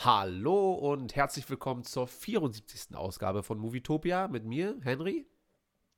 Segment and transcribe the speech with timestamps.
[0.00, 2.94] Hallo und herzlich willkommen zur 74.
[2.94, 5.26] Ausgabe von Movietopia mit mir, Henry.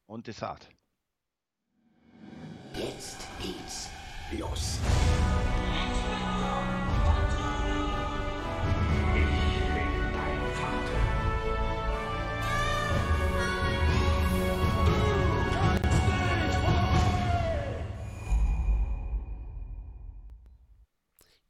[0.07, 0.71] Und Desart.
[2.73, 3.91] Jetzt geht's
[4.39, 4.78] los.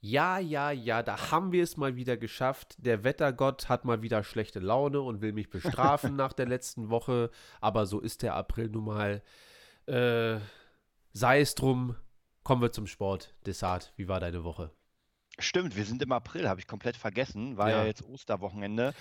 [0.02, 2.76] Ja, ja, ja, da haben wir es mal wieder geschafft.
[2.78, 7.30] Der Wettergott hat mal wieder schlechte Laune und will mich bestrafen nach der letzten Woche.
[7.60, 9.22] Aber so ist der April nun mal.
[9.86, 10.38] Äh,
[11.12, 11.96] sei es drum,
[12.44, 13.34] kommen wir zum Sport.
[13.44, 14.70] Desart, wie war deine Woche?
[15.39, 17.57] Stimmt, wir sind im April, habe ich komplett vergessen.
[17.57, 17.87] War ja, Ja.
[17.87, 18.93] jetzt Osterwochenende.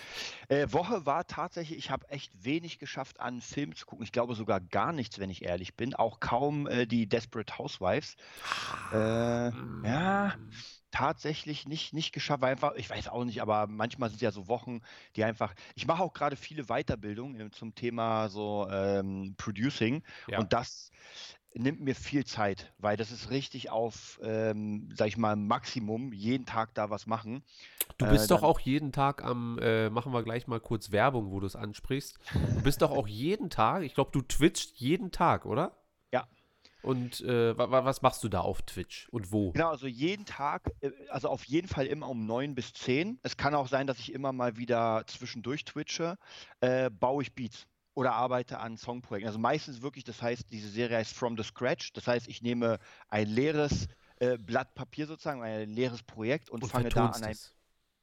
[0.50, 4.04] Äh, Woche war tatsächlich, ich habe echt wenig geschafft, an Film zu gucken.
[4.06, 5.96] Ich glaube sogar gar nichts, wenn ich ehrlich bin.
[5.96, 8.16] Auch kaum äh, die Desperate Housewives.
[8.92, 9.52] Äh,
[9.84, 10.36] ja,
[10.92, 14.32] tatsächlich nicht, nicht geschafft, weil einfach, ich weiß auch nicht, aber manchmal sind es ja
[14.32, 14.82] so Wochen,
[15.16, 20.40] die einfach, ich mache auch gerade viele Weiterbildungen äh, zum Thema so ähm, Producing Ja.
[20.40, 20.92] und das
[21.56, 26.46] nimmt mir viel Zeit, weil das ist richtig auf, ähm, sag ich mal, Maximum, jeden
[26.46, 27.44] Tag da was machen.
[27.98, 30.92] Du Äh, bist doch dann- auch jeden Tag am, äh, machen wir gleich mal kurz
[30.92, 32.18] Werbung, wo du es ansprichst.
[32.56, 35.76] Du bist doch auch jeden Tag, ich glaube, du twitchst jeden Tag, oder?
[36.12, 36.28] Ja.
[36.82, 39.52] Und äh, wa wa- was machst du da auf Twitch und wo?
[39.52, 43.20] Genau, also jeden Tag, äh, also auf jeden Fall immer um 9 bis 10.
[43.24, 46.18] Es kann auch sein, dass ich immer mal wieder zwischendurch twitche,
[46.62, 47.68] äh, baue ich Beats
[48.00, 49.28] oder arbeite an Songprojekten.
[49.28, 51.92] Also meistens wirklich, das heißt, diese Serie heißt From the Scratch.
[51.92, 53.90] Das heißt, ich nehme ein leeres
[54.22, 57.38] äh, Blatt Papier sozusagen, ein leeres Projekt und, Und fange da an ein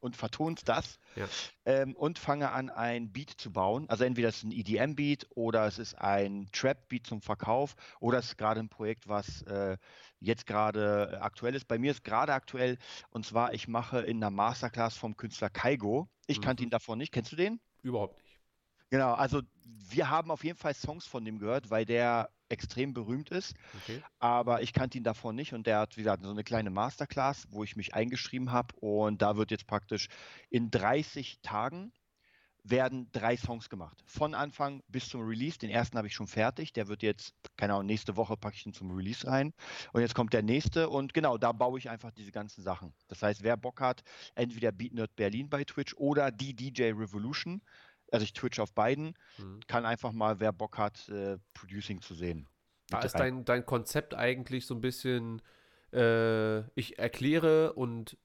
[0.00, 1.26] und vertonst das Ja.
[1.64, 3.88] ähm, und fange an, ein Beat zu bauen.
[3.88, 8.26] Also entweder es ist ein EDM-Beat oder es ist ein Trap-Beat zum Verkauf oder es
[8.26, 9.78] ist gerade ein Projekt, was äh,
[10.20, 11.68] jetzt gerade aktuell ist.
[11.68, 12.76] Bei mir ist gerade aktuell
[13.08, 16.06] und zwar, ich mache in einer Masterclass vom Künstler Kaigo.
[16.26, 16.66] Ich kannte Mhm.
[16.66, 17.12] ihn davon nicht.
[17.12, 17.60] Kennst du den?
[17.80, 18.25] Überhaupt nicht.
[18.90, 23.30] Genau, also wir haben auf jeden Fall Songs von dem gehört, weil der extrem berühmt
[23.30, 24.00] ist Okay.
[24.18, 27.46] aber ich kannte ihn davor nicht und der hat, wie gesagt, so eine kleine Masterclass,
[27.50, 30.08] wo ich mich eingeschrieben habe und da wird jetzt praktisch
[30.50, 31.92] in 30 Tagen
[32.70, 34.02] werden drei Songs gemacht.
[34.06, 35.58] Von Anfang bis zum Release.
[35.58, 36.72] Den ersten habe ich schon fertig.
[36.72, 39.52] Der wird jetzt, keine Ahnung, nächste Woche packe ich ihn zum Release rein.
[39.92, 42.92] Und jetzt kommt der nächste und genau, da baue ich einfach diese ganzen Sachen.
[43.08, 44.02] Das heißt, wer Bock hat,
[44.34, 47.62] entweder Beat Nerd Berlin bei Twitch oder die DJ Revolution.
[48.12, 49.60] Also ich twitch auf beiden, Mhm.
[49.66, 52.48] kann einfach mal, wer Bock hat, äh, Producing zu sehen.
[52.88, 55.42] Da Mit ist dein, dein Konzept eigentlich so ein bisschen,
[55.92, 58.16] äh, ich erkläre und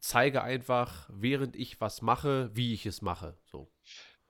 [0.00, 3.38] zeige einfach, während ich was mache, wie ich es mache.
[3.46, 3.72] So.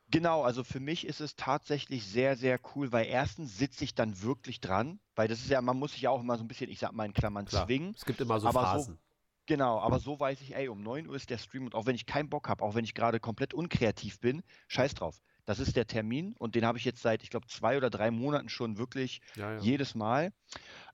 [0.09, 4.23] Genau, also für mich ist es tatsächlich sehr, sehr cool, weil erstens sitze ich dann
[4.23, 6.71] wirklich dran, weil das ist ja, man muss sich ja auch immer so ein bisschen,
[6.71, 7.67] ich sag mal in Klammern, Klar.
[7.67, 7.93] zwingen.
[7.97, 8.99] Es gibt immer so Aber so- Phasen.
[9.47, 11.95] Genau, aber so weiß ich, ey, um 9 Uhr ist der Stream und auch wenn
[11.95, 15.23] ich keinen Bock habe, auch wenn ich gerade komplett unkreativ bin, scheiß drauf.
[15.45, 18.11] Das ist der Termin und den habe ich jetzt seit, ich glaube, zwei oder drei
[18.11, 19.61] Monaten schon wirklich Ja, ja.
[19.61, 20.33] jedes Mal.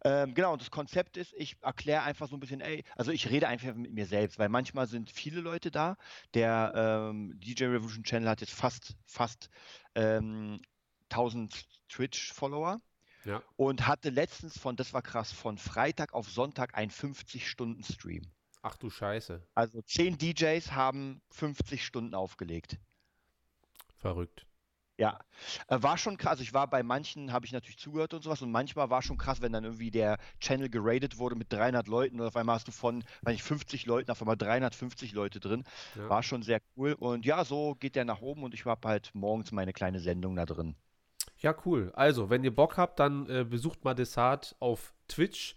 [0.04, 3.30] Ähm, genau, und das Konzept ist, ich erkläre einfach so ein bisschen, ey, also ich
[3.30, 5.96] rede einfach mit mir selbst, weil manchmal sind viele Leute da.
[6.34, 6.72] Der
[7.10, 9.48] ähm, DJ Revolution Channel hat jetzt fast, fast
[9.94, 10.60] ähm,
[11.08, 12.78] 1000 Twitch-Follower
[13.24, 13.42] Ja.
[13.56, 18.30] und hatte letztens von, das war krass, von Freitag auf Sonntag einen 50-Stunden-Stream.
[18.62, 19.42] Ach du Scheiße.
[19.54, 22.78] Also 10 DJs haben 50 Stunden aufgelegt.
[23.96, 24.46] Verrückt.
[24.98, 25.18] Ja,
[25.66, 26.32] äh, war schon krass.
[26.32, 28.40] Also ich war bei manchen, habe ich natürlich zugehört und sowas.
[28.42, 32.20] Und manchmal war schon krass, wenn dann irgendwie der Channel geradet wurde mit 300 Leuten
[32.20, 35.64] und auf einmal hast du von, weiß ich, 50 Leuten auf einmal 350 Leute drin.
[35.96, 36.08] Ja.
[36.08, 36.92] War schon sehr cool.
[36.92, 40.36] Und ja, so geht der nach oben und ich habe halt morgens meine kleine Sendung
[40.36, 40.76] da drin.
[41.38, 41.90] Ja, cool.
[41.94, 45.56] Also, wenn ihr Bock habt, dann äh, besucht mal Desart auf Twitch.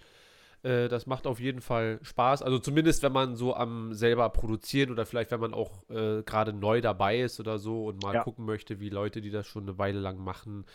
[0.66, 2.42] Äh, das macht auf jeden Fall Spaß.
[2.42, 6.54] Also zumindest, wenn man so am selber produzieren oder vielleicht, wenn man auch äh, gerade
[6.54, 8.24] neu dabei ist oder so und mal Ja.
[8.24, 10.66] gucken möchte, wie Leute, die das schon eine Weile lang machen.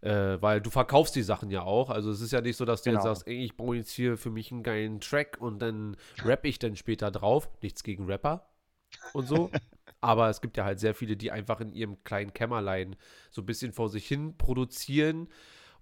[0.00, 1.90] Äh, weil du verkaufst die Sachen ja auch.
[1.90, 3.14] Also es ist ja nicht so, dass du jetzt Genau.
[3.14, 6.58] sagst, ey, ich baue jetzt hier für mich einen geilen Track und dann rapp ich
[6.58, 7.48] dann später drauf.
[7.62, 8.46] Nichts gegen Rapper
[9.12, 9.50] und so.
[10.00, 12.96] Aber es gibt ja halt sehr viele, die einfach in ihrem kleinen Kämmerlein
[13.30, 15.28] so ein bisschen vor sich hin produzieren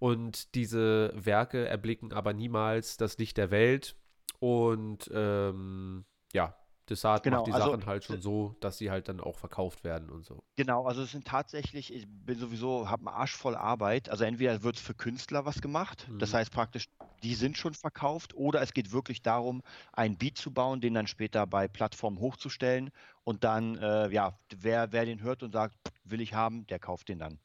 [0.02, 3.94] und diese Werke erblicken aber niemals das Licht der Welt.
[4.40, 6.56] Und ähm, ja,
[6.88, 9.84] Desart Genau, macht die also, Sachen halt schon so, dass sie halt dann auch verkauft
[9.84, 10.42] werden und so.
[10.56, 14.08] Genau, also es sind tatsächlich, ich bin sowieso, habe einen Arsch voll Arbeit.
[14.10, 16.34] Also entweder wird es für Künstler was gemacht, das Mhm.
[16.34, 16.88] heißt praktisch,
[17.22, 19.62] die sind schon verkauft, oder es geht wirklich darum,
[19.92, 22.90] einen Beat zu bauen, den dann später bei Plattformen hochzustellen
[23.24, 27.08] und dann, äh, ja, wer, wer den hört und sagt, will ich haben, der kauft
[27.08, 27.38] den dann.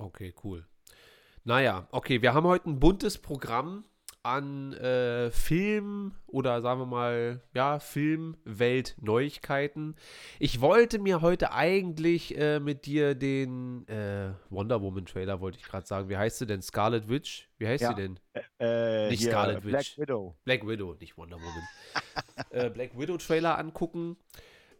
[0.00, 0.64] Okay, cool.
[1.44, 3.84] Naja, okay, wir haben heute ein buntes Programm,
[4.24, 9.94] an äh, Film oder sagen wir mal, ja, Filmwelt-Neuigkeiten.
[10.38, 15.86] Ich wollte mir heute eigentlich äh, mit dir den äh, Wonder Woman-Trailer, wollte ich gerade
[15.86, 16.08] sagen.
[16.10, 16.60] Wie heißt sie denn?
[16.62, 17.48] Scarlet Witch?
[17.58, 17.90] Wie heißt Ja.
[17.90, 18.18] sie denn?
[18.58, 19.98] Äh, Nicht hier, Scarlet Black Witch.
[19.98, 20.34] Widow.
[20.44, 21.62] Black Widow, nicht Wonder Woman.
[22.50, 24.16] äh, Black Widow-Trailer angucken.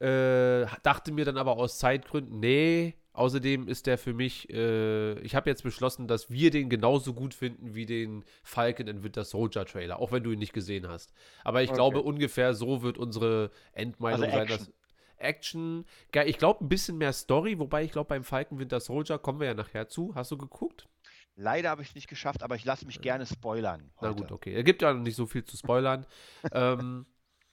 [0.01, 2.95] Äh, dachte mir dann aber aus Zeitgründen, nee.
[3.19, 7.35] Außerdem ist der für mich, äh, ich habe jetzt beschlossen, dass wir den genauso gut
[7.35, 11.13] finden wie den Falcon and Winter Soldier Trailer, auch wenn du ihn nicht gesehen hast.
[11.43, 11.77] Aber ich Okay.
[11.79, 14.43] glaube, ungefähr so wird unsere Endmeinung Also sein.
[14.43, 14.67] Action.
[14.67, 14.73] Dass
[15.17, 15.85] Action,
[16.27, 19.49] ich glaube ein bisschen mehr Story, wobei ich glaube beim Falcon Winter Soldier kommen wir
[19.49, 20.15] ja nachher zu.
[20.15, 20.89] Hast du geguckt?
[21.35, 23.91] Leider habe ich es nicht geschafft, aber ich lasse mich gerne spoilern.
[24.01, 24.23] Na heute.
[24.23, 24.55] gut, okay.
[24.55, 26.07] Es gibt ja noch nicht so viel zu spoilern.
[26.53, 27.07] ähm,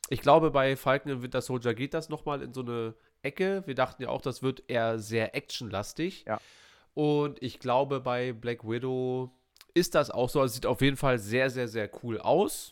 [0.09, 2.94] ich glaube, bei Falcon und Winter Soldier geht das nochmal in so eine
[3.25, 3.63] Ecke.
[3.66, 6.25] Wir dachten ja auch, das wird eher sehr actionlastig.
[6.27, 6.39] Ja.
[6.94, 9.31] Und ich glaube, bei Black Widow
[9.74, 10.42] ist das auch so.
[10.44, 12.72] Es sieht auf jeden Fall sehr, sehr, sehr cool aus.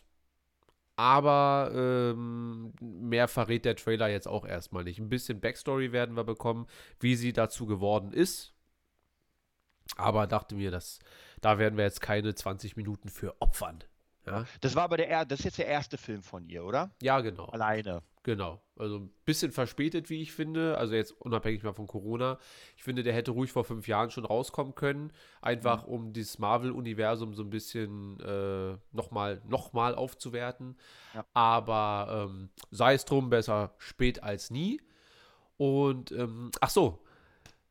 [0.96, 5.00] Aber ähm, mehr verrät der Trailer jetzt auch erstmal nicht.
[5.00, 6.68] Ein bisschen Backstory werden wir bekommen,
[7.00, 8.54] wie sie dazu geworden ist.
[9.98, 11.00] Aber dachte mir, dass
[11.42, 13.84] da werden wir jetzt keine 20 Minuten für opfern.
[14.26, 16.92] Ja, Das war aber der, er- das ist jetzt der erste Film von ihr, oder?
[17.02, 17.46] ja genau.
[17.48, 18.02] Alleine.
[18.24, 18.62] Genau.
[18.78, 20.78] Also ein bisschen verspätet, wie ich finde.
[20.78, 22.40] Also jetzt unabhängig mal von Corona.
[22.78, 25.12] Ich finde, der hätte ruhig vor fünf Jahren schon rauskommen können.
[25.42, 30.78] Einfach um dieses Marvel-Universum so ein bisschen äh, nochmal noch mal aufzuwerten.
[31.14, 31.26] Ja.
[31.34, 34.80] Aber ähm, sei es drum, besser spät als nie.
[35.58, 37.04] Und ähm, ach so,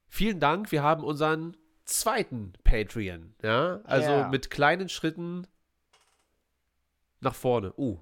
[0.09, 0.71] vielen Dank.
[0.71, 1.57] Wir haben unseren
[1.87, 3.35] zweiten Patreon.
[3.43, 4.29] Ja, also Ja.
[4.29, 5.47] mit kleinen Schritten
[7.21, 7.73] nach vorne.
[7.79, 7.99] Uh,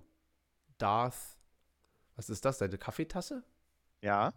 [0.78, 1.36] Darth.
[2.20, 2.58] Was ist das?
[2.58, 3.42] Deine Kaffeetasse?
[4.02, 4.34] Ja.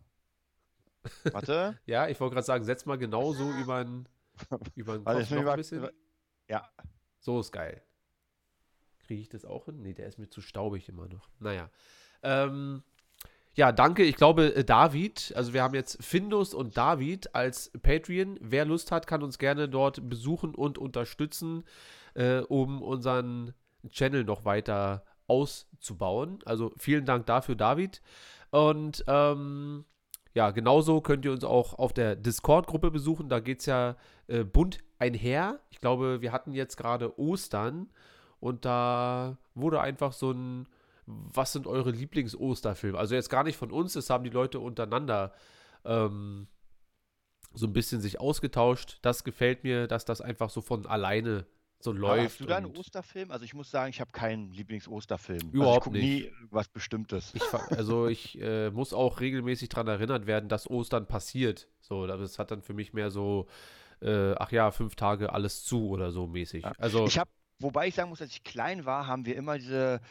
[1.34, 1.78] Warte.
[1.86, 4.08] Ja, ich wollte gerade sagen, setz mal genau so über den
[4.76, 5.90] über den Kopf noch ein bisschen.
[6.48, 6.70] Ja.
[7.20, 7.84] So ist geil.
[9.06, 9.82] Kriege ich das auch hin?
[9.82, 11.28] Nee, der ist mir zu staubig immer noch.
[11.40, 11.70] Naja.
[12.22, 12.84] Ähm,
[13.54, 14.04] ja, danke.
[14.04, 18.38] Ich glaube, äh, David, also wir haben jetzt Findus und David als Patreon.
[18.40, 21.66] Wer Lust hat, kann uns gerne dort besuchen und unterstützen,
[22.14, 23.54] äh, um unseren
[23.90, 25.04] Channel noch weiter
[25.34, 26.40] auszubauen.
[26.46, 28.02] Also vielen Dank dafür, David.
[28.52, 29.86] Und ähm,
[30.34, 33.30] ja, genauso könnt ihr uns auch auf der Discord-Gruppe besuchen.
[33.30, 33.96] Da geht es ja
[34.28, 35.60] äh, bunt einher.
[35.70, 37.90] Ich glaube, wir hatten jetzt gerade Ostern
[38.40, 40.68] und da wurde einfach so ein,
[41.06, 42.98] was sind eure Lieblings-Osterfilme?
[42.98, 45.34] Also jetzt gar nicht von uns, das haben die Leute untereinander
[45.86, 46.48] ähm,
[47.54, 49.00] so ein bisschen sich ausgetauscht.
[49.02, 51.46] Das gefällt mir, dass das einfach so von alleine
[51.84, 52.32] so läuft.
[52.32, 53.32] Hast du da einen Osterfilm?
[53.32, 55.42] Also ich muss sagen, ich habe keinen Lieblings-Osterfilm.
[55.42, 56.04] also Überhaupt ich gucke nicht.
[56.04, 57.34] nie irgendwas Bestimmtes.
[57.34, 57.42] Ich,
[57.72, 61.68] also ich äh, muss auch regelmäßig daran erinnert werden, dass Ostern passiert.
[61.80, 63.48] So, das hat dann für mich mehr so,
[64.02, 66.64] äh, ach ja, fünf Tage alles zu oder so mäßig.
[66.64, 66.74] Ja.
[66.78, 70.02] Also Ich habe, wobei ich sagen muss, als ich klein war, haben wir immer diese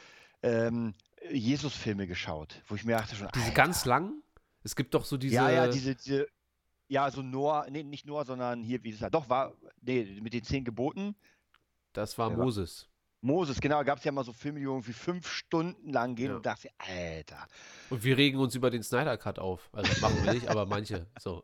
[0.42, 0.94] ähm,
[1.30, 3.54] Jesus-Filme geschaut, wo ich mir dachte schon, diese Alter.
[3.56, 4.22] ganz langen,
[4.64, 6.26] es gibt doch so diese, ja, ja, diese, diese,
[6.88, 10.32] ja, so Noah, nee, nicht Noah, sondern hier, wie ist es, doch, war, nee, mit
[10.34, 11.14] den zehn Geboten.
[11.92, 12.88] Das war Ja, Moses.
[13.24, 16.36] Moses, genau, gab es ja mal so Filme, die irgendwie fünf Stunden lang gehen Ja.
[16.36, 17.46] und dachte, Alter.
[17.90, 19.68] Und wir regen uns über den Snyder Cut auf.
[19.72, 21.42] Also machen wir nicht, aber manche, so,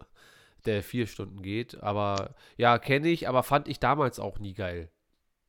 [0.65, 1.81] der vier Stunden geht.
[1.81, 4.91] Aber ja, kenne ich, aber fand ich damals auch nie geil.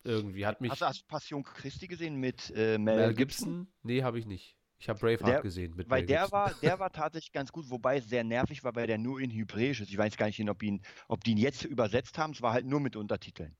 [0.04, 3.48] Irgendwie hat mich Hast du, hast du Passion Christi gesehen mit äh, Mel, Mel Gibson?
[3.48, 3.68] Gibson?
[3.82, 4.56] Nee, habe ich nicht.
[4.78, 6.32] Ich habe Braveheart Der- gesehen mit Weil Mel der Gibson.
[6.38, 9.30] war, der war tatsächlich ganz gut, wobei es sehr nervig war, weil der nur in
[9.30, 9.90] Hebräisch ist.
[9.90, 12.32] Ich weiß gar nicht, ob, ihn, ob die ihn jetzt übersetzt haben.
[12.32, 13.56] Es war halt nur mit Untertiteln.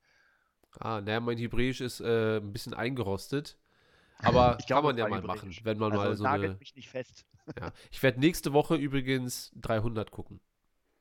[0.79, 3.59] Ah, naja, mein Hebräisch ist äh, ein bisschen eingerostet.
[4.19, 6.59] Aber Ich kann man ja mal machen, wenn man mal Also so nagelt eine.
[6.59, 7.25] mich nicht fest.
[7.59, 7.73] Ja.
[7.91, 10.41] Ich werde nächste Woche übrigens 300 gucken.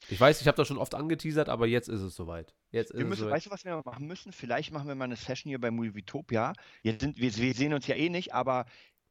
[0.08, 2.56] Ich weiß, ich habe das schon oft angeteasert, aber jetzt ist es soweit.
[2.72, 3.34] Jetzt Wir müssen, soweit.
[3.36, 4.32] weißt du, was wir machen müssen?
[4.32, 6.54] Vielleicht machen wir mal eine Session hier bei Movietopia.
[6.82, 8.66] Jetzt sind, wir, wir sehen uns ja eh nicht, aber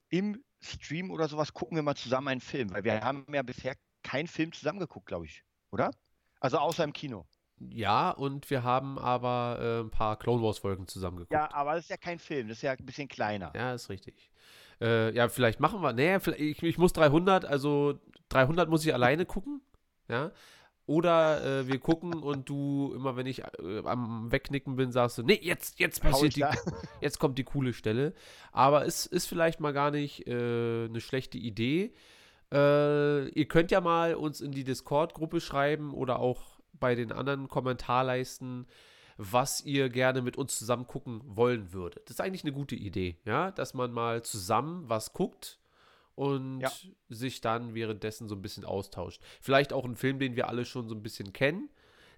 [0.09, 3.77] im Stream oder sowas gucken wir mal zusammen einen Film, weil wir haben ja bisher
[4.03, 5.45] keinen Film zusammen geguckt, glaube ich.
[5.71, 5.93] Oder?
[6.41, 7.27] Also außer im Kino.
[7.61, 11.33] Ja, und wir haben aber äh, ein paar Clone Wars Folgen zusammen geguckt.
[11.33, 13.53] Ja, aber das ist ja kein Film, das ist ja ein bisschen kleiner.
[13.55, 14.31] Ja, ist richtig.
[14.81, 15.93] Äh, ja, vielleicht machen wir.
[15.93, 17.99] Nee, ich, ich muss 300, also
[18.29, 19.61] 300 muss ich alleine gucken.
[20.09, 20.31] Ja.
[20.87, 25.23] Oder äh, wir gucken und du, immer wenn ich äh, am Wegnicken bin, sagst du,
[25.23, 26.47] nee, jetzt, jetzt passiert die,
[27.03, 28.15] jetzt kommt die coole Stelle.
[28.53, 31.93] Aber es ist vielleicht mal gar nicht äh, eine schlechte Idee.
[32.51, 37.49] Äh, ihr könnt ja mal uns in die Discord-Gruppe schreiben oder auch bei den anderen
[37.49, 38.67] Kommentarleisten,
[39.17, 42.05] was ihr gerne mit uns zusammen gucken wollen würdet.
[42.07, 45.59] Das ist eigentlich eine gute Idee, ja, dass man mal zusammen was guckt
[46.15, 46.71] und Ja.
[47.09, 49.21] sich dann währenddessen so ein bisschen austauscht.
[49.41, 51.69] Vielleicht auch einen Film, den wir alle schon so ein bisschen kennen,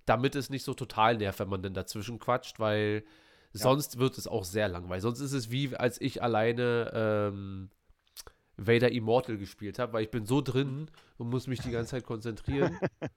[0.06, 3.04] damit es nicht so total nervt, wenn man dann dazwischen quatscht, weil
[3.52, 5.02] Sonst wird es auch sehr langweilig.
[5.02, 7.70] Sonst ist es wie, als ich alleine ähm,
[8.56, 10.88] Vader Immortal gespielt habe, weil ich bin so drin
[11.18, 12.78] und muss mich die ganze Zeit konzentrieren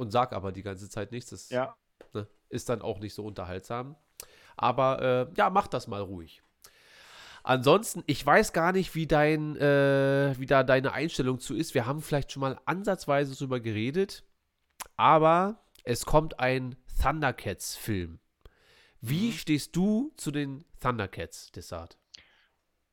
[0.00, 1.30] und sag aber die ganze Zeit nichts.
[1.30, 1.76] Das Ja.
[2.14, 3.96] ne, ist dann auch nicht so unterhaltsam.
[4.56, 6.42] Aber äh, ja, mach das mal ruhig.
[7.42, 11.72] Ansonsten, ich weiß gar nicht, wie dein, äh, wie da deine Einstellung zu ist.
[11.74, 14.24] Wir haben vielleicht schon mal ansatzweise drüber geredet,
[14.96, 18.18] aber es kommt ein Thundercats-Film.
[19.00, 19.32] Wie Mhm.
[19.32, 21.96] stehst du zu den Thundercats, Desart?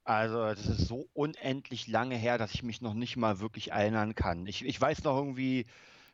[0.05, 4.15] Also, das ist so unendlich lange her, dass ich mich noch nicht mal wirklich erinnern
[4.15, 4.47] kann.
[4.47, 5.65] Ich, ich weiß noch irgendwie,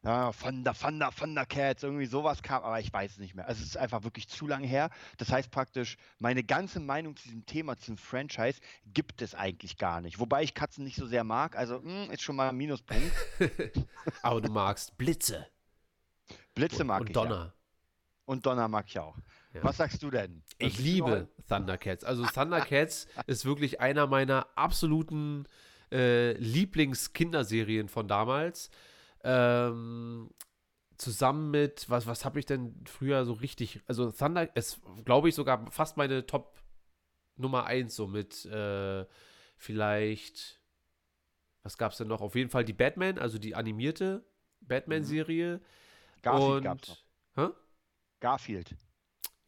[0.03, 3.47] ja, Thunder, Thunder, Thundercats, irgendwie sowas kam, aber ich weiß es nicht mehr.
[3.47, 4.89] Also, es ist einfach wirklich zu lange her.
[5.17, 9.77] Das heißt praktisch, meine ganze Meinung zu diesem Thema, zu diesem Franchise, gibt es eigentlich
[9.77, 10.19] gar nicht.
[10.19, 13.11] Wobei ich Katzen nicht so sehr mag, also mh, ist schon mal ein Minuspunkt.
[14.21, 15.47] Aber du magst Blitze
[16.53, 17.23] Blitze mag und ich ja.
[17.23, 17.53] Donner.
[18.25, 19.17] Und Donner mag ich auch.
[19.53, 19.63] Ja.
[19.63, 20.43] Was sagst du denn?
[20.59, 21.27] Was Ich liebe?
[21.47, 22.03] Thundercats.
[22.03, 25.45] Also Thundercats ist wirklich einer meiner absoluten
[25.91, 28.69] äh, Lieblingskinderserien von damals.
[29.23, 30.29] Ähm,
[30.97, 35.35] zusammen mit, was, was habe ich denn früher so richtig, also Thunder, es glaube ich
[35.35, 36.61] sogar fast meine Top
[37.35, 39.05] Nummer 1, so mit äh,
[39.57, 40.61] vielleicht,
[41.63, 42.21] was gab es denn noch?
[42.21, 44.25] Auf jeden Fall die Batman, also die animierte
[44.61, 45.61] Batman-Serie.
[46.21, 47.03] Garfield und, gab's noch.
[47.35, 47.53] Hä?
[48.19, 48.75] Garfield.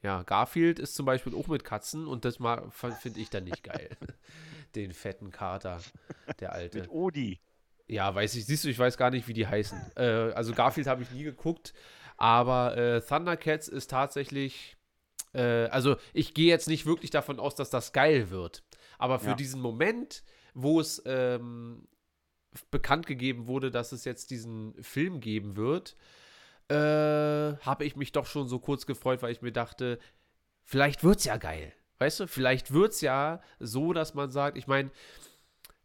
[0.01, 3.89] Ja, Garfield ist zum Beispiel auch mit Katzen und das finde ich dann nicht geil.
[4.75, 5.81] Den fetten Kater,
[6.39, 6.81] der alte.
[6.81, 7.39] Mit Odi.
[7.87, 9.79] Ja, weiß ich, siehst du, ich weiß gar nicht, wie die heißen.
[9.95, 11.73] Äh, also Garfield habe ich nie geguckt,
[12.17, 14.75] aber äh, Thundercats ist tatsächlich,
[15.33, 18.63] äh, also ich gehe jetzt nicht wirklich davon aus, dass das geil wird.
[18.97, 19.35] Aber für Ja.
[19.35, 20.23] diesen Moment,
[20.53, 21.87] wo es ähm,
[22.71, 25.95] bekannt gegeben wurde, dass es jetzt diesen Film geben wird,
[26.69, 29.99] äh, habe ich mich doch schon so kurz gefreut, weil ich mir dachte,
[30.63, 31.73] vielleicht wird's ja geil.
[31.99, 34.89] Weißt du, vielleicht wird's ja so, dass man sagt, ich meine,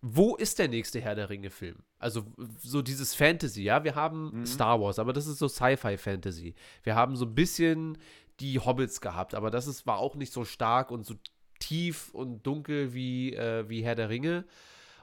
[0.03, 1.77] wo ist der nächste Herr der Ringe-Film?
[1.99, 2.25] Also
[2.59, 4.47] so dieses Fantasy, ja, wir haben Mhm.
[4.47, 6.55] Star Wars, aber das ist so Sci-Fi-Fantasy.
[6.83, 7.99] Wir haben so ein bisschen
[8.41, 11.15] die Hobbits gehabt, aber das ist, war auch nicht so stark und so
[11.59, 14.45] tief und dunkel wie, äh, wie Herr der Ringe.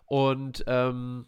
[0.06, 1.28] Und ähm,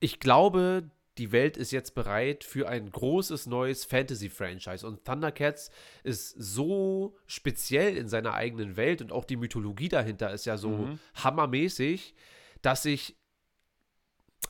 [0.00, 4.86] ich glaube, die Welt ist jetzt bereit für ein großes neues Fantasy-Franchise.
[4.86, 5.70] Und Thundercats
[6.02, 10.70] ist so speziell in seiner eigenen Welt und auch die Mythologie dahinter ist ja so
[10.70, 10.98] Mhm.
[11.16, 12.14] hammermäßig,
[12.62, 13.16] dass ich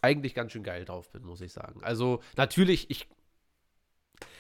[0.01, 1.83] eigentlich ganz schön geil drauf bin, muss ich sagen.
[1.83, 3.09] Also natürlich, ich,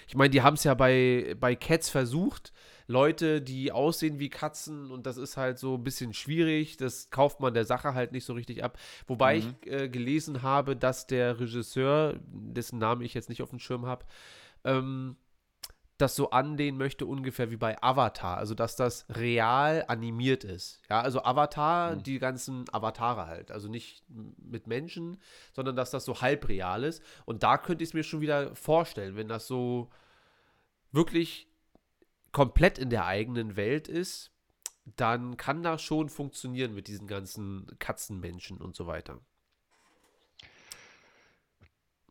[0.08, 2.52] ich meine, die haben es ja bei, bei Cats versucht.
[2.86, 6.76] Leute, die aussehen wie Katzen und das ist halt so ein bisschen schwierig.
[6.76, 8.78] Das kauft man der Sache halt nicht so richtig ab.
[9.06, 9.54] Wobei Mhm.
[9.64, 13.86] ich äh, gelesen habe, dass der Regisseur, dessen Namen ich jetzt nicht auf dem Schirm
[13.86, 14.04] habe,
[14.64, 15.16] ähm,
[15.96, 18.36] das so anlehnen möchte, ungefähr wie bei Avatar.
[18.36, 20.82] Also, dass das real animiert ist.
[20.90, 22.02] Ja, also Avatar, Mhm.
[22.02, 23.52] die ganzen Avatare halt.
[23.52, 24.02] Also nicht
[24.36, 25.18] mit Menschen,
[25.52, 27.00] sondern dass das so halb real ist.
[27.26, 29.88] Und da könnte ich es mir schon wieder vorstellen, wenn das so
[30.92, 31.46] wirklich
[32.34, 34.32] komplett in der eigenen Welt ist,
[34.96, 39.20] dann kann das schon funktionieren mit diesen ganzen Katzenmenschen und so weiter.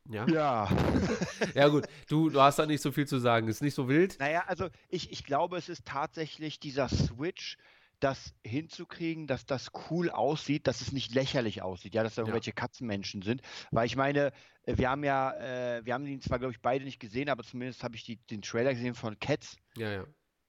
[0.10, 0.70] Ja, Ja.
[1.54, 4.18] ja gut, du, du hast da nicht so viel zu sagen, ist nicht so wild.
[4.20, 7.58] Naja, also ich, ich glaube, es ist tatsächlich dieser Switch,
[8.04, 12.28] das hinzukriegen, dass das cool aussieht, dass es nicht lächerlich aussieht, ja, dass da Ja.
[12.28, 13.42] irgendwelche Katzenmenschen sind.
[13.72, 14.32] Weil ich meine,
[14.64, 15.32] äh, wir haben ja,
[15.78, 18.18] äh, wir haben ihn zwar, glaube ich, beide nicht gesehen, aber zumindest habe ich die,
[18.18, 19.58] den Trailer gesehen von Cats.
[19.78, 20.04] Ja, ja.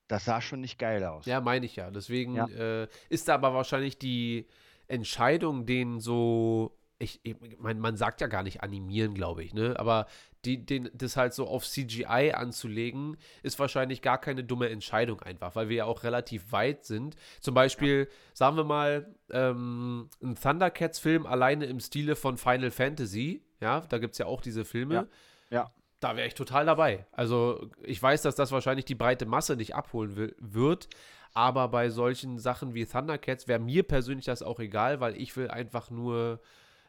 [0.07, 1.25] Das sah schon nicht geil aus.
[1.25, 1.89] Ja, meine ich ja.
[1.89, 2.47] Deswegen Ja.
[2.47, 4.47] Äh, ist da aber wahrscheinlich die
[4.87, 9.73] Entscheidung, den so, ich, ich meine, man sagt ja gar nicht animieren, glaube ich, ne?
[9.77, 10.05] Aber
[10.45, 15.55] die, den, das halt so auf CGI anzulegen, ist wahrscheinlich gar keine dumme Entscheidung einfach,
[15.55, 17.15] weil wir ja auch relativ weit sind.
[17.39, 23.81] Zum Beispiel, sagen wir mal, ähm, ein Thundercats-Film alleine im Stile von Final Fantasy, ja,
[23.81, 24.93] da gibt es ja auch diese Filme.
[24.95, 25.07] Ja.
[25.49, 25.71] Ja.
[25.99, 27.07] Da wäre ich total dabei.
[27.11, 30.89] Also, ich weiß, dass das wahrscheinlich die breite Masse nicht abholen will, wird,
[31.33, 35.49] aber bei solchen Sachen wie Thundercats wäre mir persönlich das auch egal, weil ich will
[35.49, 36.41] einfach nur,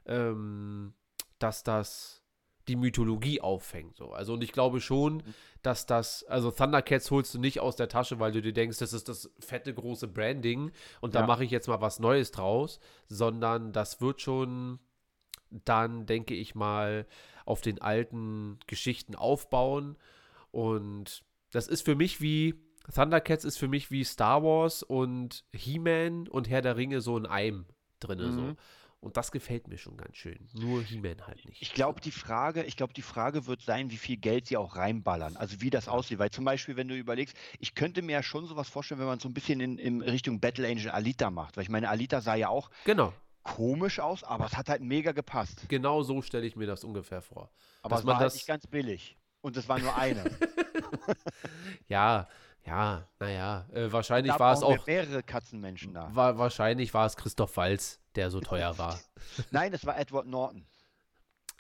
[0.07, 0.93] ähm,
[1.39, 2.26] dass das
[2.69, 3.97] die Mythologie auffängt.
[3.97, 4.13] So.
[4.13, 5.23] Also, und ich glaube schon,
[5.63, 8.93] dass das, also Thundercats holst du nicht aus der Tasche, weil du dir denkst, das
[8.93, 11.27] ist das fette große Branding und da Ja.
[11.27, 14.79] mache ich jetzt mal was Neues draus, sondern das wird schon
[15.51, 17.07] dann, denke ich mal,
[17.45, 19.97] auf den alten Geschichten aufbauen.
[20.51, 22.55] Und das ist für mich wie,
[22.93, 27.27] Thundercats ist für mich wie Star Wars und He-Man und Herr der Ringe so in
[27.27, 27.67] einem
[28.01, 28.33] drinne.
[28.33, 28.57] So.
[29.07, 30.49] Und das gefällt mir schon ganz schön.
[30.53, 31.63] Nur He-Man halt nicht.
[31.63, 34.75] Ich glaube, die Frage, ich glaube, die Frage wird sein, wie viel Geld sie auch
[34.75, 35.37] reinballern.
[35.37, 36.19] Also wie das aussieht.
[36.19, 39.21] Weil zum Beispiel, wenn du überlegst, ich könnte mir ja schon sowas vorstellen, wenn man
[39.21, 41.57] so ein bisschen in, in Richtung Battle Angel Alita macht.
[41.57, 43.13] Weil ich meine, Alita sah ja auch Genau.
[43.45, 45.67] komisch aus, aber es hat halt mega gepasst.
[45.69, 47.49] Genau so stelle ich mir das ungefähr vor.
[47.83, 49.17] Aber Dass es war halt das- nicht ganz billig.
[49.41, 50.25] Und es war nur eine.
[51.89, 52.29] Ja,
[52.65, 53.67] ja, naja.
[53.73, 54.87] Äh, wahrscheinlich war es auch.
[54.87, 56.13] mehrere Katzenmenschen da.
[56.15, 58.99] War, wahrscheinlich war es Christoph Walz, der so teuer war.
[59.51, 60.67] Nein, es war Edward Norton.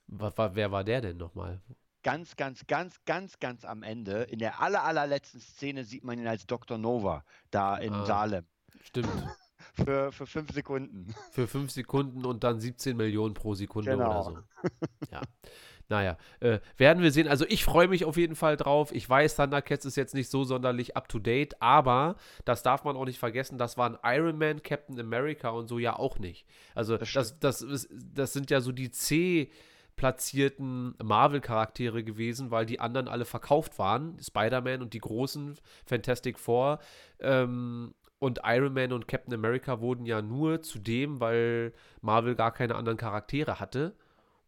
[0.08, 1.60] Wa- wa- wer war der denn nochmal?
[2.02, 6.28] Ganz, ganz, ganz, ganz, ganz am Ende, in der aller, allerletzten Szene sieht man ihn
[6.28, 6.78] als Dr.
[6.78, 8.06] Nova da in Ah.
[8.06, 8.46] Salem.
[8.82, 9.08] Stimmt.
[9.74, 11.14] Für, für fünf Sekunden.
[11.32, 14.26] Für fünf Sekunden und dann 17 Millionen pro Sekunde Genau.
[14.26, 14.68] oder so.
[15.10, 15.20] Ja.
[15.88, 17.28] Naja, äh, werden wir sehen.
[17.28, 18.92] Also ich freue mich auf jeden Fall drauf.
[18.92, 23.18] Ich weiß, Thundercats ist jetzt nicht so sonderlich up-to-date, aber das darf man auch nicht
[23.18, 26.46] vergessen, das waren Iron Man, Captain America und so ja auch nicht.
[26.74, 29.50] Also Das das, das, ist, das sind ja so die C
[29.94, 34.18] platzierten Marvel-Charaktere gewesen, weil die anderen alle verkauft waren.
[34.20, 36.80] Spider-Man und die großen Fantastic Four.
[37.18, 42.52] Ähm, und Iron Man und Captain America wurden ja nur zu dem, weil Marvel gar
[42.52, 43.94] keine anderen Charaktere hatte.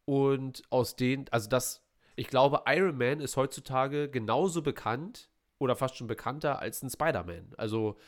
[0.08, 1.82] Und aus denen, also das,
[2.16, 7.52] ich glaube, Iron Man ist heutzutage genauso bekannt oder fast schon bekannter als ein Spider-Man.
[7.58, 7.98] Also,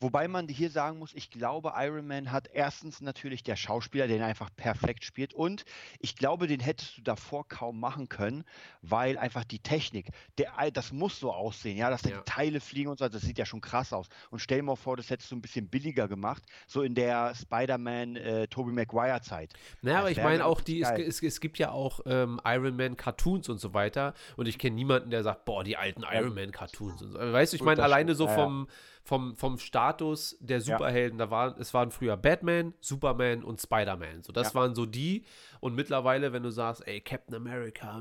[0.00, 4.20] Wobei man hier sagen muss, ich glaube, Iron Man hat erstens natürlich der Schauspieler, den
[4.20, 5.32] er einfach perfekt spielt.
[5.32, 5.64] Und
[5.98, 8.44] ich glaube, den hättest du davor kaum machen können,
[8.82, 10.08] weil einfach die Technik,
[10.38, 12.18] der, das muss so aussehen, ja, dass da Ja.
[12.18, 14.08] die Teile fliegen und so, das sieht ja schon krass aus.
[14.30, 17.34] Und stell dir mal vor, das hättest du ein bisschen billiger gemacht, so in der
[17.34, 19.52] Spider-Man äh, Tobey Maguire Zeit.
[19.82, 23.48] naja, aber ich meine auch, die, es, es, gibt ja auch ähm, Iron Man Cartoons
[23.48, 24.14] und so weiter.
[24.36, 27.00] Und ich kenne niemanden, der sagt, boah, die alten Iron Man Cartoons.
[27.00, 27.18] Und so.
[27.18, 28.74] Weißt du, ich meine, alleine so Ja, ja.
[29.04, 34.22] Vom, vom, Status der Superhelden, da waren, es waren früher Batman, Superman und Spider-Man.
[34.22, 34.54] So, das Ja.
[34.60, 35.24] waren so die.
[35.60, 37.96] Und mittlerweile, wenn du sagst, ey, Captain America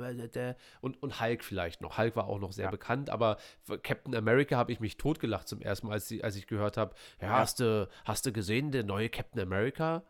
[0.81, 1.97] und, und Hulk vielleicht noch.
[1.97, 2.71] Hulk war auch noch sehr Ja.
[2.71, 3.37] bekannt, aber
[3.83, 6.95] Captain America habe ich mich totgelacht zum ersten Mal, als, sie- als ich gehört habe,
[7.21, 7.33] ja, Ja.
[7.39, 10.03] Hast, du, hast du gesehen, der neue Captain America?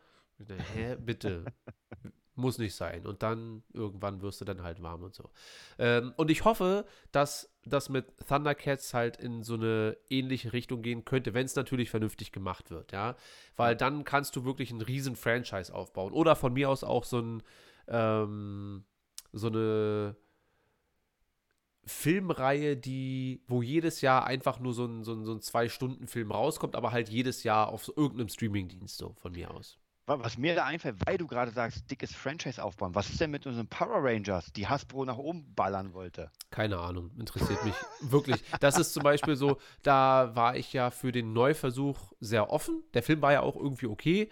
[0.75, 1.45] Hä, bitte.
[2.35, 3.05] Muss nicht sein.
[3.05, 5.29] Und dann irgendwann wirst du dann halt warm und so.
[5.77, 11.05] Ähm, und ich hoffe, dass das mit Thundercats halt in so eine ähnliche Richtung gehen
[11.05, 13.15] könnte, wenn es natürlich vernünftig gemacht wird, ja.
[13.55, 16.11] Weil dann kannst du wirklich einen riesen Franchise aufbauen.
[16.11, 17.43] Oder von mir aus auch so ein,
[17.87, 18.83] ähm,
[19.31, 20.15] so eine
[21.85, 26.75] Filmreihe, die, wo jedes Jahr einfach nur so ein, so ein, so ein Zwei-Stunden-Film rauskommt,
[26.75, 29.77] aber halt jedes Jahr auf so irgendeinem Streamingdienst, so von mir aus.
[30.05, 33.31] Wa- Was mir da einfällt, weil du gerade sagst, dickes Franchise aufbauen, was ist denn
[33.31, 36.29] mit unseren Power Rangers, die Hasbro nach oben ballern wollte?
[36.51, 38.43] Keine Ahnung, interessiert mich wirklich.
[38.59, 42.83] Das ist zum Beispiel so, da war ich ja für den Neuversuch sehr offen.
[42.93, 44.29] Der Film war ja auch irgendwie okay,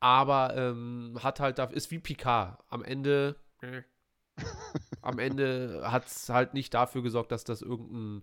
[0.00, 2.58] aber ähm, hat halt, ist wie Picard.
[2.68, 3.36] Am Ende,
[5.02, 8.22] am Ende hat es halt nicht dafür gesorgt, dass das irgendein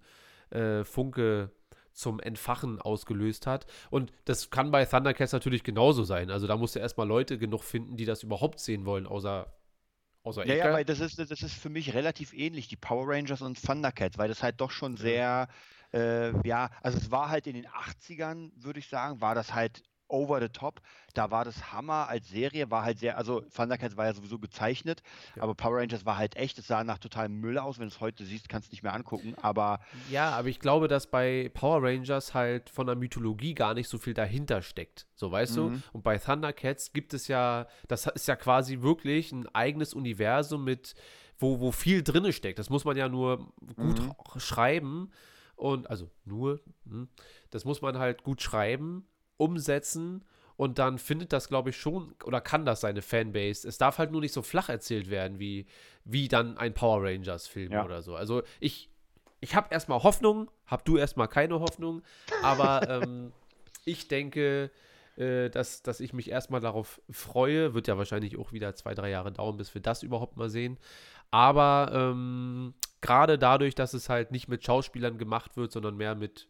[0.49, 1.51] äh, Funke
[1.93, 3.65] zum Entfachen ausgelöst hat.
[3.89, 6.29] Und das kann bei Thundercats natürlich genauso sein.
[6.31, 9.53] Also da musst du erstmal Leute genug finden, die das überhaupt sehen wollen, außer,
[10.23, 13.41] außer Ja, ja, weil das ist, das ist für mich relativ ähnlich, die Power Rangers
[13.41, 15.47] und Thundercats, weil das halt doch schon sehr,
[15.93, 19.83] äh, ja, also es war halt in den 80ern, würde ich sagen, war das halt
[20.09, 20.81] over the top.
[21.13, 25.01] Da war das Hammer als Serie, war halt sehr, also Thundercats war ja sowieso gezeichnet,
[25.35, 25.43] Ja.
[25.43, 27.99] aber Power Rangers war halt echt, es sah nach totalem Müll aus, wenn du es
[28.01, 31.81] heute siehst, kannst du nicht mehr angucken, aber Ja, aber ich glaube, dass bei Power
[31.83, 35.07] Rangers halt von der Mythologie gar nicht so viel dahinter steckt.
[35.15, 35.69] So, weißt du?
[35.69, 35.83] Mhm.
[35.93, 40.95] Und bei Thundercats gibt es ja, das ist ja quasi wirklich ein eigenes Universum mit,
[41.37, 42.59] wo, wo viel drinne steckt.
[42.59, 43.37] Das muss man ja nur
[43.75, 44.11] gut Mhm.
[44.11, 45.11] sch- schreiben.
[45.55, 47.09] Und, also nur, hm,
[47.49, 49.05] das muss man halt gut schreiben,
[49.39, 50.23] umsetzen
[50.57, 53.67] und dann findet das, glaube ich, schon oder kann das seine Fanbase.
[53.67, 55.65] Es darf halt nur nicht so flach erzählt werden, wie,
[56.03, 57.85] wie dann ein Power Rangers-Film Ja.
[57.85, 58.15] oder so.
[58.15, 58.89] Also ich,
[59.39, 62.01] ich habe erstmal Hoffnung, hab du erstmal keine Hoffnung,
[62.43, 63.31] aber ähm,
[63.85, 64.69] ich denke,
[65.15, 67.73] äh, dass, dass ich mich erstmal darauf freue.
[67.73, 70.77] Wird ja wahrscheinlich auch wieder zwei, drei Jahre dauern, bis wir das überhaupt mal sehen.
[71.31, 76.47] Aber ähm, gerade dadurch, dass es halt nicht mit Schauspielern gemacht wird, sondern mehr mit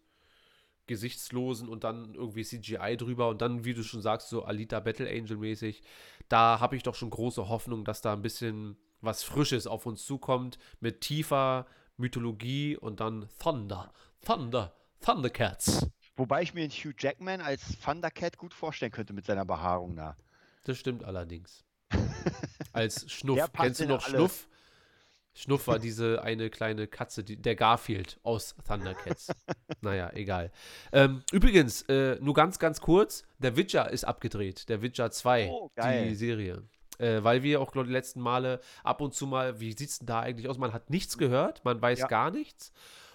[0.89, 5.08] Gesichtslosen und dann irgendwie CGI drüber und dann, wie du schon sagst, so Alita Battle
[5.08, 5.84] Angel mäßig,
[6.30, 10.04] da habe ich doch schon große Hoffnung, dass da ein bisschen was Frisches auf uns
[10.04, 13.93] zukommt mit tiefer Mythologie und dann Thunder,
[14.25, 15.88] Thunder, Thundercats.
[16.15, 20.17] wobei ich mir den Hugh Jackman als Thundercat gut vorstellen könnte mit seiner Behaarung da.
[20.65, 21.63] Das stimmt allerdings.
[22.73, 23.52] Als Schnuff.
[23.54, 24.17] Kennst du noch alles.
[24.17, 24.48] Schnuff?
[25.39, 29.30] Schnuff war diese eine kleine Katze, die, der Garfield aus Thundercats.
[29.82, 30.52] naja, egal.
[30.91, 34.67] Ähm, übrigens, äh, nur ganz, ganz kurz: Der Witcher ist abgedreht.
[34.67, 36.63] Der Witcher 2, Oh, die Serie.
[36.97, 39.89] Äh, weil wir auch, glaube ich, die letzten Male ab und zu mal, wie sieht
[39.89, 40.58] es denn da eigentlich aus?
[40.58, 42.08] Man hat nichts gehört, man weiß Ja.
[42.08, 42.73] gar nichts.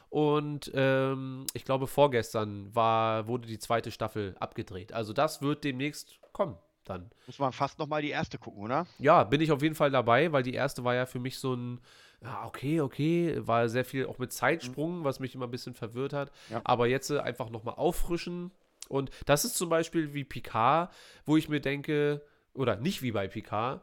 [0.08, 4.94] Und ähm, ich glaube, vorgestern war, wurde die zweite Staffel abgedreht.
[4.94, 7.10] Also, das wird demnächst kommen dann.
[7.26, 8.86] Muss man fast nochmal die erste gucken, oder?
[8.98, 11.54] Ja, bin ich auf jeden Fall dabei, weil die erste war ja für mich so
[11.54, 11.80] ein,
[12.24, 16.12] ja, okay, okay, war sehr viel auch mit Zeitsprung, was mich immer ein bisschen verwirrt
[16.12, 16.32] hat.
[16.50, 16.62] Ja.
[16.64, 18.50] Aber jetzt äh, einfach nochmal auffrischen.
[18.88, 20.92] Und das ist zum Beispiel wie Picard,
[21.26, 22.22] wo ich mir denke,
[22.54, 23.82] oder nicht wie bei Picard,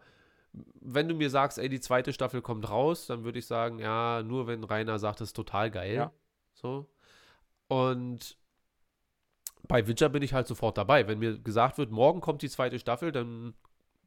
[0.53, 4.21] wenn du mir sagst, ey, die zweite Staffel kommt raus, dann würde ich sagen, ja,
[4.23, 5.93] nur wenn Rainer sagt, das ist total geil.
[5.93, 6.11] Ja.
[6.53, 6.89] So.
[7.67, 8.37] Und
[9.67, 11.07] bei Witcher bin ich halt sofort dabei.
[11.07, 13.53] Wenn mir gesagt wird, morgen kommt die zweite Staffel, dann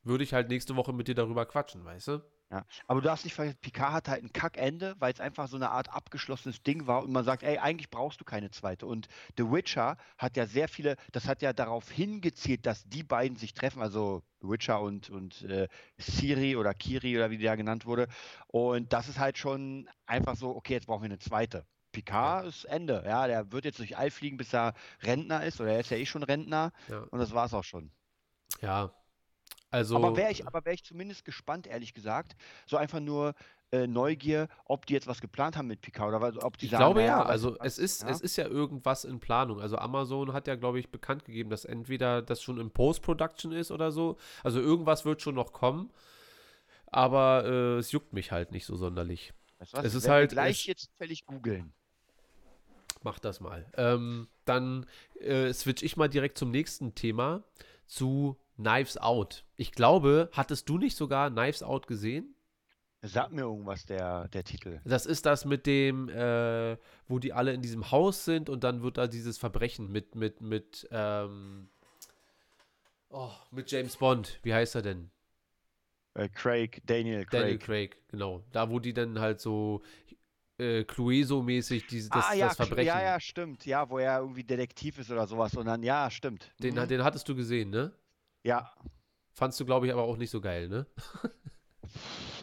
[0.03, 2.23] würde ich halt nächste Woche mit dir darüber quatschen, weißt du?
[2.55, 2.65] Ja.
[2.87, 5.71] Aber du darfst nicht vergessen, Picard hat halt ein Kackende, weil es einfach so eine
[5.71, 8.87] Art abgeschlossenes Ding war und man sagt, ey, eigentlich brauchst du keine zweite.
[8.87, 13.37] Und The Witcher hat ja sehr viele, das hat ja darauf hingezielt, dass die beiden
[13.37, 15.67] sich treffen, also The Witcher und, und äh,
[15.99, 18.07] Siri oder Kiri oder wie da genannt wurde.
[18.47, 21.67] Und das ist halt schon einfach so, okay, jetzt brauchen wir eine zweite.
[21.91, 25.73] Picard ist Ende, ja, der wird jetzt durch All fliegen, bis er Rentner ist, oder
[25.73, 27.01] er ist ja eh schon Rentner Ja.
[27.11, 27.91] und das war's auch schon.
[28.61, 28.93] Ja.
[29.75, 29.97] Also.
[29.97, 32.37] Aber wäre ich, aber wär ich zumindest gespannt, ehrlich gesagt.
[32.67, 33.35] So einfach nur
[33.73, 36.71] äh, Neugier, ob die jetzt was geplant haben mit Picard oder was- ob die Ich
[36.71, 38.09] sagen, glaube ja, weißt also es ist, ja?
[38.11, 39.61] es ist ja irgendwas in Planung.
[39.61, 43.73] Also Amazon hat ja, glaube ich, bekannt gegeben, dass entweder das schon in Post-Production ist
[43.73, 44.17] oder so.
[44.45, 45.91] Also irgendwas wird schon noch kommen.
[46.87, 49.33] Aber äh, es juckt mich halt nicht so sonderlich.
[49.59, 51.73] Weißt du was, es ist halt- gleich es- jetzt völlig googeln.
[53.03, 53.67] Mach das mal.
[53.77, 54.87] Ähm, dann
[55.21, 57.43] äh, switch ich mal direkt zum nächsten Thema,
[57.87, 59.45] zu Knives Out.
[59.57, 62.35] Ich glaube, hattest du nicht sogar Knives Out gesehen?
[63.03, 64.81] Sag mir irgendwas der, der Titel.
[64.85, 68.83] Das ist das mit dem, äh, wo die alle in diesem Haus sind und dann
[68.83, 71.69] wird da dieses Verbrechen mit, mit, mit, ähm,
[73.11, 74.39] oh, mit James Bond.
[74.43, 75.11] Wie heißt er denn?
[76.15, 77.31] Äh, Craig, Daniel Craig.
[77.43, 78.43] Daniel Craig, genau.
[78.53, 79.83] Da, wo die dann halt so
[80.59, 82.87] äh, Clueso-mäßig das, ah ja, das Verbrechen.
[82.87, 83.67] ja, ja, stimmt.
[83.67, 85.55] Ja, wo er irgendwie Detektiv ist oder sowas.
[85.57, 86.53] Und dann, ja, stimmt.
[86.59, 86.89] Den, Mhm.
[86.89, 87.93] den hattest du gesehen, ne?
[88.45, 88.71] Ja,
[89.33, 90.87] Fandst du, glaube ich, aber auch nicht so geil, ne?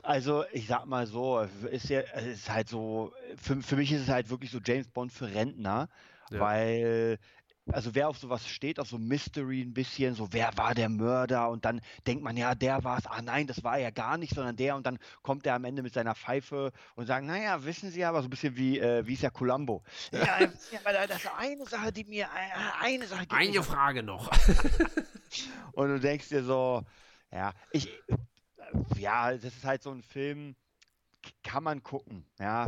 [0.04, 4.02] Also, ich sag mal so, ist ja, es ist halt so, für, für mich ist
[4.04, 5.90] es halt wirklich so James Bond für Rentner,
[6.32, 6.40] Ja.
[6.40, 7.20] weil,
[7.74, 11.50] also wer auf sowas steht, auf so Mystery ein bisschen, so wer war der Mörder?
[11.50, 14.36] Und dann denkt man, ja, der war es, ah nein, das war er gar nicht,
[14.36, 14.76] sondern der.
[14.76, 18.22] Und dann kommt er am Ende mit seiner Pfeife und sagt, naja, wissen Sie aber,
[18.22, 19.84] so ein bisschen wie, äh, wie ist ja Columbo.
[20.12, 23.64] Ja, ja, aber da- das ist eine Sache, die mir, äh, eine Sache, die mir
[23.64, 24.30] Frage noch.
[25.74, 26.84] und du denkst dir so,
[27.32, 28.18] ja, ich, äh,
[29.00, 30.56] ja, das ist halt so ein Film,
[31.44, 32.68] kann man gucken, ja,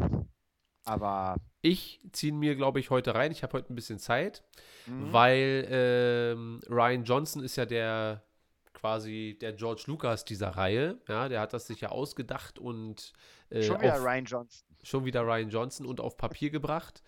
[0.85, 3.31] aber Ich ziehe mir, glaube ich, heute rein.
[3.31, 4.43] Ich habe heute ein bisschen Zeit,
[4.85, 8.23] mhm, weil ähm, Ryan Johnson ist ja der
[8.73, 10.97] quasi der George Lucas dieser Reihe.
[11.07, 13.13] Ja, der hat das sich ja ausgedacht und
[13.49, 14.67] äh, schon wieder auf, Ryan Johnson.
[14.83, 17.01] schon wieder Ryan Johnson und auf Papier gebracht.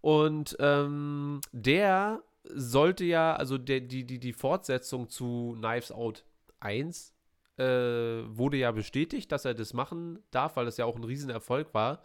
[0.00, 6.24] Und ähm, der sollte ja, also der, die, die, die Fortsetzung zu Knives Out
[6.58, 7.14] 1
[7.58, 11.74] äh, wurde ja bestätigt, dass er das machen darf, weil das ja auch ein Riesenerfolg
[11.74, 12.02] war.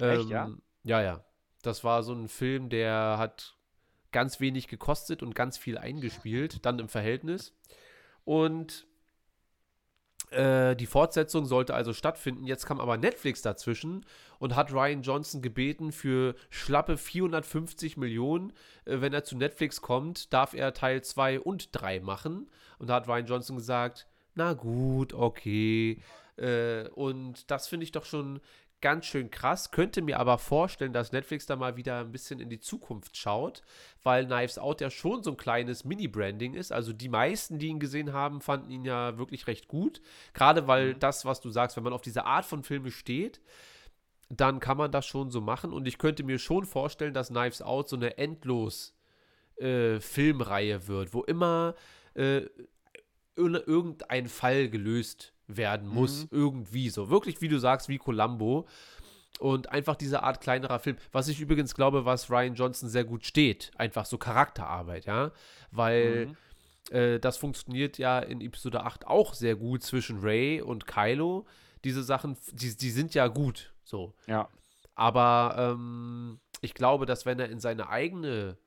[0.00, 0.50] Echt, ja?
[0.82, 1.24] Ja, ja.
[1.62, 3.56] Das war so ein Film, der hat
[4.12, 7.54] ganz wenig gekostet und ganz viel eingespielt, dann im Verhältnis.
[8.24, 8.86] Und
[10.30, 12.44] äh, die Fortsetzung sollte also stattfinden.
[12.44, 14.06] Jetzt kam aber Netflix dazwischen
[14.38, 18.52] und hat Ryan Johnson gebeten, für schlappe 450 Millionen,
[18.84, 22.50] äh, wenn er zu Netflix kommt, darf er Teil 2 und 3 machen.
[22.78, 26.00] Und da hat Ryan Johnson gesagt, na gut, okay.
[26.36, 28.40] Äh, und das finde ich doch schon
[28.80, 29.70] ganz schön krass.
[29.70, 33.62] Könnte mir aber vorstellen, dass Netflix da mal wieder ein bisschen in die Zukunft schaut,
[34.02, 36.72] weil Knives Out ja schon so ein kleines Mini-Branding ist.
[36.72, 40.00] Also die meisten, die ihn gesehen haben, fanden ihn ja wirklich recht gut.
[40.32, 43.40] Gerade weil das, was du sagst, wenn man auf diese Art von Filme steht,
[44.28, 45.72] dann kann man das schon so machen.
[45.72, 48.96] Und ich könnte mir schon vorstellen, dass Knives Out so eine endlos
[49.56, 51.74] äh, Filmreihe wird, wo immer
[52.14, 52.46] äh,
[53.36, 57.10] ir- irgendein Fall gelöst werden muss, irgendwie so.
[57.10, 58.66] Wirklich, wie du sagst, wie Columbo.
[59.38, 60.96] Und einfach diese Art kleinerer Film.
[61.12, 63.70] Was ich übrigens glaube, was Ryan Johnson sehr gut steht.
[63.76, 65.32] Einfach so Charakterarbeit, ja.
[65.70, 66.36] Weil
[66.90, 71.46] äh, das funktioniert ja in Episode 8 auch sehr gut zwischen Ray und Kylo.
[71.84, 74.12] Diese Sachen, die, die sind ja gut, so.
[74.26, 74.48] Ja.
[74.94, 78.58] Aber ähm, ich glaube, dass wenn er in seine eigene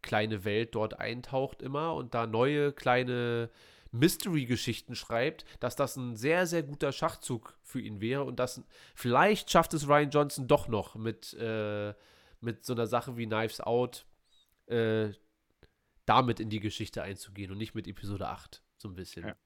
[0.00, 3.50] kleine Welt dort eintaucht immer und da neue kleine
[3.92, 8.62] Mystery-Geschichten schreibt, dass das ein sehr, sehr guter Schachzug für ihn wäre und dass
[8.94, 11.94] vielleicht schafft es Ryan Johnson doch noch mit, äh,
[12.40, 14.06] mit so einer Sache wie Knives Out
[14.66, 15.10] äh,
[16.06, 19.26] damit in die Geschichte einzugehen und nicht mit Episode 8, so ein bisschen.
[19.28, 19.36] Ja.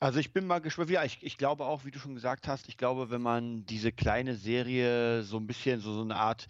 [0.00, 0.88] Also ich bin mal gespannt.
[0.90, 3.92] Ja, ich, ich glaube auch, wie du schon gesagt hast, ich glaube, wenn man diese
[3.92, 6.46] kleine Serie so ein bisschen so, so eine Art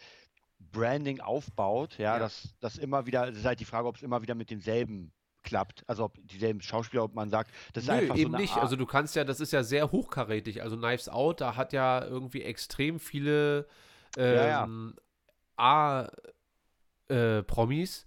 [0.61, 2.19] Branding aufbaut, ja, Ja.
[2.21, 5.13] dass das immer wieder, es ist halt die Frage, ob es immer wieder mit denselben
[5.43, 5.85] klappt.
[5.87, 8.55] Also ob dieselben Schauspieler, ob man sagt, das ist Nö, einfach eben so nicht.
[8.55, 10.63] Art, Also du kannst ja, das ist ja sehr hochkarätig.
[10.63, 13.67] Also Knives Out, da hat ja irgendwie extrem viele
[14.17, 14.65] ja.
[14.65, 14.95] ähm,
[17.09, 18.07] A-Promis.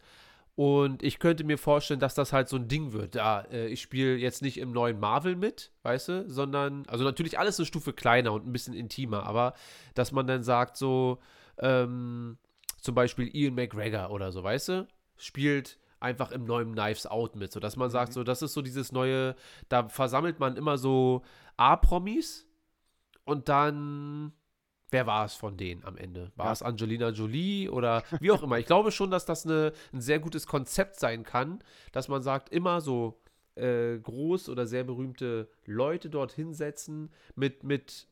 [0.56, 3.15] und ich könnte mir vorstellen, dass das halt so ein Ding wird.
[3.15, 7.39] Ja, äh, ich spiele jetzt nicht im neuen Marvel mit, weißt du, sondern, also natürlich
[7.39, 9.54] alles eine Stufe kleiner und ein bisschen intimer, aber
[9.96, 11.19] dass man dann sagt, so,
[11.58, 12.38] ähm,
[12.82, 17.52] zum Beispiel Ian McGregor oder so, weißt du, spielt einfach im neuen Knives Out mit,
[17.52, 19.36] sodass man sagt, so, das ist so dieses neue,
[19.70, 21.24] da versammelt man immer so
[21.58, 22.46] A-Promis
[23.26, 24.34] und dann,
[24.92, 26.32] wer war es von denen am Ende?
[26.36, 26.52] War Ja.
[26.52, 28.60] es Angelina Jolie oder wie auch immer?
[28.60, 32.50] Ich glaube schon, dass das eine, ein sehr gutes Konzept sein kann, dass man sagt,
[32.50, 33.20] immer so
[33.56, 38.08] äh, groß oder sehr berühmte Leute dort hinsetzen mit, mit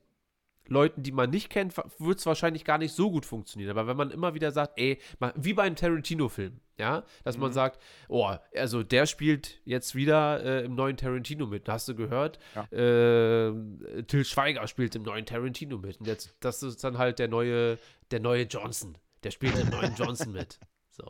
[0.67, 3.71] Leuten, die man nicht kennt, wird es wahrscheinlich gar nicht so gut funktionieren.
[3.71, 4.99] Aber wenn man immer wieder sagt, ey,
[5.35, 7.53] wie bei einem Tarantino-Film, ja, dass man Mhm.
[7.53, 11.67] sagt, oh, also der spielt jetzt wieder äh, im neuen Tarantino mit.
[11.67, 12.39] Hast du gehört?
[12.55, 12.63] Ja.
[12.71, 15.99] Äh, Till Schweiger spielt im neuen Tarantino mit.
[15.99, 17.77] Und jetzt, das ist dann halt der neue,
[18.11, 18.97] der neue Johnson.
[19.23, 20.59] Der spielt im neuen Johnson mit.
[20.93, 21.09] So.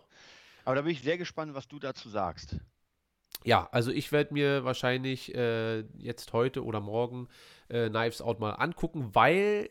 [0.63, 2.55] Aber da bin ich sehr gespannt, was du dazu sagst.
[3.43, 7.27] Ja, also ich werde mir wahrscheinlich äh, jetzt heute oder morgen
[7.71, 9.67] äh, Knives Out mal angucken, weil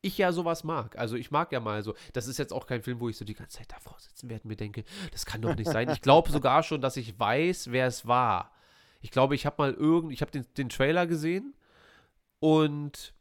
[0.00, 0.98] ich ja sowas mag.
[0.98, 3.24] Also ich mag ja mal so, das ist jetzt auch kein Film, wo ich so
[3.24, 5.88] die ganze Zeit davor sitzen werde und mir denke, das kann doch nicht sein.
[5.90, 8.52] Ich glaube sogar schon, dass ich weiß, wer es war.
[9.00, 11.54] Ich glaube, ich habe mal irgend, ich habe den, den Trailer gesehen
[12.40, 13.14] und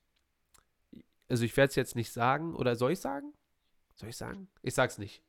[1.30, 3.34] also ich werde es jetzt nicht sagen, oder soll ich sagen?
[3.96, 4.48] Soll ich sagen?
[4.64, 5.22] Ich sag's nicht.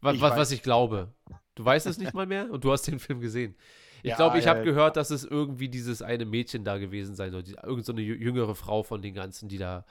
[0.00, 1.12] Was, Ich was, was ich glaube.
[1.54, 3.56] Du weißt es nicht mal mehr und du hast den Film gesehen.
[4.02, 7.14] Ich Ja, glaube, ich habe äh, gehört, dass es irgendwie dieses eine Mädchen da gewesen
[7.14, 7.42] sein soll.
[7.42, 9.84] Die, irgend so eine jü- jüngere Frau von den ganzen, die da.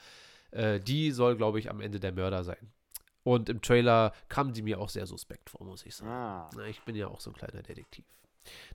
[0.52, 2.72] Äh, die soll, glaube ich, am Ende der Mörder sein.
[3.24, 6.10] Und im Trailer kam die mir auch sehr suspekt vor, muss ich sagen.
[6.10, 6.50] Ah.
[6.70, 8.06] Ich bin ja auch so ein kleiner Detektiv.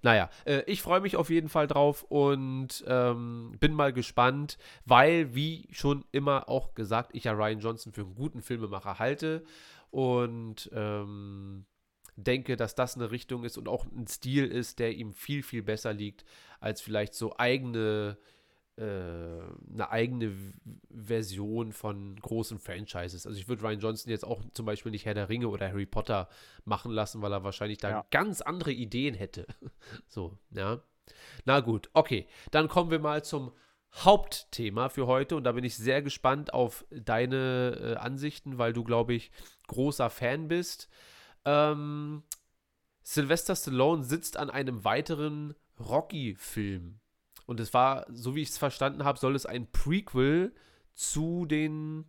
[0.03, 5.35] Naja, äh, ich freue mich auf jeden Fall drauf und ähm, bin mal gespannt, weil,
[5.35, 9.43] wie schon immer auch gesagt, ich ja Ryan Johnson für einen guten Filmemacher halte
[9.91, 11.65] und ähm,
[12.17, 15.63] denke, dass das eine Richtung ist und auch ein Stil ist, der ihm viel, viel
[15.63, 16.25] besser liegt,
[16.61, 18.19] als vielleicht so eigene,
[18.77, 20.33] äh, eine eigene
[20.91, 23.27] Version von großen Franchises.
[23.27, 25.87] Also ich würde Ryan Johnson jetzt auch zum Beispiel nicht Herr der Ringe oder Harry
[25.87, 26.29] Potter
[26.65, 28.07] machen lassen, weil er wahrscheinlich da Ja.
[28.11, 29.47] ganz andere Ideen hätte.
[30.09, 30.83] so, ja.
[31.45, 32.27] Na gut, okay.
[32.51, 33.53] Dann kommen wir mal zum
[33.95, 38.85] Hauptthema für heute und da bin ich sehr gespannt auf deine äh, Ansichten, weil du,
[38.85, 39.31] glaube ich,
[39.67, 40.89] großer Fan bist.
[41.45, 42.23] Ähm,
[43.03, 47.01] Sylvester Stallone sitzt an einem weiteren Rocky-Film.
[47.47, 50.55] Und es war, so wie ich es verstanden habe, soll es ein Prequel
[50.95, 52.05] zu den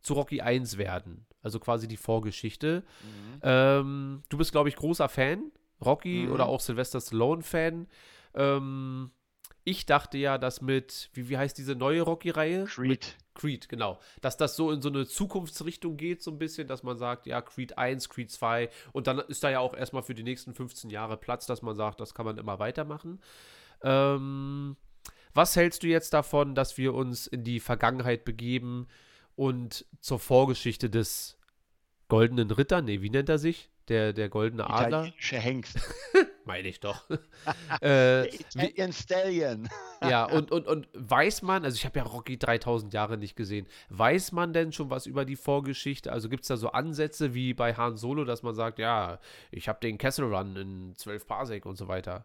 [0.00, 1.26] zu Rocky 1 werden.
[1.42, 2.84] Also quasi die Vorgeschichte.
[3.02, 3.40] Mhm.
[3.42, 5.50] Ähm, du bist, glaube ich, großer Fan.
[5.84, 6.32] Rocky Mhm.
[6.32, 7.86] oder auch Sylvester Stallone-Fan.
[8.34, 9.10] Ähm,
[9.66, 12.66] ich dachte ja, dass mit, wie, wie heißt diese neue Rocky-Reihe?
[12.66, 13.16] Creed.
[13.34, 13.98] Creed, genau.
[14.20, 17.42] Dass das so in so eine Zukunftsrichtung geht, so ein bisschen, dass man sagt, ja,
[17.42, 20.88] Creed 1, Creed 2 und dann ist da ja auch erstmal für die nächsten 15
[20.88, 23.20] Jahre Platz, dass man sagt, das kann man immer weitermachen.
[23.82, 24.76] Ähm,
[25.34, 28.86] was hältst du jetzt davon, dass wir uns in die Vergangenheit begeben
[29.34, 31.38] und zur Vorgeschichte des
[32.06, 33.68] Goldenen Ritter, nee, wie nennt er sich?
[33.88, 35.00] Der, der Goldene Adler?
[35.00, 35.80] Italienische Hengst.
[36.46, 37.02] Meine ich doch.
[37.82, 39.68] äh, Italian Stallion.
[40.00, 43.66] ja, und, und, und weiß man, also ich habe ja Rocky 3000 Jahre nicht gesehen,
[43.90, 46.12] weiß man denn schon was über die Vorgeschichte?
[46.12, 49.18] Also gibt es da so Ansätze wie bei Han Solo, dass man sagt, ja,
[49.50, 52.24] ich habe den Kessel Run in 12 Parsec und so weiter?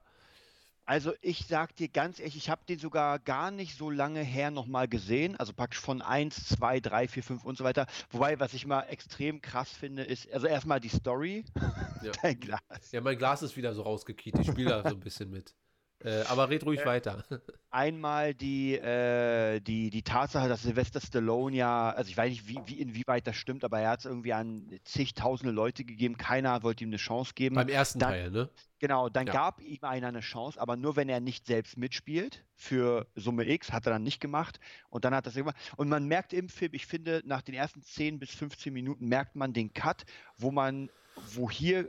[0.91, 4.51] Also ich sag dir ganz ehrlich, ich habe den sogar gar nicht so lange her
[4.51, 5.38] nochmal gesehen.
[5.38, 7.86] Also praktisch von 1, 2, 3, 4, 5 und so weiter.
[8.10, 11.45] Wobei, was ich mal extrem krass finde, ist, also erstmal die Story.
[12.04, 12.12] Ja.
[12.21, 12.91] Dein Glas.
[12.91, 15.54] Ja, mein Glas ist wieder so rausgekiet, ich spiele da so ein bisschen mit.
[16.04, 17.24] Äh, aber red ruhig weiter.
[17.70, 22.60] Einmal die, äh, die, die Tatsache, dass Sylvester Stallone ja, also ich weiß nicht, wie,
[22.66, 26.18] wie, inwieweit das stimmt, aber er hat es irgendwie an zigtausende Leute gegeben.
[26.18, 27.56] Keiner wollte ihm eine Chance geben.
[27.56, 28.50] Beim ersten Dann- Teil, ne?
[28.80, 29.34] Genau, dann Ja.
[29.34, 32.44] gab ihm einer eine Chance, aber nur wenn er nicht selbst mitspielt.
[32.56, 34.60] Für Summe X hat er dann nicht gemacht
[34.90, 35.56] und dann hat er es gemacht.
[35.78, 39.36] Und man merkt im Film, ich finde, nach den ersten 10 bis 15 Minuten merkt
[39.36, 40.04] man den Cut,
[40.36, 40.90] wo man,
[41.36, 41.88] wo hier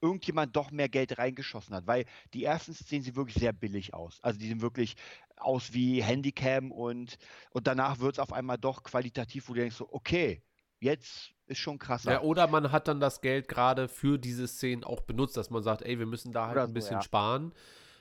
[0.00, 4.18] irgendjemand doch mehr Geld reingeschossen hat, weil die ersten Szenen sehen wirklich sehr billig aus.
[4.22, 4.96] Also die sehen wirklich
[5.36, 7.18] aus wie Handycam und,
[7.50, 10.42] und danach wird es auf einmal doch qualitativ, wo du denkst so, okay,
[10.80, 12.12] jetzt ist schon krasser.
[12.12, 15.62] Ja, oder man hat dann das Geld gerade für diese Szenen auch benutzt, dass man
[15.62, 17.02] sagt, ey, wir müssen da halt Oder ein so, bisschen ja.
[17.02, 17.52] sparen,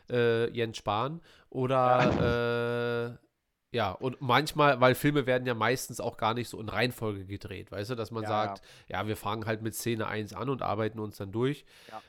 [0.09, 1.21] äh, Jens sparen.
[1.49, 3.28] Oder äh,
[3.71, 7.71] ja, und manchmal, weil Filme werden ja meistens auch gar nicht so in Reihenfolge gedreht,
[7.71, 9.05] weißt du, dass man Ja, sagt, ja.
[9.05, 11.65] wir fangen halt mit Szene 1 an und arbeiten uns dann durch.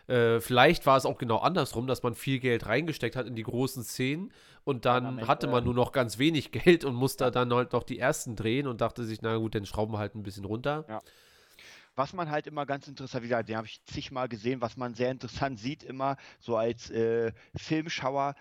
[0.09, 0.15] Ja.
[0.15, 3.43] Äh, vielleicht war es auch genau andersrum, dass man viel Geld reingesteckt hat in die
[3.43, 4.33] großen Szenen
[4.65, 7.83] und Dann am hatte man nur noch ganz wenig Geld und musste dann halt noch
[7.83, 10.85] die ersten drehen und dachte sich, na gut, dann schrauben wir halt ein bisschen runter.
[10.89, 11.01] Ja.
[11.97, 14.95] Was man halt immer ganz interessant, wie gesagt, den habe ich zigmal gesehen, was man
[14.95, 18.35] sehr interessant sieht, immer so als äh, Filmschauer.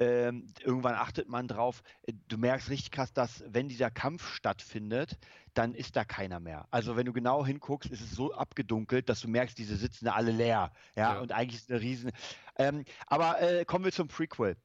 [0.00, 1.82] Ähm, irgendwann achtet man drauf.
[2.02, 5.18] äh, Du merkst richtig krass, dass wenn dieser Kampf stattfindet,
[5.52, 6.66] dann ist da keiner mehr.
[6.70, 10.14] Also wenn du genau hinguckst, ist es so abgedunkelt, dass du merkst, diese sitzen da
[10.14, 10.72] alle leer.
[10.96, 11.20] Ja, Ja.
[11.20, 12.12] und eigentlich ist eine riesen.
[12.56, 14.56] Ähm, aber äh, kommen wir zum Prequel.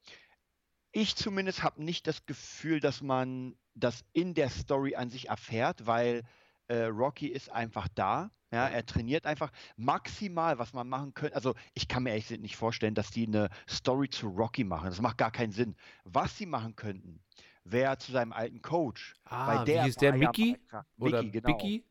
[0.93, 5.85] Ich zumindest habe nicht das Gefühl, dass man das in der Story an sich erfährt,
[5.85, 6.23] weil
[6.67, 8.31] äh, Rocky ist einfach da.
[8.51, 11.35] Ja, er trainiert einfach maximal, was man machen könnte.
[11.35, 14.85] Also ich kann mir ehrlich nicht vorstellen, dass die eine Story zu Rocky machen.
[14.85, 15.75] Das macht gar keinen Sinn.
[16.05, 17.19] Was sie machen könnten,
[17.65, 19.15] wäre zu seinem alten Coach.
[19.25, 20.57] Ah, weil der wie hieß der, Mickey?
[20.99, 21.57] Oder Mickey, genau.
[21.57, 21.85] Bicky?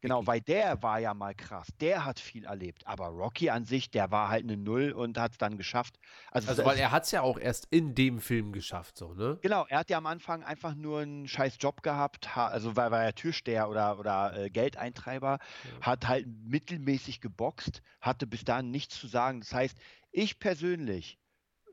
[0.00, 1.68] Genau, weil der war ja mal krass.
[1.80, 2.86] Der hat viel erlebt.
[2.86, 5.98] Aber Rocky an sich, der war halt eine Null und hat es dann geschafft.
[6.30, 9.38] Also, Also, weil er hat es ja auch erst in dem Film geschafft, so, ne?
[9.42, 12.90] Genau, er hat ja am Anfang einfach nur einen scheiß Job gehabt, ha- also weil
[12.90, 15.38] war er Türsteher oder, oder äh, Geldeintreiber,
[15.80, 19.40] hat halt mittelmäßig geboxt, hatte bis dahin nichts zu sagen.
[19.40, 19.78] Das heißt,
[20.12, 21.18] ich persönlich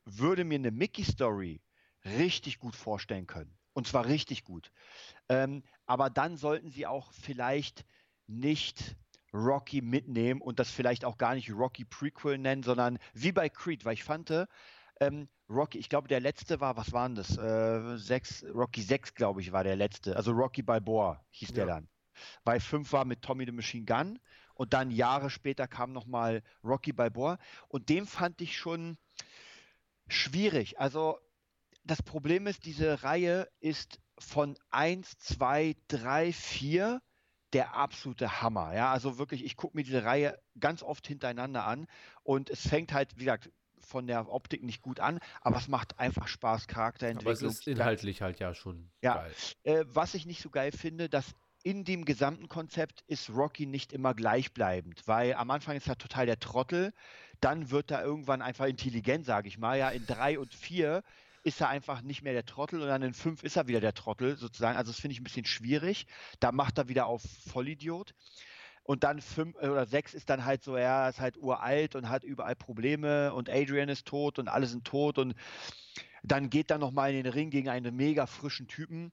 [0.06, 1.62] würde mir eine Mickey-Story
[2.06, 3.58] richtig gut vorstellen können.
[3.74, 4.72] Und zwar richtig gut.
[5.30, 7.86] Ähm, aber dann sollten sie auch vielleicht
[8.28, 8.96] nicht
[9.34, 13.84] Rocky mitnehmen und das vielleicht auch gar nicht Rocky Prequel nennen, sondern wie bei Creed,
[13.86, 14.32] weil ich fand,
[15.00, 17.38] ähm, Rocky, ich glaube, der letzte war, was waren das?
[17.38, 20.16] Äh, sechs, Rocky 6, glaube ich, war der letzte.
[20.16, 21.76] Also Rocky Balboa hieß der Ja.
[21.76, 21.90] dann.
[22.44, 24.20] Weil 5 war mit Tommy the Machine Gun
[24.54, 28.98] und dann Jahre später kam nochmal Rocky Balboa und den fand ich schon
[30.08, 30.80] schwierig.
[30.80, 31.18] Also
[31.84, 37.02] das Problem ist, diese Reihe ist von 1, 2, 3, 4
[37.54, 38.74] der absolute Hammer.
[38.76, 41.88] Ja, also wirklich, ich gucke mir diese Reihe ganz oft hintereinander an
[42.24, 46.00] und es fängt halt, wie gesagt, von der Optik nicht gut an, aber es macht
[46.00, 47.52] einfach Spaß, Aber es Charakterentwicklung.
[47.52, 49.16] ist inhaltlich halt ja schon Ja.
[49.16, 49.36] geil.
[49.64, 53.94] Äh, was ich nicht so geil finde, dass in dem gesamten Konzept ist Rocky nicht
[53.94, 56.94] immer gleichbleibend, weil am Anfang ist er total der Trottel,
[57.40, 59.78] dann wird er irgendwann einfach intelligent, sage ich mal.
[59.78, 61.04] Ja, in drei und vier
[61.44, 63.94] ist er einfach nicht mehr der Trottel und dann in fünf ist er wieder der
[63.94, 64.78] Trottel sozusagen.
[64.78, 66.08] Also das finde ich ein bisschen schwierig.
[66.40, 68.16] Da macht er wieder auf Vollidiot.
[68.84, 72.10] Und dann fünf äh, oder sechs ist dann halt so, er ist halt uralt und
[72.10, 75.36] hat überall Probleme und Adrian ist tot und alle sind tot und
[76.24, 79.12] dann geht er nochmal in den Ring gegen einen mega frischen Typen.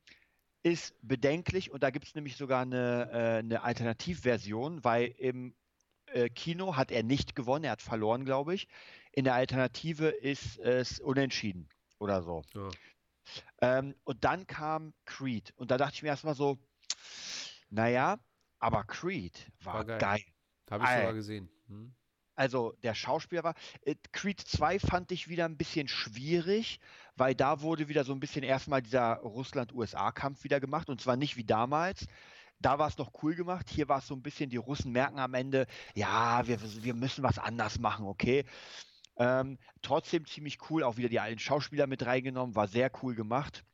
[0.63, 5.55] Ist bedenklich und da gibt es nämlich sogar eine, äh, eine Alternativversion, weil im
[6.07, 8.69] äh, Kino hat er nicht gewonnen, er hat verloren, glaube ich.
[9.13, 11.69] In der Alternative ist es unentschieden
[12.01, 12.43] oder so.
[12.55, 12.69] Ja.
[13.61, 16.59] Ähm, und dann kam Creed und da dachte ich mir erstmal so,
[17.69, 18.19] naja,
[18.59, 19.99] aber Creed war, War geil.
[19.99, 20.25] geil.
[20.71, 20.99] Habe ich Ei.
[20.99, 21.49] sogar gesehen.
[21.69, 21.95] Hm?
[22.35, 23.55] Also der Schauspieler war.
[23.83, 26.81] äh, Creed 2 fand ich wieder ein bisschen schwierig,
[27.17, 31.37] weil da wurde wieder so ein bisschen erstmal dieser Russland-USA-Kampf wieder gemacht und zwar nicht
[31.37, 32.07] wie damals.
[32.59, 33.69] Da war es noch cool gemacht.
[33.71, 37.23] Hier war es so ein bisschen, die Russen merken am Ende, ja, wir, wir müssen
[37.23, 38.45] was anders machen, okay.
[39.21, 43.65] Ähm, trotzdem ziemlich cool, auch wieder die alten Schauspieler mit reingenommen, war sehr cool gemacht.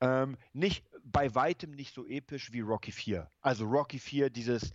[0.00, 3.28] Ähm, nicht, bei weitem nicht so episch wie Rocky 4.
[3.40, 4.72] Also Rocky 4, dieses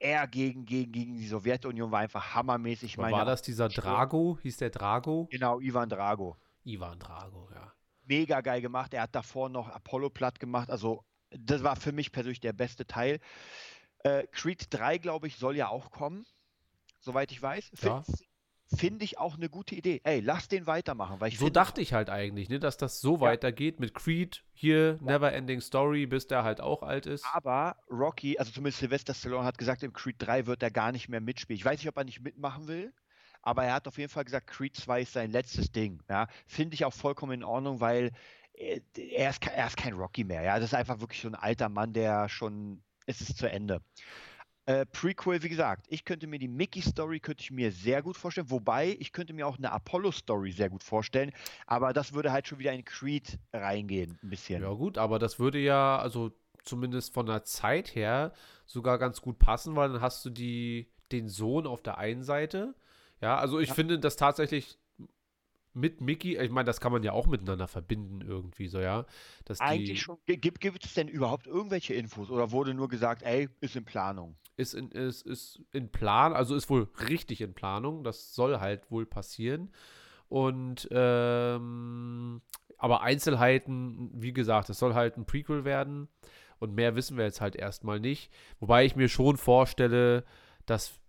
[0.00, 2.98] er gegen, gegen, gegen die Sowjetunion war einfach hammermäßig.
[2.98, 4.38] War das dieser Drago?
[4.42, 5.28] Hieß der Drago?
[5.30, 6.36] Genau, Ivan Drago.
[6.64, 7.72] Ivan Drago, ja.
[8.06, 8.92] Mega geil gemacht.
[8.92, 10.68] Er hat davor noch Apollo platt gemacht.
[10.68, 13.20] Also, das war für mich persönlich der beste Teil.
[14.00, 16.26] Äh, Creed 3, glaube ich, soll ja auch kommen.
[16.98, 17.70] Soweit ich weiß.
[17.80, 18.02] Ja.
[18.66, 20.00] Finde ich auch eine gute Idee.
[20.04, 23.20] Ey, lass den weitermachen, weil ich So dachte ich halt eigentlich, ne, dass das so
[23.20, 27.24] weitergeht mit Creed hier, Never Ending Story, bis der halt auch alt ist.
[27.32, 31.08] Aber Rocky, also zumindest Sylvester Stallone hat gesagt, im Creed 3 wird er gar nicht
[31.08, 31.58] mehr mitspielen.
[31.58, 32.92] Ich weiß nicht, ob er nicht mitmachen will,
[33.42, 36.02] aber er hat auf jeden Fall gesagt, Creed 2 ist sein letztes Ding.
[36.08, 38.12] Ja, finde ich auch vollkommen in Ordnung, weil
[38.54, 40.42] äh, er ist, er ist kein Rocky mehr.
[40.42, 43.82] Ja, das ist einfach wirklich so ein alter Mann, der schon, es ist zu Ende.
[44.66, 48.50] Äh, Prequel, wie gesagt, ich könnte mir die Mickey-Story könnte ich mir sehr gut vorstellen,
[48.50, 51.32] wobei ich könnte mir auch eine Apollo-Story sehr gut vorstellen,
[51.66, 54.62] aber das würde halt schon wieder in Creed reingehen, ein bisschen.
[54.62, 56.32] Ja, gut, aber das würde ja, also
[56.62, 58.32] zumindest von der Zeit her,
[58.64, 62.74] sogar ganz gut passen, weil dann hast du die, den Sohn auf der einen Seite.
[63.20, 64.78] Ja, also ich finde das tatsächlich
[65.74, 69.06] mit Mickey, ich meine, das kann man ja auch miteinander verbinden irgendwie so, ja.
[69.44, 70.18] Dass Eigentlich schon.
[70.26, 73.84] Gi- Gibt, gibt es denn überhaupt irgendwelche Infos oder wurde nur gesagt, ey, ist in
[73.84, 74.36] Planung?
[74.56, 78.04] ist in, ist, ist in Plan, also ist wohl richtig in Planung.
[78.04, 79.72] Das soll halt wohl passieren.
[80.28, 82.40] Und ähm,
[82.78, 86.08] aber Einzelheiten, wie gesagt, es soll halt ein Prequel werden.
[86.60, 88.32] Und mehr wissen wir jetzt halt erstmal nicht.
[88.60, 90.24] Wobei ich mir schon vorstelle,
[90.66, 91.00] dass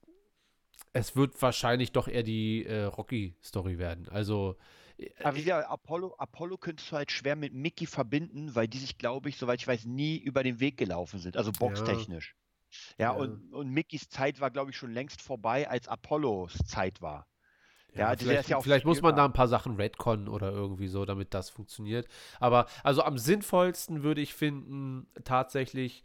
[0.96, 4.08] es wird wahrscheinlich doch eher die äh, Rocky-Story werden.
[4.08, 4.56] Also
[4.98, 8.78] äh, Aber wie gesagt, Apollo, Apollo könntest du halt schwer mit Mickey verbinden, weil die
[8.78, 12.36] sich, glaube ich, soweit ich weiß, nie über den Weg gelaufen sind, also boxtechnisch.
[12.98, 13.12] Ja, Ja.
[13.12, 17.28] Und, und Mickys Zeit war, glaube ich, schon längst vorbei, als Apollos Zeit war.
[17.94, 20.88] Ja, der vielleicht, ja vielleicht viel muss man da ein paar Sachen retconnen oder irgendwie
[20.88, 22.08] so, damit das funktioniert.
[22.40, 26.04] Aber also am sinnvollsten würde ich finden tatsächlich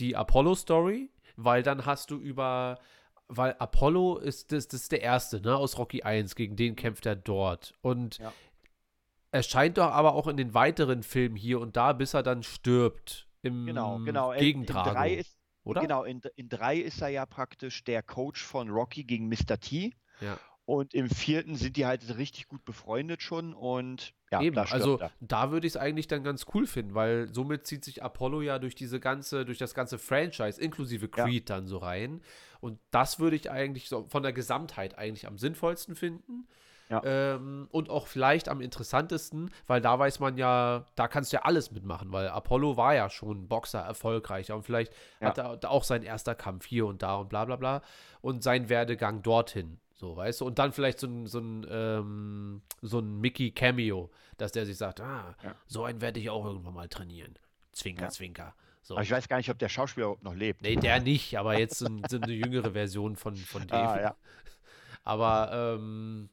[0.00, 2.78] die Apollo-Story, weil dann hast du über,
[3.36, 7.06] weil Apollo ist das, das ist der erste, ne, aus Rocky 1, gegen den kämpft
[7.06, 7.74] er dort.
[7.80, 8.32] Und Ja.
[9.30, 12.42] er scheint doch aber auch in den weiteren Filmen hier und da, bis er dann
[12.42, 14.32] stirbt, im Genau, genau.
[14.32, 15.80] In, gegen in drei ist, oder?
[15.80, 19.58] Genau, in, in drei ist er ja praktisch der Coach von Rocky gegen Mr.
[19.60, 19.94] T.
[20.20, 20.38] Ja.
[20.64, 25.10] Und im vierten sind die halt richtig gut befreundet schon und ja, Eben, also er.
[25.20, 28.58] da würde ich es eigentlich dann ganz cool finden, weil somit zieht sich Apollo ja
[28.58, 31.24] durch diese ganze, durch das ganze Franchise, inklusive Ja.
[31.24, 32.22] Creed dann so rein.
[32.60, 36.46] Und das würde ich eigentlich so von der Gesamtheit eigentlich am sinnvollsten finden.
[36.88, 37.02] Ja.
[37.04, 41.42] Ähm, und auch vielleicht am interessantesten, weil da weiß man ja, da kannst du ja
[41.42, 45.28] alles mitmachen, weil Apollo war ja schon Boxer erfolgreicher und vielleicht Ja.
[45.28, 47.82] hat er auch sein erster Kampf hier und da und bla bla bla
[48.20, 49.80] und sein Werdegang dorthin.
[50.02, 50.46] So, weißt du?
[50.46, 55.00] Und dann vielleicht so ein, so ein, ähm, so ein Mickey-Cameo, dass der sich sagt,
[55.00, 55.54] ah, Ja.
[55.68, 57.38] so einen werde ich auch irgendwann mal trainieren.
[57.70, 58.08] Zwinker, Ja.
[58.10, 58.54] zwinker.
[58.82, 58.94] So.
[58.94, 60.60] Aber ich weiß gar nicht, ob der Schauspieler überhaupt noch lebt.
[60.62, 63.70] Nee, der nicht, aber jetzt so, ein- so eine jüngere Version von, von dem.
[63.78, 64.16] Ah, ja.
[65.04, 66.30] Aber ähm,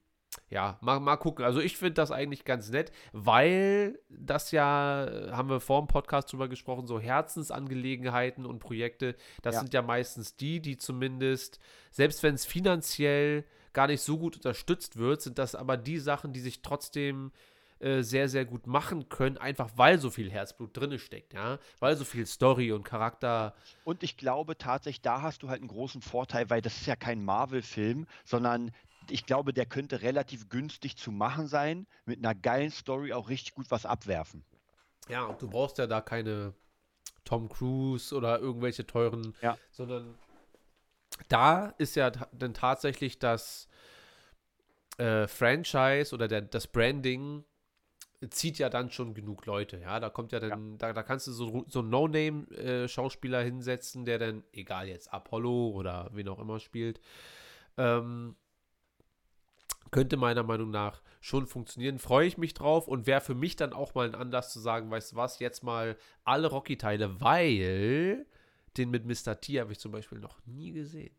[0.50, 1.46] ja, mal, mal gucken.
[1.46, 5.88] Also ich finde das eigentlich ganz nett, weil das ja, äh, haben wir vor dem
[5.88, 9.62] Podcast drüber gesprochen, so Herzensangelegenheiten und Projekte, das Ja.
[9.62, 11.60] sind ja meistens die, die zumindest,
[11.92, 13.44] selbst wenn es finanziell
[13.74, 17.32] gar nicht so gut unterstützt wird, sind das aber die Sachen, die sich trotzdem
[17.80, 21.96] äh, sehr, sehr gut machen können, einfach weil so viel Herzblut drin steckt, ja, weil
[21.96, 23.56] so viel Story und Charakter
[23.86, 26.96] Und ich glaube tatsächlich, da hast du halt einen großen Vorteil, weil das ist ja
[26.98, 28.72] kein Marvel-Film, sondern
[29.10, 33.56] ich glaube, der könnte relativ günstig zu machen sein, mit einer geilen Story auch richtig
[33.56, 34.44] gut was abwerfen.
[35.08, 36.54] Ja, und du brauchst ja da keine
[37.24, 39.58] Tom Cruise oder irgendwelche teuren, Ja.
[39.72, 40.16] sondern
[41.28, 43.68] da ist ja dann tatsächlich das
[44.98, 47.44] äh, Franchise oder der, das Branding
[48.32, 50.00] zieht ja dann schon genug Leute, ja.
[50.00, 54.44] Da kommt ja dann, Da, da kannst du so, so einen No-Name-Schauspieler hinsetzen, der dann,
[54.52, 57.00] egal jetzt Apollo oder wen auch immer spielt,
[57.78, 58.36] ähm,
[59.92, 61.98] könnte meiner Meinung nach schon funktionieren.
[61.98, 64.92] Freue ich mich drauf und wäre für mich dann auch mal ein Anlass zu sagen,
[64.92, 68.26] weißt du was, jetzt mal alle Rocky-Teile, weil
[68.78, 69.40] den mit Mr.
[69.40, 71.16] T habe ich zum Beispiel noch nie gesehen.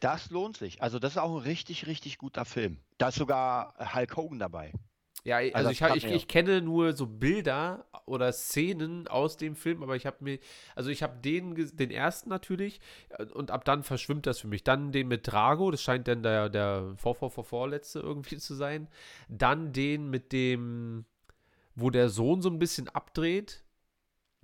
[0.00, 0.82] Das lohnt sich.
[0.82, 2.78] Also das ist auch ein richtig, richtig guter Film.
[2.98, 4.72] Da ist sogar Hulk Hogan dabei.
[5.22, 9.38] Ja, also, Also ich, ha- das ich, ich kenne nur so Bilder oder Szenen aus
[9.38, 10.38] dem Film, aber ich habe mir,
[10.74, 14.64] also ich habe den, den ersten natürlich äh, und ab dann verschwimmt das für mich.
[14.64, 18.88] Dann den mit Drago, das scheint dann der, der vorvorvorvorletzte irgendwie zu sein.
[19.28, 21.06] Dann den mit dem,
[21.74, 23.63] wo der Sohn so ein bisschen abdreht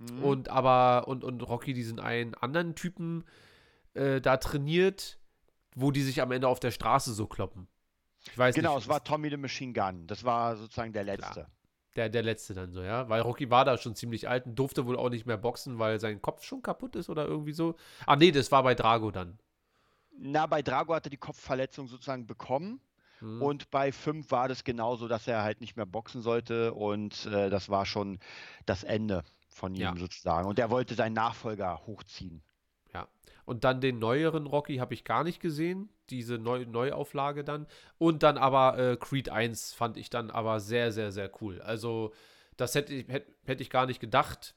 [0.09, 0.23] Mhm.
[0.23, 3.23] und aber, und, und Rocky diesen einen anderen Typen
[3.93, 5.19] äh, da trainiert,
[5.75, 7.67] wo die sich am Ende auf der Straße so kloppen.
[8.25, 8.85] Ich weiß genau, nicht.
[8.85, 10.07] es war Tommy the Machine Gun.
[10.07, 11.47] Das war sozusagen der letzte.
[11.95, 13.09] Der, der letzte dann so, ja.
[13.09, 15.99] Weil Rocky war da schon ziemlich alt und durfte wohl auch nicht mehr boxen, weil
[15.99, 17.75] sein Kopf schon kaputt ist oder irgendwie so.
[18.05, 19.39] Ah, nee, das war bei Drago dann.
[20.17, 22.79] Na, bei Drago hat er die Kopfverletzung sozusagen bekommen.
[23.19, 23.41] Hm.
[23.41, 26.73] Und bei 5 war das genauso, dass er halt nicht mehr boxen sollte.
[26.73, 28.19] Und äh, das war schon
[28.65, 29.95] das Ende von ihm Ja.
[29.95, 30.47] sozusagen.
[30.47, 32.41] Und er wollte seinen Nachfolger hochziehen.
[32.93, 33.07] Ja.
[33.45, 35.89] Und dann den neueren Rocky habe ich gar nicht gesehen.
[36.09, 37.67] Diese Neu Neuauflage dann.
[37.97, 41.61] Und dann aber äh, Creed 1 fand ich dann aber sehr, sehr, sehr cool.
[41.61, 42.13] Also,
[42.57, 44.55] das hätte ich, hätte, hätte ich gar nicht gedacht,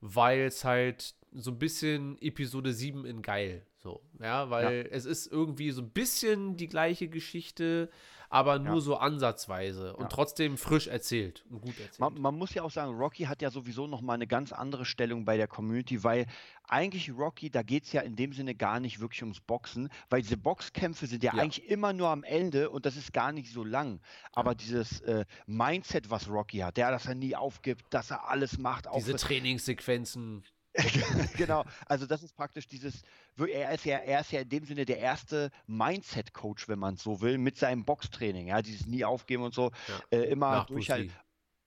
[0.00, 3.64] weil es halt so ein bisschen Episode 7 in geil.
[3.82, 7.88] So, ja, weil es ist irgendwie so ein bisschen die gleiche Geschichte,
[8.28, 8.80] aber nur Ja.
[8.80, 10.08] so ansatzweise und Ja.
[10.08, 11.98] trotzdem frisch erzählt und gut erzählt.
[11.98, 15.24] Man, man muss ja auch sagen, Rocky hat ja sowieso nochmal eine ganz andere Stellung
[15.24, 16.26] bei der Community, weil
[16.64, 20.20] eigentlich Rocky, da geht es ja in dem Sinne gar nicht wirklich ums Boxen, weil
[20.20, 21.42] diese Boxkämpfe sind ja, Ja.
[21.42, 24.00] eigentlich immer nur am Ende und das ist gar nicht so lang.
[24.32, 28.58] Aber dieses äh, Mindset, was Rocky hat, ja, dass er nie aufgibt, dass er alles
[28.58, 30.44] macht, auch Diese Trainingssequenzen.
[31.36, 33.02] genau, also das ist praktisch dieses,
[33.36, 37.02] er ist ja, er ist ja in dem Sinne der erste Mindset-Coach, wenn man es
[37.02, 40.18] so will, mit seinem Boxtraining, ja, dieses nie aufgeben und so, ja.
[40.18, 41.12] äh, immer Nach durchhalten.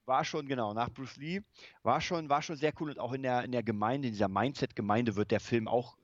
[0.06, 1.42] War schon, genau, nach Bruce Lee,
[1.82, 4.28] war schon, war schon sehr cool und auch in der, in der Gemeinde, in dieser
[4.28, 5.98] Mindset-Gemeinde wird der Film auch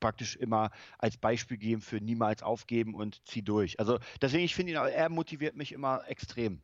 [0.00, 3.78] praktisch immer als Beispiel geben für niemals aufgeben und zieh durch.
[3.78, 6.62] Also deswegen, ich finde ihn, er motiviert mich immer extrem.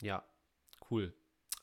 [0.00, 0.24] Ja,
[0.90, 1.12] cool.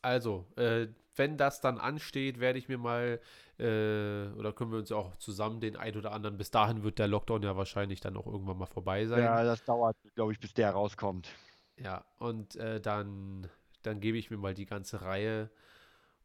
[0.02, 0.88] Also, äh,
[1.18, 3.20] wenn das dann ansteht, werde ich mir mal,
[3.60, 7.08] äh, oder können wir uns auch zusammen den ein oder anderen, bis dahin wird der
[7.08, 9.24] Lockdown ja wahrscheinlich dann auch irgendwann mal vorbei sein.
[9.24, 11.30] Ja, das dauert, glaube ich, bis der rauskommt.
[11.78, 13.48] Ja, und äh, dann,
[13.84, 15.50] dann gebe ich mir mal die ganze Reihe.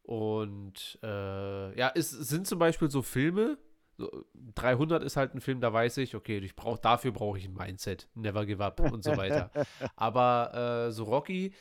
[0.01, 3.57] Und äh, ja, es sind zum Beispiel so Filme,
[3.97, 4.25] so,
[4.55, 7.53] 300 ist halt ein Film, da weiß ich, okay, ich brauch, dafür brauche ich ein
[7.53, 9.51] Mindset, never give up und so weiter.
[9.95, 11.53] Aber äh, so Rocky,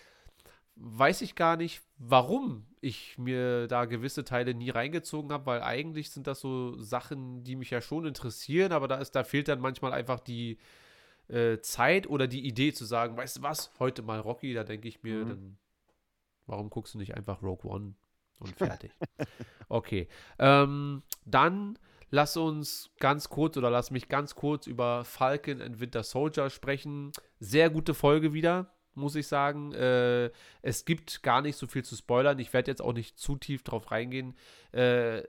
[0.76, 6.10] weiß ich gar nicht, warum ich mir da gewisse Teile nie reingezogen habe, weil eigentlich
[6.10, 9.60] sind das so Sachen, die mich ja schon interessieren, aber da ist, da fehlt dann
[9.60, 10.58] manchmal einfach die
[11.28, 14.88] äh, Zeit oder die Idee zu sagen, weißt du was, heute mal Rocky, da denke
[14.88, 15.28] ich mir, mhm.
[15.28, 15.58] dann
[16.46, 17.94] warum guckst du nicht einfach Rogue One
[18.40, 18.90] und fertig.
[19.68, 20.08] okay.
[20.40, 21.78] Ähm, dann
[22.10, 27.12] lass uns ganz kurz oder lass mich ganz kurz über Falcon and Winter Soldier sprechen.
[27.38, 29.72] Sehr gute Folge wieder muss ich sagen.
[29.72, 30.30] Äh,
[30.62, 32.38] es gibt gar nicht so viel zu spoilern.
[32.38, 34.34] Ich werde jetzt auch nicht zu tief drauf reingehen.
[34.72, 35.22] Äh,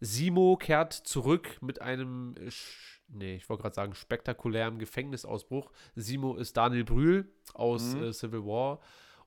[0.00, 2.34] Simo kehrt zurück mit einem,
[3.08, 5.70] nee, ich wollte gerade sagen, spektakulären Gefängnisausbruch.
[5.94, 8.04] Simo ist Daniel Brühl aus mhm.
[8.04, 8.80] äh, Civil War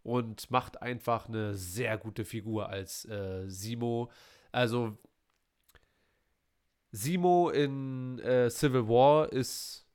[0.04, 4.12] und macht einfach eine sehr gute Figur als äh, Simo.
[4.52, 4.98] Also
[6.92, 9.86] Simo in äh, Civil War ist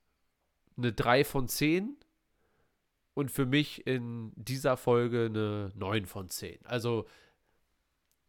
[0.77, 1.97] eine 3 von 10
[3.15, 6.65] und für mich in dieser Folge eine 9 von 10.
[6.65, 7.07] Also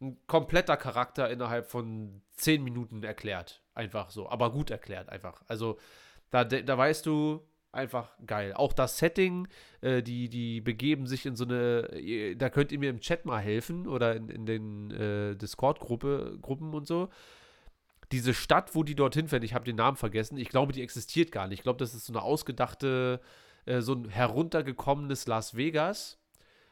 [0.00, 3.62] ein kompletter Charakter innerhalb von 10 Minuten erklärt.
[3.74, 5.42] Einfach so, aber gut erklärt einfach.
[5.48, 5.78] Also
[6.30, 7.42] da, da weißt du,
[7.74, 8.54] einfach geil.
[8.54, 9.48] Auch das Setting,
[9.80, 13.40] äh, die, die begeben sich in so eine, da könnt ihr mir im Chat mal
[13.40, 17.08] helfen oder in, in den äh, Discord-Gruppen und so.
[18.12, 21.32] Diese Stadt, wo die dorthin fährt, ich habe den Namen vergessen, ich glaube, die existiert
[21.32, 21.60] gar nicht.
[21.60, 23.20] Ich glaube, das ist so eine ausgedachte
[23.66, 26.18] äh, so ein heruntergekommenes Las Vegas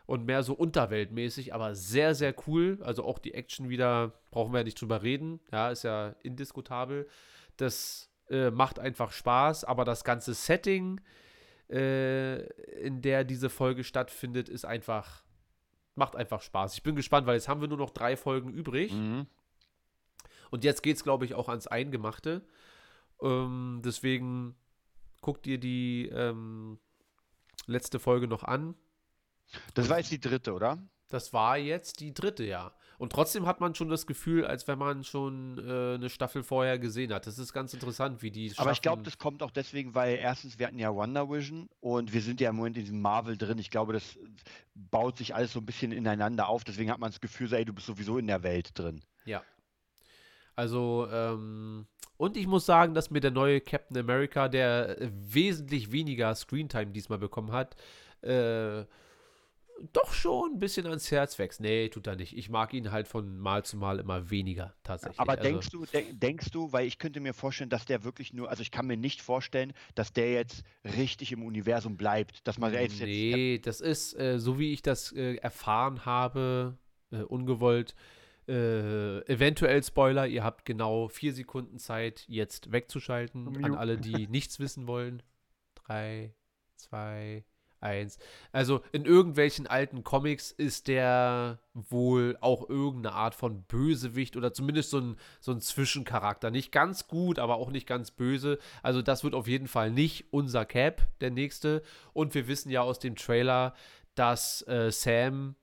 [0.07, 2.79] und mehr so unterweltmäßig, aber sehr, sehr cool.
[2.83, 7.09] Also auch die Action wieder, brauchen wir ja nicht drüber reden, ja, ist ja indiskutabel.
[7.57, 11.01] Das äh, macht einfach Spaß, aber das ganze Setting,
[11.71, 12.43] äh,
[12.81, 15.23] in der diese Folge stattfindet, ist einfach,
[15.95, 16.75] macht einfach Spaß.
[16.75, 18.93] Ich bin gespannt, weil jetzt haben wir nur noch drei Folgen übrig.
[18.93, 19.27] Mhm.
[20.51, 22.43] Und jetzt geht es, glaube ich, auch ans Eingemachte.
[23.23, 24.55] Ähm, deswegen
[25.23, 26.79] guck dir die ähm,
[27.67, 28.75] letzte Folge noch an.
[29.75, 30.79] Das war jetzt die dritte, oder?
[31.09, 32.73] Das war jetzt die dritte, ja.
[32.97, 36.79] Und trotzdem hat man schon das Gefühl, als wenn man schon äh, eine Staffel vorher
[36.79, 37.27] gesehen hat.
[37.27, 38.49] Das ist ganz interessant, wie die.
[38.49, 41.69] Staffeln Aber ich glaube, das kommt auch deswegen, weil erstens, wir hatten ja Wonder Vision
[41.81, 43.59] und wir sind ja im Moment in diesem Marvel drin.
[43.59, 44.17] Ich glaube, das
[44.75, 46.65] baut sich alles so ein bisschen ineinander auf.
[46.65, 49.03] Deswegen hat man das Gefühl, so, ey, du bist sowieso in der Welt drin.
[49.25, 49.43] Ja.
[50.55, 51.87] Also, ähm,
[52.17, 57.19] und ich muss sagen, dass mir der neue Captain America, der wesentlich weniger Screentime diesmal
[57.19, 57.77] bekommen hat,
[58.23, 58.85] äh,
[59.93, 61.61] doch schon ein bisschen ans Herz wächst.
[61.61, 62.37] Nee, tut er nicht.
[62.37, 65.19] Ich mag ihn halt von Mal zu Mal immer weniger tatsächlich.
[65.19, 68.33] Aber also, denkst du, de denkst du, weil ich könnte mir vorstellen, dass der wirklich
[68.33, 72.59] nur, also ich kann mir nicht vorstellen, dass der jetzt richtig im Universum bleibt, dass
[72.59, 76.77] man jetzt Nee, jetzt, das ist, äh, so wie ich das äh, erfahren habe,
[77.11, 77.95] äh, ungewollt,
[78.49, 83.65] äh, eventuell Spoiler, ihr habt genau vier Sekunden Zeit, jetzt wegzuschalten.
[83.65, 85.23] An alle, die nichts wissen wollen.
[85.75, 86.35] Drei,
[86.77, 87.45] zwei,
[87.83, 88.19] eins.
[88.53, 94.91] Also in irgendwelchen alten Comics ist der wohl auch irgendeine Art von Bösewicht oder zumindest
[94.91, 96.51] so ein, so ein Zwischencharakter.
[96.51, 98.59] Nicht ganz gut, aber auch nicht ganz böse.
[98.83, 101.83] Also das wird auf jeden Fall nicht unser Cap, der nächste.
[102.13, 103.75] Und wir wissen ja aus dem Trailer,
[104.15, 105.57] dass äh, Sam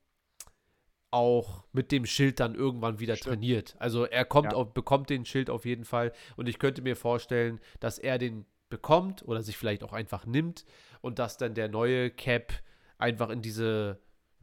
[1.11, 3.35] auch mit dem Schild dann irgendwann wieder Stimmt.
[3.35, 3.75] trainiert.
[3.79, 4.57] Also er kommt ja.
[4.57, 8.45] auf, bekommt den Schild auf jeden Fall und ich könnte mir vorstellen, dass er den
[8.69, 10.65] bekommt oder sich vielleicht auch einfach nimmt
[11.01, 12.53] und dass dann der neue Cap
[12.97, 13.99] einfach in diese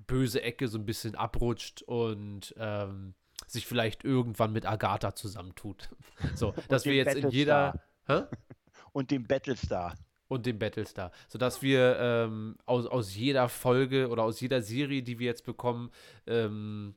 [0.07, 3.15] böse Ecke so ein bisschen abrutscht und ähm,
[3.47, 5.89] sich vielleicht irgendwann mit Agatha zusammentut.
[6.35, 7.83] So, dass wir jetzt in jeder.
[8.07, 8.23] Hä?
[8.93, 9.95] Und dem Battlestar
[10.29, 11.13] und dem Battlestar.
[11.29, 15.91] Sodass wir ähm, aus, aus jeder Folge oder aus jeder Serie, die wir jetzt bekommen,
[16.27, 16.95] ähm,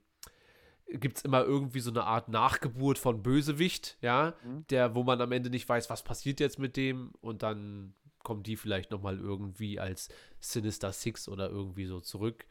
[0.88, 4.66] gibt es immer irgendwie so eine Art Nachgeburt von Bösewicht, ja, mhm.
[4.70, 8.48] der, wo man am Ende nicht weiß, was passiert jetzt mit dem und dann kommt
[8.48, 10.10] die vielleicht nochmal irgendwie als
[10.40, 12.46] Sinister Six oder irgendwie so zurück.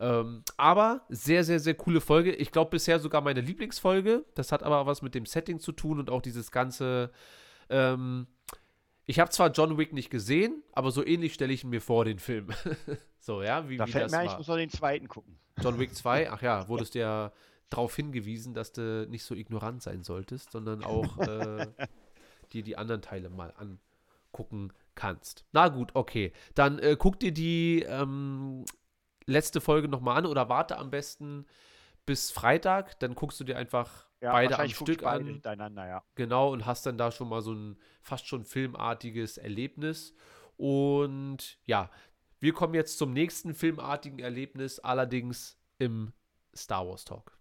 [0.00, 2.32] Ähm, aber sehr, sehr, sehr coole Folge.
[2.32, 4.24] Ich glaube bisher sogar meine Lieblingsfolge.
[4.34, 7.10] Das hat aber was mit dem Setting zu tun und auch dieses ganze.
[7.68, 8.26] Ähm,
[9.08, 12.04] ich habe zwar John Wick nicht gesehen, aber so ähnlich stelle ich ihn mir vor,
[12.04, 12.48] den Film.
[13.18, 15.38] so, ja, wie, Da wie fällt das mir ein, ich muss noch den zweiten gucken.
[15.62, 17.32] John Wick 2, ach ja, wurdest du ja
[17.70, 21.66] darauf hingewiesen, dass du nicht so ignorant sein solltest, sondern auch äh,
[22.52, 25.46] dir die anderen Teile mal angucken kannst.
[25.52, 26.34] Na gut, okay.
[26.54, 28.66] Dann äh, guck dir die ähm,
[29.24, 31.46] letzte Folge nochmal an oder warte am besten
[32.04, 33.00] bis Freitag.
[33.00, 35.26] Dann guckst du dir einfach Ja, beide am Stück beide an.
[35.26, 36.04] hintereinander, ja.
[36.14, 40.14] Genau, und hast dann da schon mal so ein fast schon filmartiges Erlebnis.
[40.56, 41.90] Und ja,
[42.40, 46.12] wir kommen jetzt zum nächsten filmartigen Erlebnis, allerdings im
[46.54, 47.38] Star Wars Talk.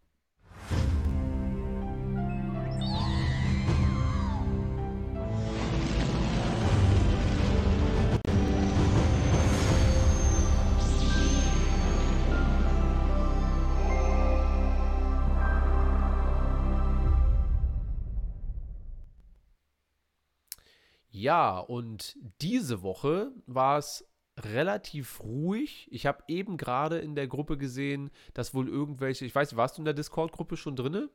[21.27, 24.07] Ja, und diese Woche war es
[24.39, 25.89] relativ ruhig.
[25.91, 29.81] Ich habe eben gerade in der Gruppe gesehen, dass wohl irgendwelche, ich weiß warst du
[29.81, 31.09] in der Discord-Gruppe schon drinne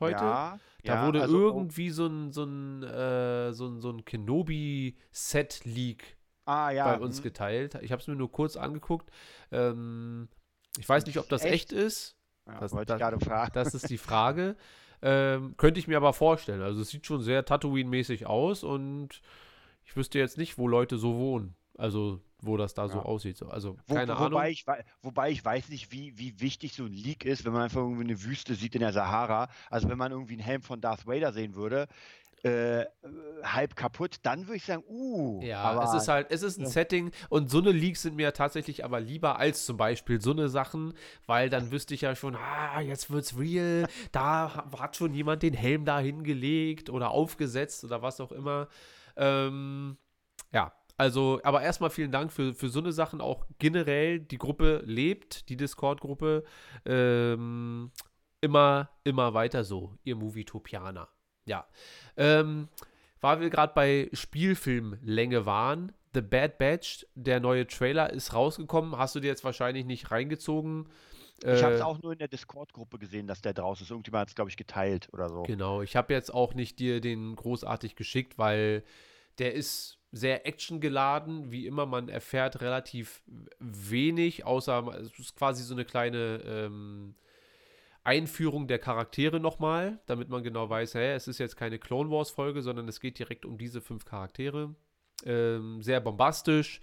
[0.00, 0.24] heute?
[0.24, 4.04] Ja, Da ja, wurde also, irgendwie so ein, so ein, äh, so ein, so ein
[4.04, 7.22] Kenobi-Set-Leak ah, ja, bei uns hm.
[7.22, 7.78] geteilt.
[7.82, 9.12] Ich habe es mir nur kurz angeguckt.
[9.52, 10.28] Ähm,
[10.76, 11.72] ich weiß nicht, ob das echt, Echt?
[11.72, 12.16] ist.
[12.46, 13.52] Das- wollte ich gerade fragen.
[13.54, 14.56] Das ist die Frage.
[15.02, 16.62] ähm, könnte ich mir aber vorstellen.
[16.62, 19.22] Also es sieht schon sehr Tatooine-mäßig aus und
[19.84, 21.54] ich wüsste jetzt nicht, wo Leute so wohnen.
[21.78, 23.04] Also wo das da so Ja.
[23.04, 23.36] aussieht.
[23.36, 23.48] So.
[23.48, 24.44] Also Wo, keine wobei, Ahnung.
[24.50, 24.66] Ich,
[25.00, 28.02] wobei ich weiß nicht, wie, wie wichtig so ein Leak ist, wenn man einfach irgendwie
[28.04, 29.48] eine Wüste sieht in der Sahara.
[29.70, 31.86] Also wenn man irgendwie einen Helm von Darth Vader sehen würde,
[32.42, 32.84] äh,
[33.44, 36.64] halb kaputt, dann würde ich sagen, uh, Ja, aber es ist halt, es ist ein
[36.64, 36.70] Ja.
[36.70, 40.48] Setting und so eine Leaks sind mir tatsächlich aber lieber als zum Beispiel so eine
[40.48, 40.92] Sachen,
[41.26, 45.44] weil dann wüsste ich ja schon, ah, jetzt wird's real, da ha- hat schon jemand
[45.44, 48.66] den Helm da hingelegt oder aufgesetzt oder was auch immer.
[49.16, 49.96] Ähm,
[50.52, 53.20] ja, also, aber erstmal vielen Dank für, für so eine Sachen.
[53.20, 56.44] Auch generell, die Gruppe lebt, die Discord-Gruppe.
[56.84, 57.90] Ähm,
[58.40, 61.08] immer, immer weiter so, ihr Movietopianer.
[61.44, 61.66] Ja.
[62.16, 62.68] Ähm,
[63.20, 68.98] weil wir gerade bei Spielfilmlänge waren, The Bad Batch, der neue Trailer ist rausgekommen.
[68.98, 70.88] Hast du dir jetzt wahrscheinlich nicht reingezogen?
[71.40, 73.90] Ich habe es Äh, auch nur in der Discord-Gruppe gesehen, dass der draußen ist.
[73.90, 75.42] Irgendjemand hat es, glaube ich, geteilt oder so.
[75.42, 78.84] Genau, ich habe jetzt auch nicht dir den großartig geschickt, weil
[79.38, 81.50] der ist sehr actiongeladen.
[81.50, 83.22] Wie immer, man erfährt relativ
[83.58, 87.14] wenig, außer es ist quasi so eine kleine ähm,
[88.04, 92.60] Einführung der Charaktere nochmal, damit man genau weiß, hä, es ist jetzt keine Clone Wars-Folge,
[92.62, 94.74] sondern es geht direkt um diese fünf Charaktere.
[95.24, 96.80] Ähm, sehr bombastisch.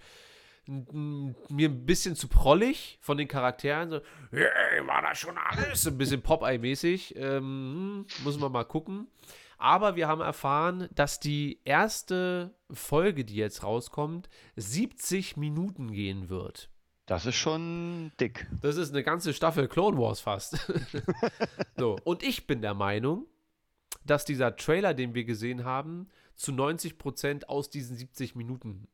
[0.70, 3.90] Mir ein bisschen zu prollig von den Charakteren.
[3.90, 4.00] So,
[4.30, 5.86] hey, war das schon alles?
[5.86, 7.16] Ein bisschen Popeye-mäßig.
[7.16, 9.08] Ähm, hm, muss man mal gucken.
[9.58, 16.70] Aber wir haben erfahren, dass die erste Folge, die jetzt rauskommt, 70 Minuten gehen wird.
[17.04, 18.46] Das ist schon dick.
[18.62, 20.72] Das ist eine ganze Staffel Clone Wars fast.
[21.76, 23.26] so, und ich bin der Meinung,
[24.04, 28.88] dass dieser Trailer, den wir gesehen haben, zu 90% aus diesen 70 Minuten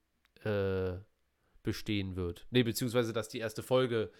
[0.44, 0.94] äh,
[1.66, 2.46] bestehen wird.
[2.50, 4.10] Ne, beziehungsweise, dass die erste Folge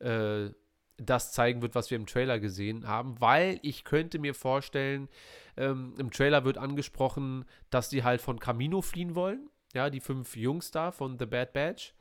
[0.00, 0.50] äh,
[0.98, 5.08] das zeigen wird, was wir im Trailer gesehen haben, weil ich könnte mir vorstellen,
[5.56, 9.48] ähm, im Trailer wird angesprochen, dass die halt von Camino fliehen wollen.
[9.72, 11.94] Ja, die fünf Jungs da von The Bad Batch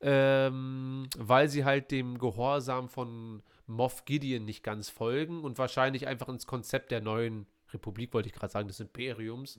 [0.00, 6.28] ähm, weil sie halt dem Gehorsam von Moff Gideon nicht ganz folgen und wahrscheinlich einfach
[6.28, 9.58] ins Konzept der neuen Republik, wollte ich gerade sagen, des Imperiums,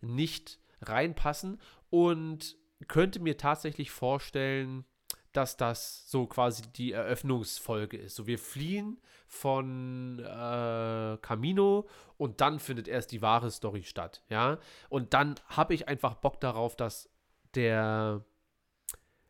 [0.00, 1.60] nicht reinpassen
[1.90, 2.56] und
[2.88, 4.84] könnte mir tatsächlich vorstellen,
[5.32, 8.16] dass das so quasi die Eröffnungsfolge ist.
[8.16, 8.98] So, wir fliehen
[9.28, 14.58] von äh, Camino und dann findet erst die wahre Story statt, ja.
[14.88, 17.10] Und dann habe ich einfach Bock darauf, dass
[17.54, 18.24] der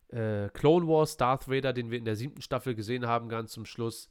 [0.09, 3.67] äh, Clone Wars Darth Vader, den wir in der siebten Staffel gesehen haben, ganz zum
[3.67, 4.09] Schluss,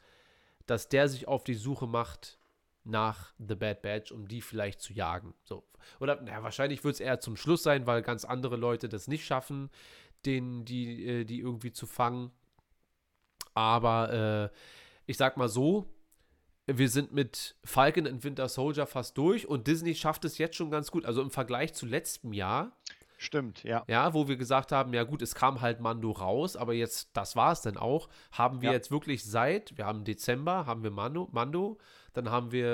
[0.66, 2.40] dass der sich auf die Suche macht
[2.86, 5.34] nach The Bad Batch, um die vielleicht zu jagen.
[5.44, 5.64] So.
[6.00, 9.26] Oder naja, wahrscheinlich wird es eher zum Schluss sein, weil ganz andere Leute das nicht
[9.26, 9.70] schaffen,
[10.26, 12.32] den, die, äh, die irgendwie zu fangen.
[13.54, 14.58] Aber äh,
[15.06, 15.90] ich sag mal so,
[16.68, 20.72] wir sind mit Falcon and Winter Soldier fast durch und Disney schafft es jetzt schon
[20.72, 21.06] ganz gut.
[21.06, 22.76] Also im Vergleich zu letztem Jahr
[23.26, 23.84] Stimmt, ja.
[23.88, 27.36] ja, wo wir gesagt haben, ja gut, es kam halt Mando raus, aber jetzt, das
[27.36, 28.74] war es dann auch, haben wir Ja.
[28.76, 31.78] jetzt wirklich seit, wir haben Dezember, haben wir Mando, Mando
[32.14, 32.66] dann haben wir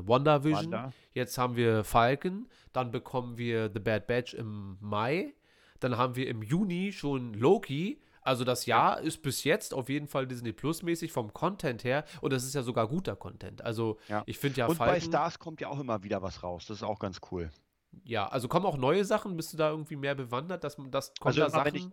[0.00, 0.92] äh, WandaVision, Wanda.
[1.12, 5.34] jetzt haben wir Falcon, dann bekommen wir The Bad Batch im Mai,
[5.80, 10.06] dann haben wir im Juni schon Loki, Also das Jahr ist bis jetzt auf jeden
[10.06, 13.62] Fall Disney Plus mäßig vom Content her und das ist ja sogar guter Content.
[13.64, 14.22] Also Ja.
[14.26, 16.66] ich finde ja Und bei Falcon, Stars kommt ja auch immer wieder was raus.
[16.66, 17.50] Das ist auch ganz cool.
[18.04, 19.36] Ja, also kommen auch neue Sachen.
[19.36, 21.92] Bist du da irgendwie mehr bewandert, dass man das kommt Also da Sachen?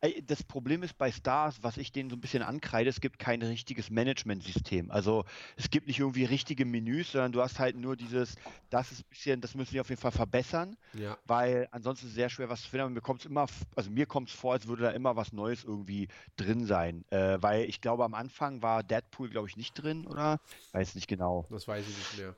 [0.00, 3.18] Ey, Das Problem ist bei Stars, was ich denen so ein bisschen ankreide, es gibt
[3.18, 4.90] kein richtiges Managementsystem.
[4.90, 5.24] Also
[5.56, 8.34] es gibt nicht irgendwie richtige Menüs, sondern du hast halt nur dieses,
[8.70, 11.16] das ist ein bisschen, das müssen wir auf jeden Fall verbessern, ja.
[11.24, 12.84] weil ansonsten ist es sehr schwer was zu finden.
[12.84, 15.32] Aber mir kommt es immer, also mir kommt es vor, als würde da immer was
[15.32, 17.04] Neues irgendwie drin sein.
[17.10, 20.40] Äh, weil ich glaube, am Anfang war Deadpool, glaube ich, nicht drin, oder?
[20.72, 21.46] Weiß nicht genau.
[21.50, 22.36] Das weiß ich nicht mehr.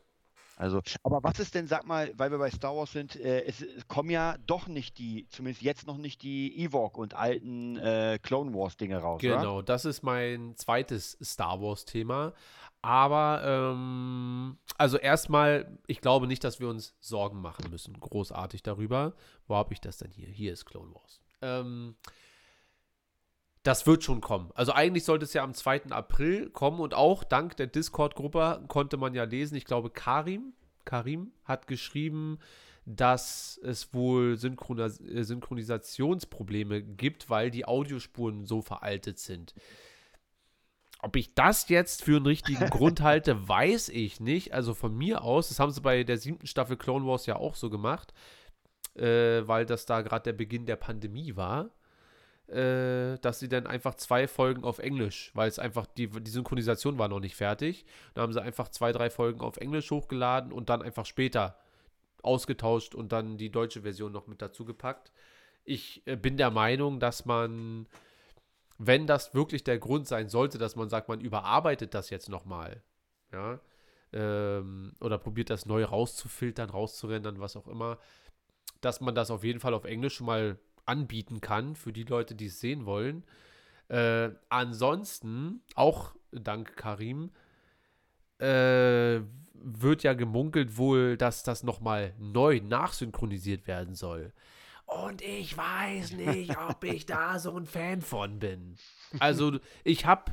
[0.59, 3.63] Also, aber was ist denn, sag mal, weil wir bei Star Wars sind, äh, es,
[3.63, 8.19] es kommen ja doch nicht die, zumindest jetzt noch nicht die Ewok und alten äh,
[8.21, 9.37] Clone Wars Dinge raus, oder?
[9.37, 12.33] Genau, das ist mein zweites Star Wars-Thema.
[12.83, 19.15] Aber, ähm, also erstmal, ich glaube nicht, dass wir uns Sorgen machen müssen, großartig darüber.
[19.47, 20.29] Wo habe ich das denn hier?
[20.29, 21.21] Hier ist Clone Wars.
[21.41, 21.95] Ähm,
[23.69, 24.51] das wird schon kommen.
[24.55, 25.91] Also eigentlich sollte es ja am 2.
[25.91, 30.55] April kommen und auch dank der Discord-Gruppe konnte man ja lesen, ich glaube Karim,
[30.87, 32.39] Karim hat geschrieben,
[32.87, 39.55] dass es wohl Synchronis äh, Synchronisationsprobleme gibt, weil die Audiospuren so veraltet sind.
[41.01, 44.55] Ob ich das jetzt für einen richtigen Grund halte, weiß ich nicht.
[44.55, 47.55] Also von mir aus, das haben sie bei der siebten Staffel Clone Wars ja auch
[47.55, 48.15] so gemacht,
[48.95, 51.69] äh, weil das da gerade der Beginn der Pandemie war,
[52.49, 56.99] äh, dass sie dann einfach zwei Folgen auf Englisch, weil es einfach, die, die Synchronisation
[56.99, 57.85] war noch nicht fertig.
[58.15, 61.59] Da haben sie einfach zwei, drei Folgen auf Englisch hochgeladen und dann einfach später
[62.23, 65.13] ausgetauscht und dann die deutsche Version noch mit dazu gepackt.
[65.65, 67.87] Ich äh, bin der Meinung, dass man,
[68.79, 72.83] wenn das wirklich der Grund sein sollte, dass man sagt, man überarbeitet das jetzt nochmal,
[73.31, 73.61] ja,
[74.15, 77.99] ähm, oder probiert das neu rauszufiltern, rauszurendern, was auch immer,
[78.81, 80.59] dass man das auf jeden Fall auf Englisch schon mal
[80.89, 83.25] anbieten kann für die Leute, die es sehen wollen.
[83.89, 87.31] Äh, ansonsten, auch dank Karim,
[88.39, 89.21] äh,
[89.55, 94.33] wird ja gemunkelt wohl, dass das nochmal neu nachsynchronisiert werden soll.
[94.87, 98.77] Und ich weiß nicht, ob ich da so ein Fan von bin.
[99.19, 100.33] Also, ich habe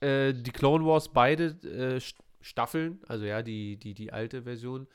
[0.00, 4.86] äh, die Clone Wars beide äh, St- Staffeln, also ja, die, die, die alte Version,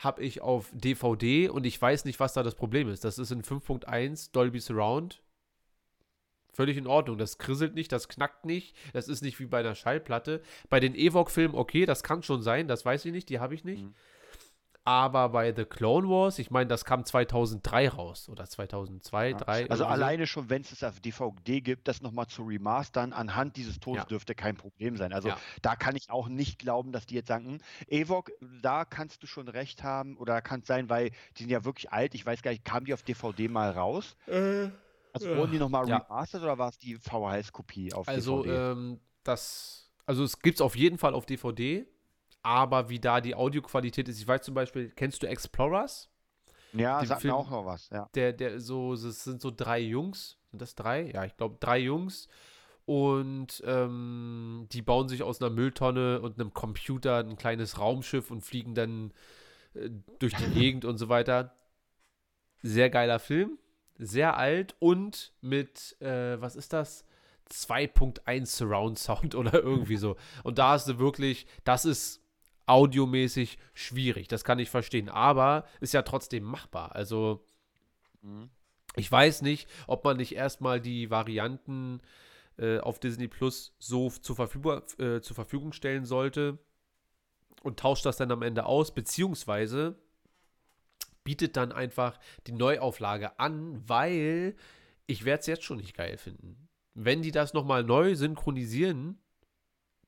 [0.00, 3.04] habe ich auf DVD und ich weiß nicht, was da das Problem ist.
[3.04, 5.22] Das ist in 5.1 Dolby Surround.
[6.52, 7.18] Völlig in Ordnung.
[7.18, 8.74] Das krisselt nicht, das knackt nicht.
[8.92, 10.42] Das ist nicht wie bei einer Schallplatte.
[10.70, 13.62] Bei den Ewok-Filmen, okay, das kann schon sein, das weiß ich nicht, die habe ich
[13.62, 13.84] nicht.
[13.84, 13.94] Mhm.
[14.90, 19.38] Aber bei The Clone Wars, ich meine, das kam 2003 raus oder 2002, Ja.
[19.38, 19.52] 2003.
[19.52, 19.84] Also irgendwie so.
[19.86, 23.98] alleine schon, wenn es es auf DVD gibt, das nochmal zu remastern anhand dieses Tons
[23.98, 24.04] Ja.
[24.06, 25.12] dürfte kein Problem sein.
[25.12, 25.36] Also Ja.
[25.62, 28.32] da kann ich auch nicht glauben, dass die jetzt sagen, hm, Evok,
[28.62, 31.92] da kannst du schon recht haben oder kann es sein, weil die sind ja wirklich
[31.92, 32.16] alt.
[32.16, 34.16] Ich weiß gar nicht, kamen die auf DVD mal raus?
[34.26, 35.98] Also Äh, wurden die nochmal ja.
[35.98, 38.72] remastert oder war es die VHS-Kopie auf Also, DVD?
[38.72, 41.86] ähm, das, also es gibt es auf jeden Fall auf DVD,
[42.42, 46.08] aber wie da die Audioqualität ist, ich weiß zum Beispiel, kennst du Explorers?
[46.72, 48.08] ja, sagt Film- mir auch noch was, ja.
[48.14, 51.10] Der, der, so, es sind so drei Jungs, sind das drei?
[51.10, 52.28] Ja, ich glaube drei Jungs
[52.86, 58.40] und ähm, die bauen sich aus einer Mülltonne und einem Computer ein kleines Raumschiff und
[58.42, 59.12] fliegen dann
[59.74, 61.54] äh, durch die Gegend und so weiter.
[62.62, 63.58] Sehr geiler Film,
[63.96, 67.04] sehr alt und mit, äh, was ist das?
[67.48, 70.16] 2.1 Surround Sound oder irgendwie so.
[70.44, 72.20] Und da hast du wirklich, das ist
[72.70, 76.94] audiomäßig schwierig, das kann ich verstehen, aber ist ja trotzdem machbar.
[76.94, 77.44] Also
[78.22, 78.50] Mhm.
[78.96, 82.00] ich weiß nicht, ob man nicht erstmal die Varianten
[82.58, 86.58] äh, auf Disney Plus so zur, Verfügung, äh, zur Verfügung stellen sollte
[87.62, 89.98] und tauscht das dann am Ende aus, beziehungsweise
[91.24, 94.56] bietet dann einfach die Neuauflage an, weil
[95.06, 96.68] ich werde es jetzt schon nicht geil finden.
[96.94, 99.18] Wenn die das nochmal neu synchronisieren,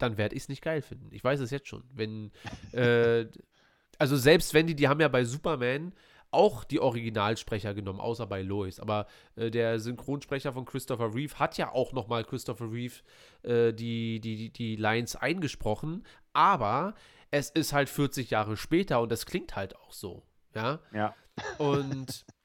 [0.03, 1.09] dann werde ich es nicht geil finden.
[1.13, 1.85] Ich weiß es jetzt schon.
[1.95, 2.33] Wenn,
[2.73, 3.27] äh,
[3.99, 5.93] also selbst wenn die, die haben ja bei Superman
[6.33, 8.81] auch die Originalsprecher genommen, außer bei Lois.
[8.81, 12.95] Aber äh, der Synchronsprecher von Christopher Reeve hat ja auch nochmal Christopher Reeve
[13.43, 16.05] äh, die, die, die, die Lines eingesprochen.
[16.33, 16.95] Aber
[17.31, 20.23] es ist halt 40 Jahre später und das klingt halt auch so.
[20.55, 20.81] Ja.
[20.93, 21.15] Ja.
[21.59, 22.25] Und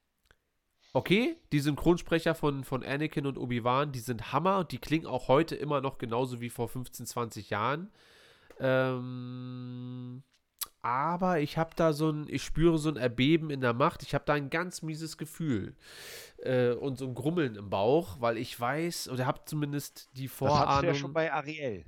[0.98, 5.28] okay, die Synchronsprecher von, von Anakin und Obi-Wan, die sind Hammer und die klingen auch
[5.28, 7.92] heute immer noch genauso wie vor 15, 20 Jahren.
[8.60, 10.24] Ähm,
[10.82, 14.02] aber ich habe da so ein, ich spüre so ein Erbeben in der Macht.
[14.02, 15.76] Ich habe da ein ganz mieses Gefühl
[16.40, 20.42] äh, und so ein Grummeln im Bauch, weil ich weiß, oder habe zumindest die Das
[20.42, 20.86] hattest du Vorahnung.
[20.86, 21.86] ja schon bei Ariel.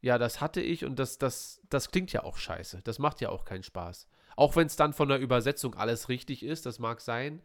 [0.00, 2.80] Ja, das hatte ich und das, das, das klingt ja auch scheiße.
[2.82, 4.08] Das macht ja auch keinen Spaß.
[4.34, 7.40] Auch wenn es dann von der Übersetzung alles richtig ist, das mag sein.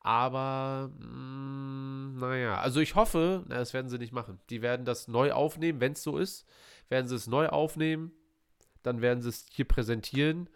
[0.00, 4.38] Aber, mh, naja, also ich hoffe, na, das werden sie nicht machen.
[4.50, 6.46] Die werden das neu aufnehmen, wenn es so ist.
[6.88, 8.12] Werden sie es neu aufnehmen,
[8.82, 10.48] dann werden sie es hier präsentieren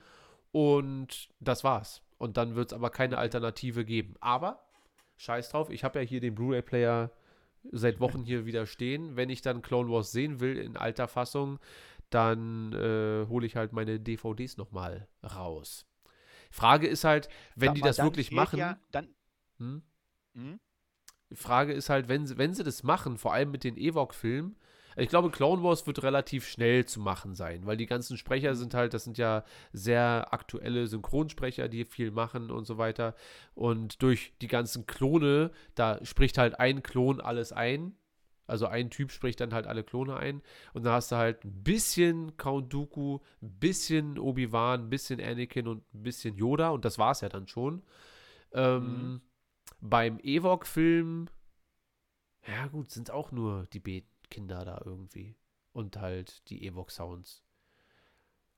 [0.52, 2.02] und das war's.
[2.18, 4.14] Und dann wird es aber keine Alternative geben.
[4.20, 4.62] Aber,
[5.16, 7.10] scheiß drauf, ich habe ja hier den Blu-ray-Player
[7.72, 9.16] seit Wochen hier wieder stehen.
[9.16, 11.58] Wenn ich dann Clone Wars sehen will in alter Fassung,
[12.10, 15.86] dann äh, hole ich halt meine DVDs nochmal raus.
[16.50, 18.58] Frage ist halt, wenn Sag die mal, das wirklich machen.
[18.58, 19.08] Ja, dann,
[19.60, 19.82] Hm?
[20.34, 20.60] hm?
[21.30, 24.56] Die Frage ist halt, wenn, sie- wenn sie das machen, vor allem mit den Ewok-Filmen,
[24.96, 28.74] ich glaube, Clone Wars wird relativ schnell zu machen sein, weil die ganzen Sprecher sind
[28.74, 33.14] halt, das sind ja sehr aktuelle Synchronsprecher, die viel machen und so weiter.
[33.54, 37.94] Und durch die ganzen Klone, da spricht halt ein Klon alles ein.
[38.48, 40.42] Also ein Typ spricht dann halt alle Klone ein.
[40.74, 45.68] Und dann hast du halt ein bisschen Count Dooku, ein bisschen Obi-Wan, ein bisschen Anakin
[45.68, 46.70] und ein bisschen Yoda.
[46.70, 47.84] Und das war's ja dann schon.
[48.52, 48.82] Ähm,
[49.12, 49.20] Mhm.
[49.80, 51.28] Beim Ewok-Film,
[52.46, 55.36] ja gut, sind auch nur die Kinder da irgendwie.
[55.72, 57.42] Und halt die Ewok-Sounds.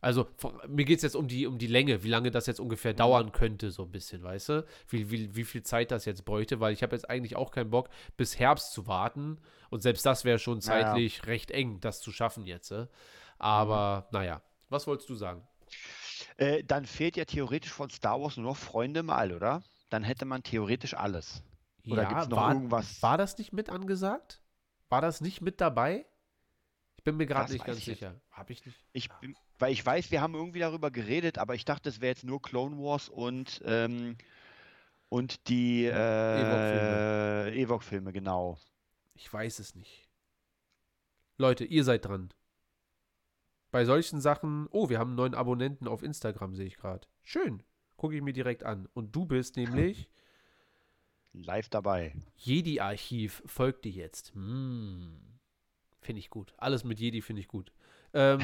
[0.00, 2.58] Also, von, mir geht es jetzt um die, um die Länge, wie lange das jetzt
[2.58, 4.66] ungefähr dauern könnte, so ein bisschen, weißt du?
[4.88, 7.70] Wie, wie, wie viel Zeit das jetzt bräuchte, weil ich habe jetzt eigentlich auch keinen
[7.70, 9.38] Bock, bis Herbst zu warten.
[9.70, 10.86] Und selbst das wäre schon Naja.
[10.88, 12.72] zeitlich recht eng, das zu schaffen jetzt.
[12.72, 12.88] äh.
[13.38, 15.46] Aber, naja, was wolltest du sagen?
[16.36, 19.62] Äh, dann fehlt ja theoretisch von Star Wars nur noch Freunde mal, oder?
[19.92, 21.42] Dann hätte man theoretisch alles.
[21.86, 23.02] Oder gibt's noch war, irgendwas?
[23.02, 24.40] War das nicht mit angesagt?
[24.88, 26.06] War das nicht mit dabei?
[26.96, 28.18] Ich bin mir gerade nicht ganz sicher.
[28.30, 28.78] Habe ich nicht?
[28.94, 32.08] Ich, bin- weil ich weiß, wir haben irgendwie darüber geredet, aber ich dachte, es wäre
[32.12, 34.16] jetzt nur Clone Wars und, ähm,
[35.10, 38.56] und die äh, Ewok-Filme, genau.
[39.14, 40.08] Ich weiß es nicht.
[41.36, 42.32] Leute, ihr seid dran.
[43.70, 44.68] Bei solchen Sachen.
[44.70, 47.06] Oh, wir haben einen neuen Abonnenten auf Instagram, sehe ich gerade.
[47.22, 47.62] Schön.
[48.02, 48.88] Gucke ich mir direkt an.
[48.94, 50.08] Und du bist nämlich
[51.32, 52.16] Live dabei.
[52.36, 53.44] Jedi-Archiv.
[53.46, 54.34] Folgt dir jetzt.
[54.34, 55.20] Hm.
[56.00, 56.52] Finde ich gut.
[56.56, 57.70] Alles mit Jedi finde ich gut.
[58.12, 58.40] Ähm,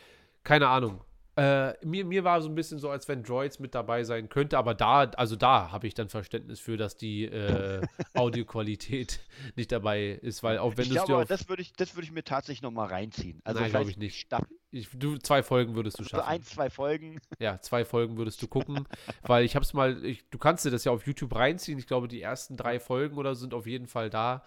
[0.44, 1.00] keine Ahnung.
[1.42, 4.56] Äh, mir, mir war so ein bisschen so, als wenn Droids mit dabei sein könnte,
[4.56, 7.80] aber da, also da habe ich dann Verständnis für, dass die äh,
[8.14, 9.18] Audioqualität
[9.56, 12.12] nicht dabei ist, weil auch wenn ich du glaube, das würde ich, das würde ich
[12.12, 13.40] mir tatsächlich nochmal reinziehen.
[13.42, 14.20] Also Nein, glaub vielleicht ich nicht.
[14.20, 16.28] Staffel, ich, du, zwei Folgen würdest du schaffen.
[16.28, 17.20] ein, zwei Folgen.
[17.40, 18.86] Ja, zwei Folgen würdest du gucken,
[19.22, 21.76] weil ich habe es mal, ich, du kannst dir das ja auf YouTube reinziehen.
[21.76, 24.44] Ich glaube, die ersten drei Folgen oder so sind auf jeden Fall da.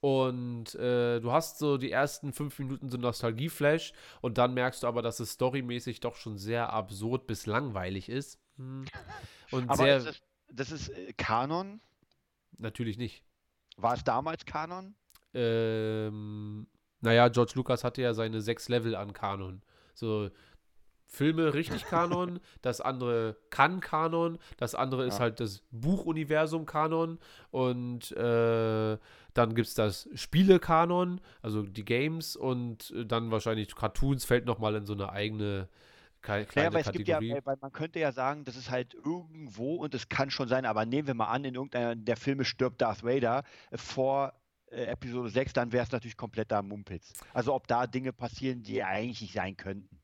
[0.00, 3.92] Und äh, du hast so die ersten fünf Minuten so Nostalgie-Flash
[4.22, 8.38] und dann merkst du aber, dass es storymäßig doch schon sehr absurd bis langweilig ist.
[8.56, 8.86] Hm.
[9.50, 11.80] Und Aber sehr, ist das, das ist äh, Kanon?
[12.60, 13.24] natürlich nicht.
[13.76, 14.94] War es damals Kanon?
[15.32, 16.66] Ähm,
[17.00, 19.62] naja, George Lucas hatte ja seine sechs Level an Kanon.
[19.94, 20.30] So
[21.12, 25.20] Filme richtig Kanon, das andere kann Kanon, das andere ist Ja.
[25.24, 27.18] halt das Buchuniversum Kanon
[27.50, 28.96] und äh,
[29.34, 34.74] dann gibt es das Spiele-Kanon, also die Games und äh, dann wahrscheinlich Cartoons fällt nochmal
[34.76, 35.68] in so eine eigene
[36.22, 37.40] ke- Naja, kleine aber es gibt ja, Kategorie.
[37.44, 40.86] weil man könnte ja sagen, das ist halt irgendwo und es kann schon sein, aber
[40.86, 44.32] nehmen wir mal an, in irgendeiner der Filme stirbt Darth Vader äh, vor
[44.70, 47.12] äh, Episode 6, dann wäre es natürlich kompletter Mumpitz.
[47.34, 49.99] Also ob da Dinge passieren, die eigentlich nicht sein könnten.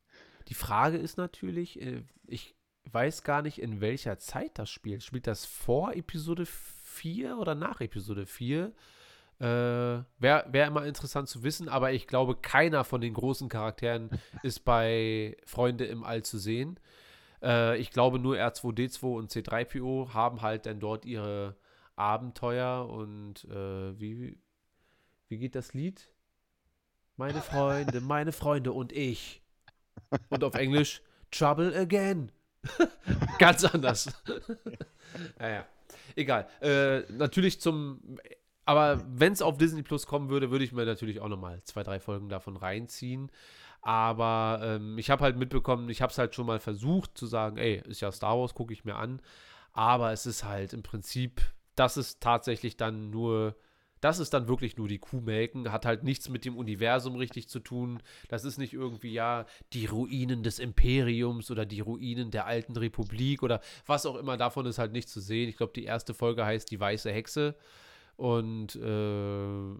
[0.49, 2.57] Die Frage ist natürlich, äh, ich
[2.92, 5.03] weiß gar nicht, in welcher Zeit das spielt.
[5.03, 8.72] Spielt das vor Episode 4 oder nach Episode 4?
[9.38, 14.11] Äh, Wäre wär immer interessant zu wissen, aber ich glaube, keiner von den großen Charakteren
[14.42, 16.78] ist bei Freunde im All zu sehen.
[17.42, 21.57] Äh, ich glaube, nur R2D2 und C3PO haben halt dann dort ihre
[21.97, 24.38] Abenteuer und äh, wie,
[25.28, 26.12] wie geht das Lied?
[27.16, 29.42] Meine Freunde, meine Freunde und ich.
[30.28, 32.32] Und auf Englisch Trouble Again.
[33.38, 34.09] Ganz anders.
[35.38, 35.66] naja,
[36.14, 36.49] egal.
[36.61, 38.18] Äh, natürlich zum.
[38.64, 41.84] Aber wenn es auf Disney Plus kommen würde, würde ich mir natürlich auch nochmal zwei,
[41.84, 43.30] drei Folgen davon reinziehen.
[43.80, 47.57] Aber ähm, ich habe halt mitbekommen, ich habe es halt schon mal versucht zu sagen,
[47.57, 49.22] ey, ist ja Star Wars, gucke ich mir an.
[49.72, 51.40] Aber es ist halt im Prinzip,
[51.76, 53.55] das ist tatsächlich dann nur,
[54.07, 57.59] das ist dann wirklich nur die Kuhmelken, hat halt nichts mit dem Universum richtig zu
[57.59, 58.00] tun.
[58.28, 63.42] Das ist nicht irgendwie, ja, die Ruinen des Imperiums oder die Ruinen der alten Republik
[63.42, 65.48] oder was auch immer, davon ist halt nichts zu sehen.
[65.48, 67.57] Ich glaube, die erste Folge heißt Die Weiße Hexe.
[68.14, 69.70] Und äh,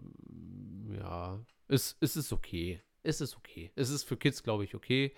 [0.97, 2.81] ja, es, es ist okay.
[3.03, 3.71] Es ist okay.
[3.75, 5.13] Es ist für Kids, glaube ich, okay.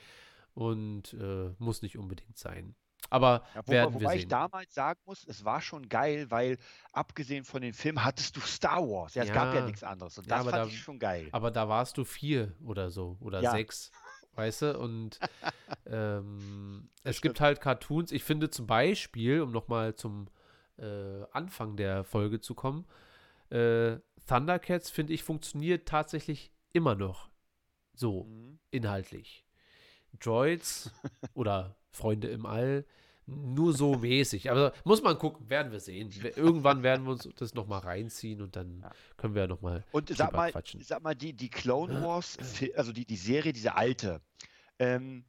[0.54, 2.76] Und äh, muss nicht unbedingt sein.
[3.10, 4.30] Aber Ja, wo, werden wir wobei ich sehen.
[4.30, 6.58] damals sagen muss, es war schon geil, weil
[6.92, 9.16] abgesehen von den Filmen hattest du Star Wars.
[9.16, 9.66] Ja, es gab ja Ja.
[9.66, 10.18] nichts anderes.
[10.18, 11.30] Und Ja, das aber fand da- ich schon geil.
[11.32, 13.52] Aber da warst du vier oder so oder Ja.
[13.52, 13.92] sechs,
[14.36, 14.78] weißt du?
[14.80, 15.20] Und
[15.88, 17.22] ähm, es stimmt.
[17.36, 18.12] gibt halt Cartoons.
[18.12, 20.28] Ich finde zum Beispiel, um nochmal zum
[20.78, 22.86] äh, Anfang der Folge zu kommen.
[23.50, 23.98] Äh,
[24.28, 27.30] Thundercats, finde ich, funktioniert tatsächlich immer noch
[27.94, 28.60] so Mhm.
[28.72, 29.44] inhaltlich.
[30.20, 30.92] Droids
[31.34, 32.86] oder Freunde im All,
[33.26, 34.50] nur so mäßig.
[34.50, 36.12] Aber muss man gucken, werden wir sehen.
[36.36, 38.86] Irgendwann werden wir uns das nochmal reinziehen und dann
[39.18, 40.82] können wir ja nochmal Und sag mal, quatschen.
[40.82, 42.38] sag mal, die, die Clone Wars,
[42.76, 44.22] also die, die Serie, diese alte,
[44.80, 45.26] ähm,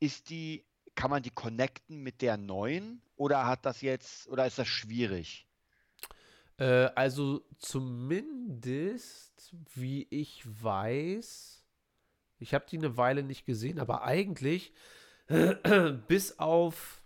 [0.00, 4.58] ist die, kann man die connecten mit der neuen oder hat das jetzt, oder ist
[4.58, 5.46] das schwierig?
[6.58, 11.57] Äh, also zumindest, wie ich weiß,
[12.38, 14.72] ich habe die eine Weile nicht gesehen, aber eigentlich
[16.08, 17.02] bis auf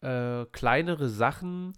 [0.00, 1.74] äh, kleinere Sachen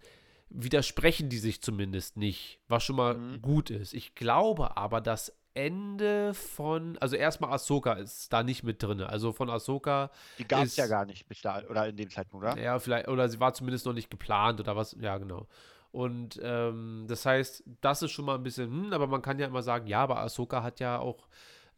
[0.50, 3.40] widersprechen die sich zumindest nicht, was schon mal Mhm.
[3.42, 3.94] gut ist.
[3.94, 9.00] Ich glaube aber, das Ende von, also erstmal Ahsoka ist da nicht mit drin.
[9.00, 12.44] Also von Ahsoka Die gab es ja gar nicht bis da, oder in dem Zeitpunkt,
[12.46, 12.60] oder?
[12.60, 15.46] ja, vielleicht, oder sie war zumindest noch nicht geplant oder was, ja, genau.
[15.92, 19.46] Und ähm, das heißt, das ist schon mal ein bisschen, hm, aber man kann ja
[19.46, 21.28] immer sagen, ja, aber Ahsoka hat ja auch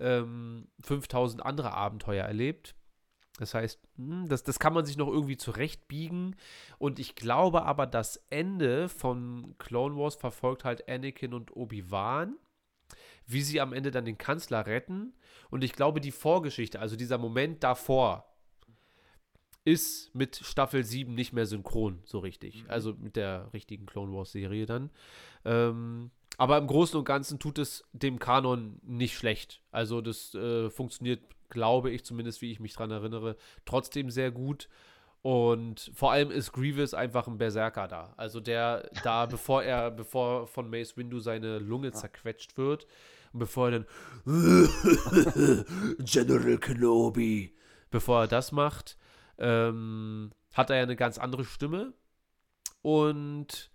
[0.01, 2.75] ähm, 5000 andere Abenteuer erlebt.
[3.39, 6.37] Das heißt, hm, das, das kann man sich noch irgendwie zurechtbiegen.
[6.79, 12.37] Und ich glaube aber, das Ende von Clone Wars verfolgt halt Anakin und Obi-Wan,
[13.27, 15.15] wie sie am Ende dann den Kanzler retten.
[15.51, 18.32] Und ich glaube, die Vorgeschichte, also dieser Moment davor,
[19.65, 22.65] ist mit Staffel 7 nicht mehr synchron, so richtig.
[22.69, 24.91] Also mit der richtigen Clone Wars Serie dann.
[25.45, 29.61] Ähm, aber im Großen und Ganzen tut es dem Kanon nicht schlecht.
[29.71, 34.69] Also das äh, funktioniert, glaube ich, zumindest wie ich mich dran erinnere, trotzdem sehr gut.
[35.21, 38.13] Und vor allem ist Grievous einfach ein Berserker da.
[38.17, 42.87] Also der da, bevor er, bevor von Mace Windu seine Lunge zerquetscht wird
[43.33, 43.87] und bevor er dann
[46.01, 47.55] General Kenobi,
[47.93, 48.97] bevor er das macht,
[49.39, 51.95] ähm, hat er ja eine ganz andere Stimme
[52.83, 53.71] und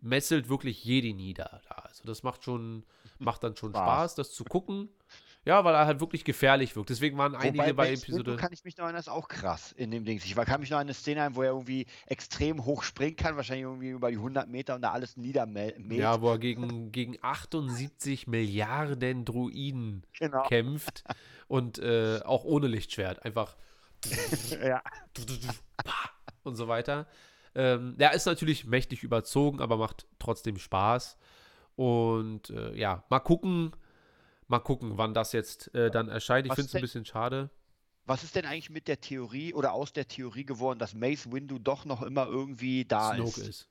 [0.00, 1.60] messelt wirklich Jedi nieder.
[1.68, 1.74] Da.
[1.76, 2.84] Also das macht schon,
[3.18, 3.82] macht dann schon Spaß.
[3.82, 4.88] Spaß, das zu gucken.
[5.46, 6.90] Ja, weil er halt wirklich gefährlich wirkt.
[6.90, 8.36] Deswegen waren einige bei Mace Windu Episode.
[8.36, 10.24] kann ich mich noch erinnern, ist auch krass in dem Dings.
[10.26, 13.36] Ich kann mich noch an eine Szene ein, wo er irgendwie extrem hoch springen kann,
[13.36, 15.78] wahrscheinlich irgendwie über die 100 Meter und da alles niedermäht.
[15.90, 20.42] Ja, wo er gegen, gegen 78 Milliarden Druiden genau.
[20.42, 21.04] kämpft
[21.48, 23.24] und äh, auch ohne Lichtschwert.
[23.24, 23.56] Einfach
[24.62, 24.82] Ja.
[26.42, 27.06] und so weiter.
[27.54, 31.16] Ähm, der ist natürlich mächtig überzogen, aber macht trotzdem Spaß.
[31.76, 33.72] Und äh, ja, mal gucken,
[34.46, 36.46] mal gucken, wann das jetzt äh, dann erscheint.
[36.46, 37.50] Ich finde es ein bisschen schade.
[38.06, 41.58] Was ist denn eigentlich mit der Theorie oder aus der Theorie geworden, dass Mace Windu
[41.58, 43.48] doch noch immer irgendwie da Snoke ist?
[43.48, 43.68] ist.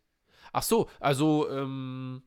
[0.51, 2.23] Ach so, also ähm,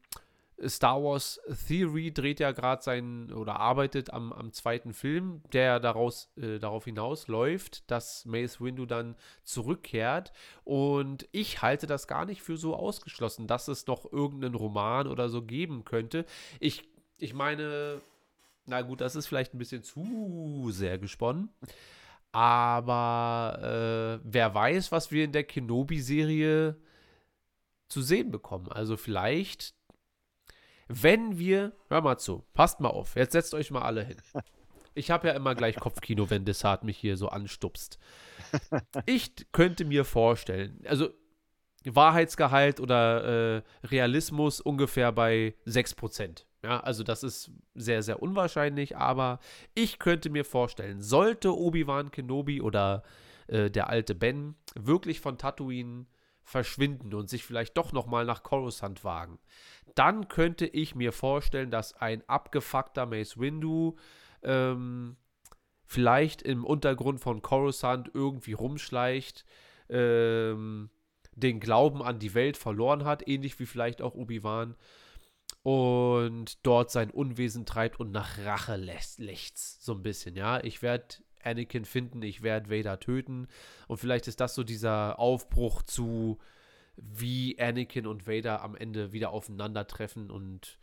[0.66, 6.30] Star Wars Theory dreht ja gerade seinen oder arbeitet am, am zweiten Film, der daraus,
[6.36, 10.32] äh, darauf hinaus läuft, dass Mace Windu dann zurückkehrt.
[10.64, 15.28] Und ich halte das gar nicht für so ausgeschlossen, dass es noch irgendeinen Roman oder
[15.28, 16.24] so geben könnte.
[16.60, 16.88] Ich,
[17.18, 18.00] ich meine,
[18.66, 21.50] na gut, das ist vielleicht ein bisschen zu sehr gesponnen.
[22.30, 26.76] Aber äh, wer weiß, was wir in der Kenobi-Serie
[27.88, 28.72] zu sehen bekommen.
[28.72, 29.74] Also vielleicht,
[30.88, 34.16] wenn wir, hör mal zu, passt mal auf, jetzt setzt euch mal alle hin.
[34.94, 37.98] Ich habe ja immer gleich Kopfkino, wenn Desart mich hier so anstupst.
[39.06, 41.08] Ich könnte mir vorstellen, also
[41.84, 46.44] Wahrheitsgehalt oder äh, Realismus ungefähr bei 6%.
[46.62, 49.40] Ja, also das ist sehr, sehr unwahrscheinlich, aber
[49.74, 53.02] ich könnte mir vorstellen, sollte Obi-Wan Kenobi oder
[53.48, 56.06] äh, der alte Ben wirklich von Tatooine
[56.44, 59.38] verschwinden und sich vielleicht doch nochmal nach Coruscant wagen,
[59.94, 63.96] dann könnte ich mir vorstellen, dass ein abgefuckter Mace Windu
[64.42, 65.16] ähm,
[65.84, 69.44] vielleicht im Untergrund von Coruscant irgendwie rumschleicht,
[69.88, 70.90] ähm,
[71.34, 74.76] den Glauben an die Welt verloren hat, ähnlich wie vielleicht auch Obi-Wan,
[75.62, 80.62] und dort sein Unwesen treibt und nach Rache lässt, lechzt, so ein bisschen, ja.
[80.64, 83.48] Ich werde Anakin finden, ich werde Vader töten
[83.88, 86.38] und vielleicht ist das so dieser Aufbruch zu,
[86.96, 90.78] wie Anakin und Vader am Ende wieder aufeinandertreffen und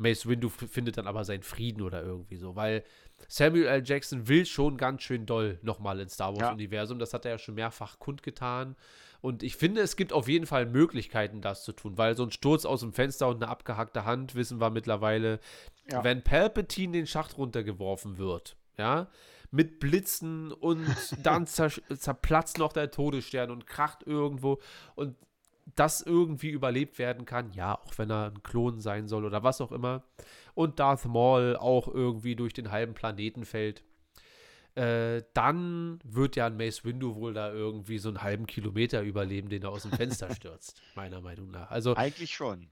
[0.00, 2.84] Mace Windu findet dann aber seinen Frieden oder irgendwie so, weil
[3.26, 3.82] Samuel L.
[3.84, 6.40] Jackson will schon ganz schön doll nochmal ins Star Ja.
[6.40, 7.00] Wars-Universum.
[7.00, 8.76] Das hat er ja schon mehrfach kundgetan.
[9.20, 12.30] Und ich finde, es gibt auf jeden Fall Möglichkeiten, das zu tun, weil so ein
[12.30, 15.40] Sturz aus dem Fenster und eine abgehackte Hand, wissen wir mittlerweile,
[15.90, 16.04] Ja.
[16.04, 19.08] wenn Palpatine den Schacht runtergeworfen wird, ja,
[19.50, 20.86] mit Blitzen und
[21.22, 24.60] dann zer zerplatzt noch der Todesstern und kracht irgendwo
[24.94, 25.16] und
[25.74, 29.60] das irgendwie überlebt werden kann, ja, auch wenn er ein Klon sein soll oder was
[29.60, 30.02] auch immer.
[30.54, 33.84] Und Darth Maul auch irgendwie durch den halben Planeten fällt.
[34.74, 39.48] äh, dann wird ja ein Mace Windu wohl da irgendwie so einen halben Kilometer überleben,
[39.48, 41.70] den er aus dem Fenster stürzt, meiner Meinung nach.
[41.70, 42.70] Also Eigentlich schon.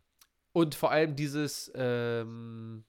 [0.53, 2.85] und vor allem dieses ähm,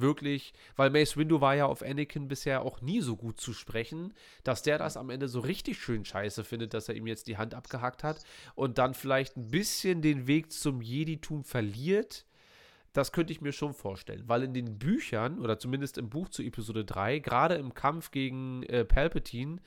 [0.00, 4.12] wirklich, weil Mace Windu war ja auf Anakin bisher auch nie so gut zu sprechen,
[4.42, 7.38] dass der das am Ende so richtig schön scheiße findet, dass er ihm jetzt die
[7.38, 8.24] Hand abgehackt hat
[8.54, 12.26] und dann vielleicht ein bisschen den Weg zum Jeditum verliert.
[12.92, 16.42] Das könnte ich mir schon vorstellen, weil in den Büchern oder zumindest im Buch zu
[16.42, 19.58] Episode 3, gerade im Kampf gegen äh, Palpatine,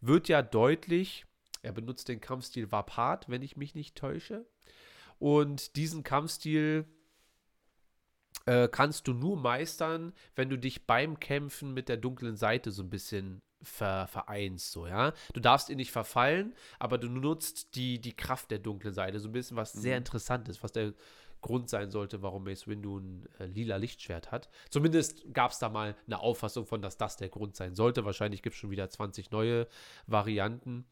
[0.00, 1.24] wird ja deutlich,
[1.62, 4.46] er benutzt den Kampfstil Vapat, wenn ich mich nicht täusche.
[5.18, 6.84] Und diesen Kampfstil
[8.46, 12.82] äh, kannst du nur meistern, wenn du dich beim Kämpfen mit der dunklen Seite so
[12.82, 15.12] ein bisschen ver vereinst, so, ja.
[15.32, 19.28] Du darfst ihn nicht verfallen, aber du nutzt die, die Kraft der dunklen Seite, so
[19.28, 20.02] ein bisschen was sehr Mhm.
[20.02, 20.92] Interessantes, was der
[21.40, 24.48] Grund sein sollte, warum Mace Windu ein äh, lila Lichtschwert hat.
[24.70, 28.04] Zumindest gab es da mal eine Auffassung von, dass das der Grund sein sollte.
[28.04, 29.66] Wahrscheinlich gibt es schon wieder 20 neue
[30.06, 30.86] Varianten.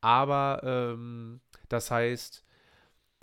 [0.00, 2.44] Aber ähm, das heißt,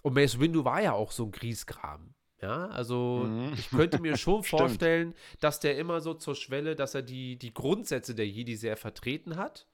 [0.02, 2.14] und Mace Windu war ja auch so ein Griesgram.
[2.44, 3.54] Ja, also Mhm.
[3.58, 4.44] ich könnte mir schon
[4.84, 8.76] vorstellen, dass der immer so zur Schwelle, dass er die, die Grundsätze der Jedi sehr
[8.76, 9.66] vertreten hat.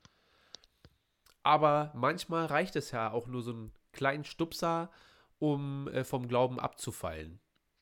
[1.41, 4.91] Aber manchmal reicht es ja auch nur so einen kleinen Stupser,
[5.39, 7.39] um äh, vom Glauben abzufallen.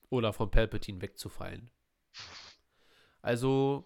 [0.10, 1.70] Oder von Palpatine wegzufallen.
[3.22, 3.84] Also,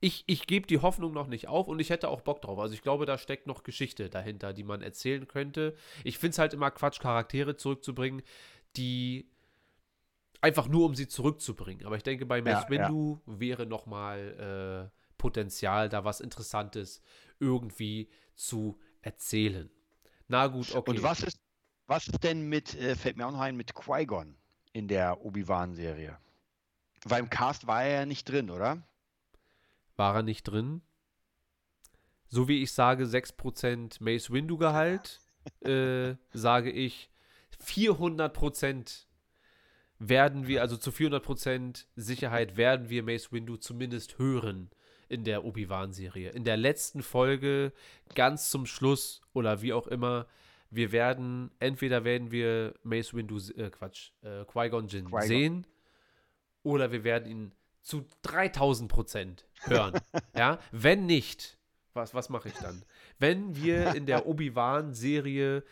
[0.00, 2.58] ich, ich gebe die Hoffnung noch nicht auf und ich hätte auch Bock drauf.
[2.58, 5.74] Also ich glaube, da steckt noch Geschichte dahinter, die man erzählen könnte.
[6.04, 8.20] Ich finde es halt immer Quatsch, Charaktere zurückzubringen,
[8.76, 9.31] die
[10.42, 11.86] einfach nur, um sie zurückzubringen.
[11.86, 12.88] Aber ich denke, bei Mace Ja, ja.
[12.88, 17.00] Windu wäre noch mal äh, Potenzial, da was Interessantes
[17.40, 19.70] irgendwie zu erzählen.
[20.28, 20.90] Na gut, okay.
[20.90, 21.40] Und was ist,
[21.86, 24.36] was ist denn mit, äh, fällt mir auch noch ein, mit Qui-Gon
[24.72, 26.18] in der Obi-Wan-Serie?
[27.04, 28.82] Weil im Cast war er ja nicht drin, oder?
[29.96, 30.82] War er nicht drin?
[32.28, 35.20] So wie ich sage, 6% Mace Windu Gehalt,
[35.60, 37.10] äh, sage ich
[37.62, 39.06] 400%
[40.08, 44.70] werden wir, also zu 400% Sicherheit werden wir Mace Windu zumindest hören
[45.08, 46.30] in der Obi-Wan-Serie.
[46.30, 47.72] In der letzten Folge,
[48.14, 50.26] ganz zum Schluss oder wie auch immer,
[50.70, 55.22] wir werden, entweder werden wir Mace Windu, äh, Quatsch, äh, Qui-Gon Jinn Qui-Gon.
[55.22, 55.66] sehen
[56.64, 60.00] oder wir werden ihn zu 3000 Prozent hören.
[60.36, 61.58] ja, wenn nicht,
[61.92, 62.84] was, was mache ich dann?
[63.20, 65.62] Wenn wir in der Obi-Wan-Serie,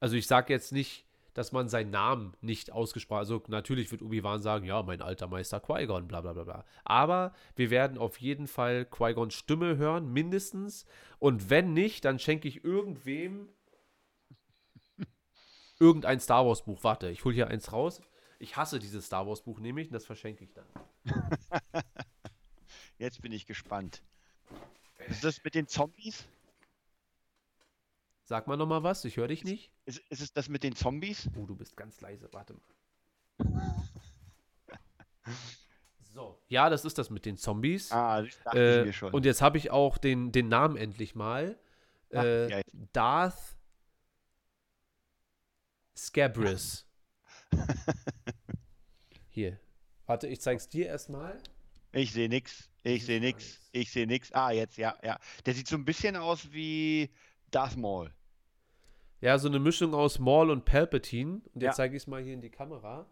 [0.00, 1.05] also ich sage jetzt nicht,
[1.36, 5.60] dass man seinen Namen nicht ausgesprochen, also natürlich wird Obi-Wan sagen, ja, mein alter Meister
[5.60, 6.64] Qui-Gon, bla bla bla bla.
[6.84, 10.86] Aber wir werden auf jeden Fall Qui-Gons Stimme hören, mindestens.
[11.18, 13.48] Und wenn nicht, dann schenke ich irgendwem
[15.78, 16.82] irgendein Star Wars Buch.
[16.84, 18.00] Warte, ich hole hier eins raus.
[18.38, 20.66] Ich hasse dieses Star Wars Buch nämlich und das verschenke ich dann.
[22.98, 24.02] Jetzt bin ich gespannt.
[25.08, 26.26] Ist das mit den Zombies?
[28.28, 29.70] Sag mal noch mal was, ich höre dich nicht.
[29.84, 31.30] Ist, ist es das mit den Zombies?
[31.36, 32.62] Oh, du bist ganz leise, warte mal.
[36.12, 37.92] So, ja, das ist das mit den Zombies.
[37.92, 39.12] Ah, das dachte äh, ich mir schon.
[39.12, 41.58] Und jetzt habe ich auch den, den Namen endlich mal.
[42.10, 42.62] Ach, Äh, geil.
[42.94, 43.58] Darth
[45.94, 46.86] Scabris.
[49.28, 49.60] Hier.
[50.06, 51.38] Warte, ich zeig's dir erstmal.
[51.92, 52.70] Ich sehe nix.
[52.82, 53.60] Ich sehe nix.
[53.72, 54.32] Ich sehe nix.
[54.32, 55.18] Ah, jetzt, ja, ja.
[55.44, 57.10] Der sieht so ein bisschen aus wie
[57.50, 58.10] Darth Maul.
[59.20, 61.40] Ja, so eine Mischung aus Maul und Palpatine.
[61.54, 61.72] Und jetzt Ja.
[61.72, 63.06] zeige ich es mal hier in die Kamera.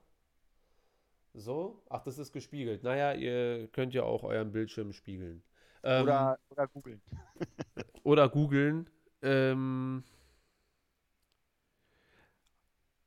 [1.32, 1.82] So.
[1.88, 2.82] Ach, das ist gespiegelt.
[2.82, 5.42] Naja, ihr könnt ja auch euren Bildschirm spiegeln.
[5.82, 7.02] Ähm, Oder, oder googeln.
[8.04, 8.88] oder googeln.
[9.22, 10.04] Ähm,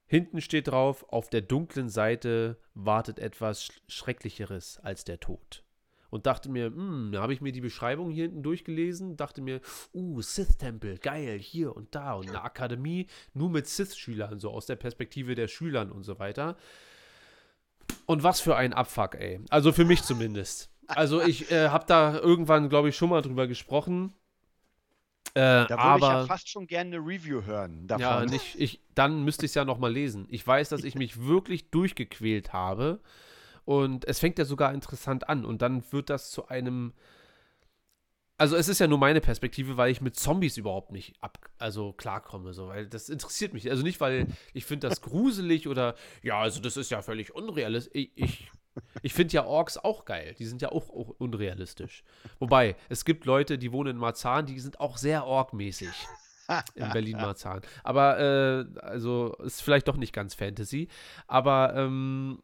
[0.05, 5.63] hinten steht drauf, auf der dunklen Seite wartet etwas Sch Schrecklicheres als der Tod.
[6.09, 9.59] Und dachte mir, hm, da habe ich mir die Beschreibung hier hinten durchgelesen, dachte mir,
[9.93, 14.77] uh, Sith-Tempel, geil, hier und da und eine Akademie nur mit Sith-Schülern, so aus der
[14.77, 16.55] Perspektive der Schülern und so weiter.
[18.05, 19.41] Und was für ein Abfuck, ey.
[19.49, 20.69] Also für mich zumindest.
[20.87, 24.13] Also ich äh, habe da irgendwann, glaube ich, schon mal drüber gesprochen.
[25.33, 28.01] Äh, Da würde ich aber ja fast schon gerne eine Review hören davon.
[28.01, 30.25] ja, nicht, ich, dann müsste ich es ja noch mal lesen.
[30.29, 33.01] Ich weiß, dass ich mich wirklich durchgequält habe
[33.67, 36.93] und es fängt ja sogar interessant an und dann wird das zu einem
[38.37, 41.91] also es ist ja nur meine Perspektive, weil ich mit Zombies überhaupt nicht ab, also
[41.91, 43.69] klarkomme, so, weil das interessiert mich.
[43.69, 47.91] Also nicht, weil ich finde das gruselig oder ja, also das ist ja völlig unrealistisch.
[47.95, 48.51] Ich, ich,
[49.01, 50.35] ich finde ja Orks auch geil.
[50.37, 52.03] Die sind ja auch, auch unrealistisch.
[52.37, 55.89] Wobei, es gibt Leute, die wohnen in Marzahn, die sind auch sehr Ork-mäßig
[56.75, 57.61] in Berlin-Marzahn.
[57.83, 60.89] Aber, äh, also, ist vielleicht doch nicht ganz Fantasy.
[61.25, 62.43] Aber, ähm,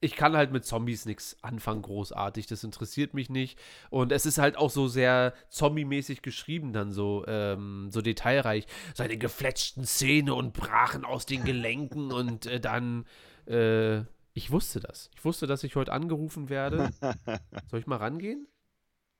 [0.00, 2.46] ich kann halt mit Zombies nichts anfangen, großartig.
[2.46, 3.58] Das interessiert mich nicht.
[3.90, 8.66] Und es ist halt auch so sehr zombie-mäßig geschrieben, dann so, ähm, so detailreich.
[8.94, 13.04] Seine gefletschten Zähne und brachen aus den Gelenken und äh, dann,
[13.46, 14.00] äh,
[14.32, 15.10] ich wusste das.
[15.14, 16.90] Ich wusste, dass ich heute angerufen werde.
[17.70, 18.48] Soll ich mal rangehen?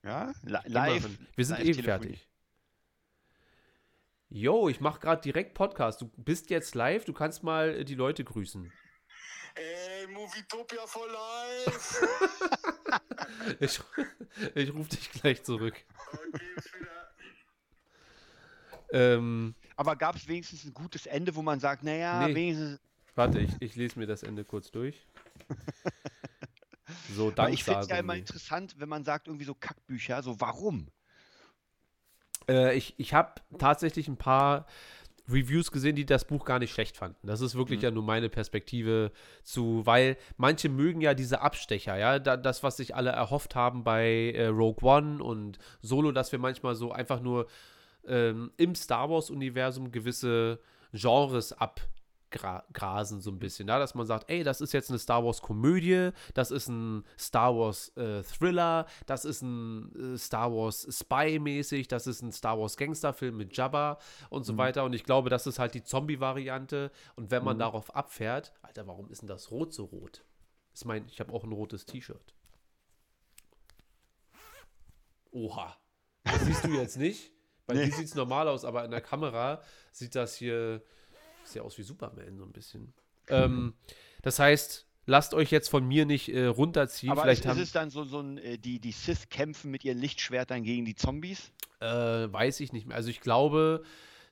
[0.03, 1.07] Ja, live.
[1.35, 2.07] Wir sind live eben Telefonie.
[2.15, 2.27] fertig.
[4.29, 6.01] Yo, ich mache gerade direkt Podcast.
[6.01, 8.71] Du bist jetzt live, du kannst mal äh, die Leute grüßen.
[9.55, 12.07] Ey, Movietopia for life!
[13.59, 13.79] Ich,
[14.55, 15.73] ich rufe dich gleich zurück.
[16.11, 17.09] okay, ist wieder.
[18.91, 22.35] Ähm, Aber gab es wenigstens ein gutes Ende, wo man sagt, naja, Nee.
[22.35, 22.79] wenigstens.
[23.15, 25.05] warte, ich, ich lese mir das Ende kurz durch.
[27.15, 30.41] So, dann ich finde es ja immer interessant, wenn man sagt, irgendwie so Kackbücher, so
[30.41, 30.89] warum?
[32.49, 34.65] Äh, ich ich habe tatsächlich ein paar
[35.31, 37.27] Reviews gesehen, die das Buch gar nicht schlecht fanden.
[37.27, 37.83] Das ist wirklich Mhm.
[37.83, 39.11] ja nur meine Perspektive
[39.43, 43.83] zu, weil manche mögen ja diese Abstecher, ja, da, das, was sich alle erhofft haben
[43.83, 47.47] bei äh, Rogue One und Solo, dass wir manchmal so einfach nur
[48.07, 50.59] ähm, im Star Wars-Universum gewisse
[50.93, 51.53] Genres
[52.35, 56.11] abgrasen, so ein bisschen, ja, dass man sagt, ey, das ist jetzt eine Star Wars-Komödie,
[56.33, 62.31] das ist ein Star Wars-Thriller, das ist ein äh, Star Wars Spy-mäßig, das ist ein
[62.31, 63.97] Star Wars Gangsterfilm mit Jabba
[64.29, 64.83] und so weiter.
[64.83, 66.91] Und ich glaube, das ist halt die Zombie-Variante.
[67.15, 67.61] Und wenn man Mhm.
[67.61, 70.23] darauf abfährt, Alter, warum ist denn das Rot so rot?
[70.73, 72.33] Ich meine, ich habe auch ein rotes T-Shirt.
[75.31, 75.75] Oha.
[76.23, 77.31] Das siehst du jetzt nicht.
[77.65, 77.85] Bei Nee.
[77.85, 80.83] dir sieht es normal aus, aber in der Kamera sieht das hier
[81.51, 82.93] sieht ja aus wie Superman so ein bisschen.
[83.29, 83.73] Ähm,
[84.21, 87.11] das heißt, lasst euch jetzt von mir nicht äh, runterziehen.
[87.11, 89.71] Aber Vielleicht ist, ist haben, es dann so, so ein, äh, die, die Sith kämpfen
[89.71, 91.51] mit ihren Lichtschwertern gegen die Zombies?
[91.79, 92.97] Äh, weiß ich nicht mehr.
[92.97, 93.83] Also ich glaube,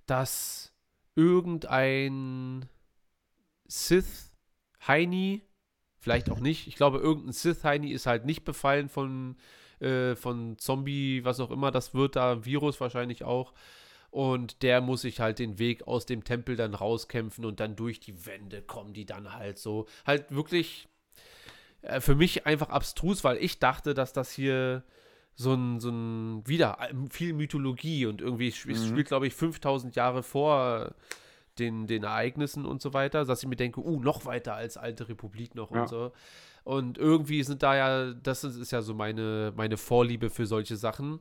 [0.05, 0.73] dass
[1.15, 2.67] irgendein
[3.67, 4.31] Sith
[4.87, 5.43] Heini,
[5.99, 9.37] vielleicht auch nicht, ich glaube, irgendein Sith Heini ist halt nicht befallen von,
[9.79, 13.53] äh, von Zombie, was auch immer das wird, da Virus wahrscheinlich auch.
[14.11, 17.99] Und der muss sich halt den Weg aus dem Tempel dann rauskämpfen und dann durch
[17.99, 19.85] die Wände kommen die dann halt so.
[20.05, 20.87] Halt wirklich
[21.83, 24.83] äh, für mich einfach abstrus, weil ich dachte, dass das hier
[25.35, 28.75] so ein, so ein, wieder äh, viel Mythologie und irgendwie es Mhm.
[28.75, 30.95] spielt, glaube ich, 5000 Jahre vor
[31.59, 35.07] den, den Ereignissen und so weiter, dass ich mir denke, uh, noch weiter als alte
[35.09, 35.81] Republik noch Ja.
[35.81, 36.11] und so.
[36.63, 40.75] Und irgendwie sind da ja, das ist, ist ja so meine, meine Vorliebe für solche
[40.77, 41.19] Sachen.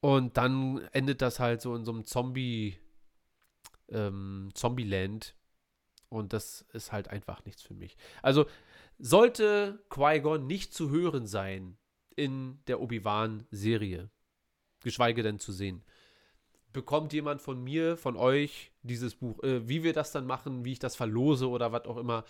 [0.00, 2.78] Und dann endet das halt so in so einem Zombie,
[3.88, 5.34] ähm, Zombieland.
[6.08, 7.96] Und das ist halt einfach nichts für mich.
[8.22, 8.46] Also
[8.98, 11.76] sollte Qui-Gon nicht zu hören sein
[12.16, 14.10] in der Obi-Wan-Serie,
[14.82, 15.84] geschweige denn zu sehen,
[16.72, 20.72] bekommt jemand von mir, von euch dieses Buch, äh, wie wir das dann machen, wie
[20.72, 22.24] ich das verlose oder was auch immer,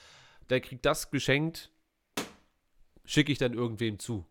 [0.49, 1.71] der kriegt das geschenkt,
[3.05, 4.27] schicke ich dann irgendwem zu.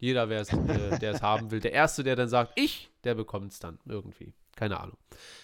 [0.00, 1.60] Jeder, äh, der es haben will.
[1.60, 4.34] Der Erste, der dann sagt, ich, der bekommt es dann irgendwie.
[4.56, 4.96] Keine Ahnung.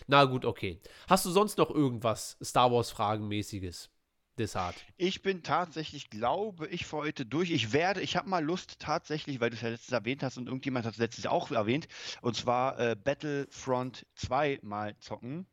[0.07, 0.81] Na gut, okay.
[1.09, 3.91] Hast du sonst noch irgendwas Star Wars-Fragenmäßiges?
[4.39, 4.75] Desart.
[4.99, 7.51] Ich bin tatsächlich, glaube ich, für heute durch.
[7.51, 10.47] Ich werde, ich habe mal Lust tatsächlich, weil du es ja letztes erwähnt hast und
[10.47, 11.89] irgendjemand hat es letztes auch erwähnt,
[12.21, 15.47] und zwar äh, Battlefront 2 mal zocken.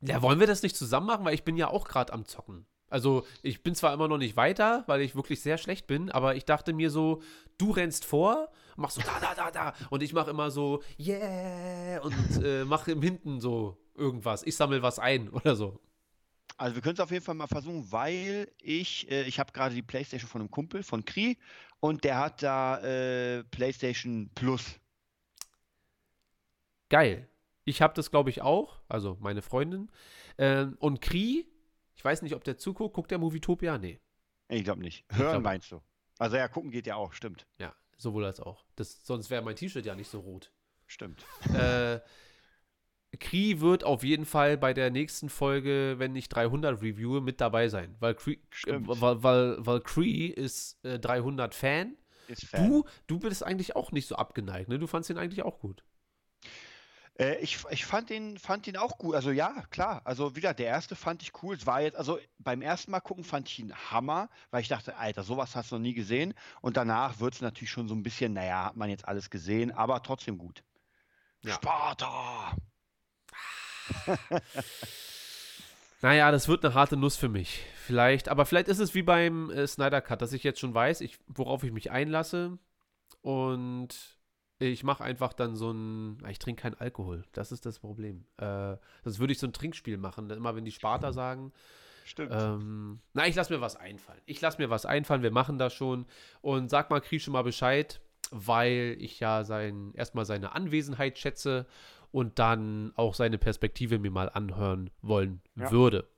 [0.00, 1.24] Ja, wollen wir das nicht zusammen machen?
[1.24, 2.66] Weil ich bin ja auch gerade am Zocken.
[2.90, 6.36] Also, ich bin zwar immer noch nicht weiter, weil ich wirklich sehr schlecht bin, aber
[6.36, 7.22] ich dachte mir so,
[7.58, 9.74] du rennst vor, machst so da, da, da, da.
[9.90, 14.42] Und ich mache immer so, yeah, und äh, mache im Hinten so irgendwas.
[14.44, 15.80] Ich sammle was ein oder so.
[16.56, 19.74] Also wir können es auf jeden Fall mal versuchen, weil ich, äh, ich habe gerade
[19.74, 21.38] die Playstation von einem Kumpel, von Kri,
[21.80, 24.80] und der hat da äh, Playstation Plus.
[26.88, 27.28] Geil.
[27.64, 29.90] Ich habe das, glaube ich, auch, also meine Freundin.
[30.38, 31.46] Ähm, und Kri,
[31.98, 33.76] ich weiß nicht, ob der zuguckt, guckt der Movietopia?
[33.76, 33.98] Nee.
[34.48, 35.04] Ich glaube nicht.
[35.10, 35.82] Ich Hören glaub- meinst du?
[36.18, 37.44] Also ja, gucken geht ja auch, stimmt.
[37.58, 38.64] Ja, sowohl als auch.
[38.76, 40.52] Das, sonst wäre mein T-Shirt ja nicht so rot.
[40.86, 41.24] Stimmt.
[41.54, 41.98] äh,
[43.18, 47.68] Kree wird auf jeden Fall bei der nächsten Folge, wenn nicht 300 Review, mit dabei
[47.68, 47.96] sein.
[47.98, 51.96] Weil Kree, äh, weil, weil, weil Kree ist äh, 300 Fan.
[52.28, 52.68] Ist Fan.
[52.68, 54.78] Du, du bist eigentlich auch nicht so abgeneigt, ne?
[54.78, 55.82] Du fandst ihn eigentlich auch gut.
[57.18, 59.14] Äh, ich, ich fand den, fand den auch gut.
[59.14, 60.02] Also ja, klar.
[60.04, 61.56] Also wieder, der erste fand ich cool.
[61.56, 64.96] Es war jetzt, also beim ersten Mal gucken fand ich ihn Hammer, weil ich dachte,
[64.96, 66.34] Alter, sowas hast du noch nie gesehen.
[66.60, 69.72] Und danach wird es natürlich schon so ein bisschen, naja, hat man jetzt alles gesehen,
[69.72, 70.62] aber trotzdem gut.
[71.42, 71.54] Ja.
[71.54, 72.56] Sparta!
[76.00, 77.64] Naja, das wird eine harte Nuss für mich.
[77.74, 81.00] Vielleicht, aber vielleicht ist es wie beim äh, Snyder Cut, dass ich jetzt schon weiß,
[81.00, 82.58] ich, worauf ich mich einlasse.
[83.20, 84.17] Und
[84.58, 86.18] ich mache einfach dann so ein.
[86.28, 87.24] Ich trinke keinen Alkohol.
[87.32, 88.24] Das ist das Problem.
[88.38, 90.30] Äh, das würde ich so ein Trinkspiel machen.
[90.30, 91.52] Immer wenn die Sparta sagen,
[92.04, 92.32] Stimmt.
[92.32, 94.20] Ähm, na, ich lasse mir was einfallen.
[94.24, 96.06] Ich lasse mir was einfallen, wir machen das schon.
[96.40, 101.66] Und sag mal Krische mal Bescheid, weil ich ja sein, erstmal seine Anwesenheit schätze
[102.10, 105.70] und dann auch seine Perspektive mir mal anhören wollen Ja.
[105.70, 106.08] würde.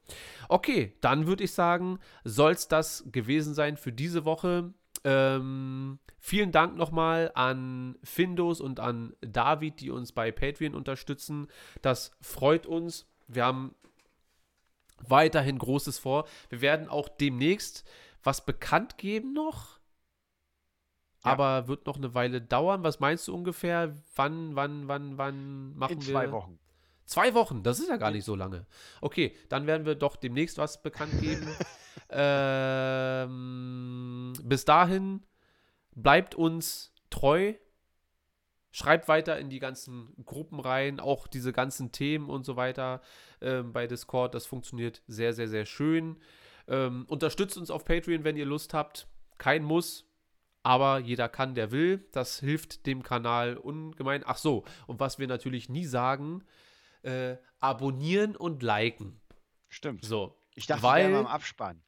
[0.48, 4.72] Okay, dann würde ich sagen, soll es das gewesen sein für diese Woche.
[5.04, 11.48] Ähm, vielen Dank nochmal an Findus und an David, die uns bei Patreon unterstützen.
[11.82, 13.06] Das freut uns.
[13.26, 13.74] Wir haben
[15.06, 16.26] weiterhin Großes vor.
[16.48, 17.88] Wir werden auch demnächst
[18.22, 19.78] was bekannt geben noch.
[21.24, 21.32] Ja.
[21.32, 22.82] Aber wird noch eine Weile dauern.
[22.82, 23.94] Was meinst du ungefähr?
[24.14, 26.12] Wann, wann, wann, wann machen In wir?
[26.12, 26.58] zwei Wochen.
[27.04, 28.66] Zwei Wochen, das ist ja gar nicht so lange.
[29.00, 31.48] Okay, dann werden wir doch demnächst was bekannt geben.
[32.10, 33.30] ähm,
[34.42, 35.22] bis dahin
[35.94, 37.54] bleibt uns treu.
[38.72, 43.00] Schreibt weiter in die ganzen Gruppen rein, auch diese ganzen Themen und so weiter
[43.40, 44.32] ähm, bei Discord.
[44.34, 46.18] Das funktioniert sehr, sehr, sehr schön.
[46.68, 49.08] Ähm, unterstützt uns auf Patreon, wenn ihr Lust habt.
[49.38, 50.06] Kein Muss,
[50.62, 52.06] aber jeder kann, der will.
[52.12, 54.22] Das hilft dem Kanal ungemein.
[54.24, 56.44] Ach so, und was wir natürlich nie sagen,
[57.02, 59.20] äh, abonnieren und liken.
[59.68, 60.04] Stimmt.
[60.04, 60.36] So.
[60.54, 61.82] Ich dachte, weil, wir am Abspann.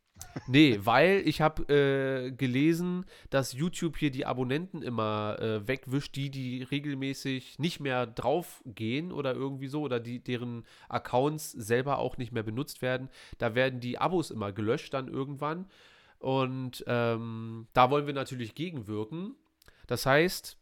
[0.47, 6.31] Nee, weil ich habe äh, gelesen, dass YouTube hier die Abonnenten immer äh, wegwischt, die,
[6.31, 12.17] die regelmäßig nicht mehr drauf gehen oder irgendwie so, oder die, deren Accounts selber auch
[12.17, 13.09] nicht mehr benutzt werden.
[13.39, 15.67] Da werden die Abos immer gelöscht dann irgendwann.
[16.19, 19.35] Und ähm, da wollen wir natürlich gegenwirken.
[19.87, 20.57] Das heißt,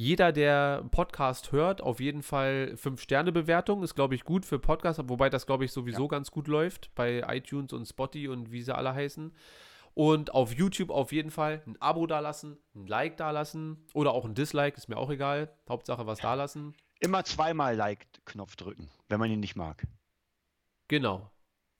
[0.00, 3.82] jeder, der Podcast hört, auf jeden Fall 5-Sterne-Bewertung.
[3.82, 7.22] Ist, glaube ich, gut für Podcasts, wobei das, glaube ich, sowieso ganz gut läuft bei
[7.28, 9.34] iTunes und Spotify und wie sie alle heißen.
[9.92, 14.34] Und auf YouTube auf jeden Fall ein Abo dalassen, ein Like dalassen oder auch ein
[14.34, 15.54] Dislike, ist mir auch egal.
[15.68, 16.74] Hauptsache was dalassen.
[17.00, 19.86] Immer zweimal Like-Knopf drücken, wenn man ihn nicht mag.
[20.88, 21.30] Genau.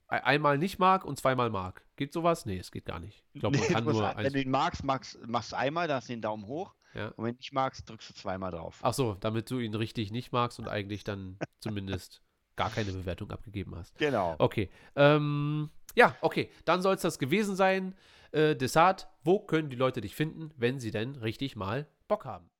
[0.09, 1.87] Ei- Einmal nicht mag und zweimal mag.
[1.97, 2.45] Geht sowas?
[2.45, 3.25] Nee, es geht gar nicht.
[3.33, 5.95] Ich glaube, man Nee, kann nur wenn du ihn magst, magst, machst du einmal, da
[5.97, 6.75] hast du den Daumen hoch.
[6.95, 7.09] Ja.
[7.09, 8.81] Und wenn du nicht magst, drückst du zweimal drauf.
[8.83, 12.23] Ach so, damit du ihn richtig nicht magst und eigentlich dann zumindest
[12.57, 13.97] gar keine Bewertung abgegeben hast.
[13.99, 14.35] Genau.
[14.39, 14.71] Okay.
[14.97, 16.51] Ähm, ja, okay.
[16.65, 17.95] Dann soll es das gewesen sein.
[18.33, 22.51] Äh, Desart, wo können die Leute dich finden, wenn sie denn richtig mal Bock haben?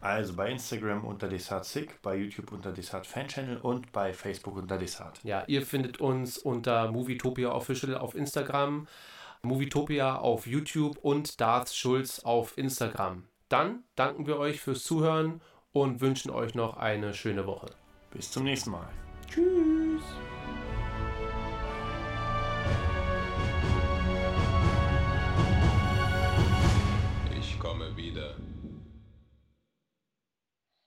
[0.00, 4.76] Also bei Instagram unter DesartSick, bei YouTube unter Desart Fan Channel und bei Facebook unter
[4.78, 5.18] Desart.
[5.24, 8.86] Ja, ihr findet uns unter Movietopia Official auf Instagram,
[9.46, 13.24] Movietopia auf YouTube und Darth Schulz auf Instagram.
[13.48, 15.40] Dann danken wir euch fürs Zuhören
[15.72, 17.70] und wünschen euch noch eine schöne Woche.
[18.10, 18.88] Bis zum nächsten Mal.
[19.28, 20.02] Tschüss.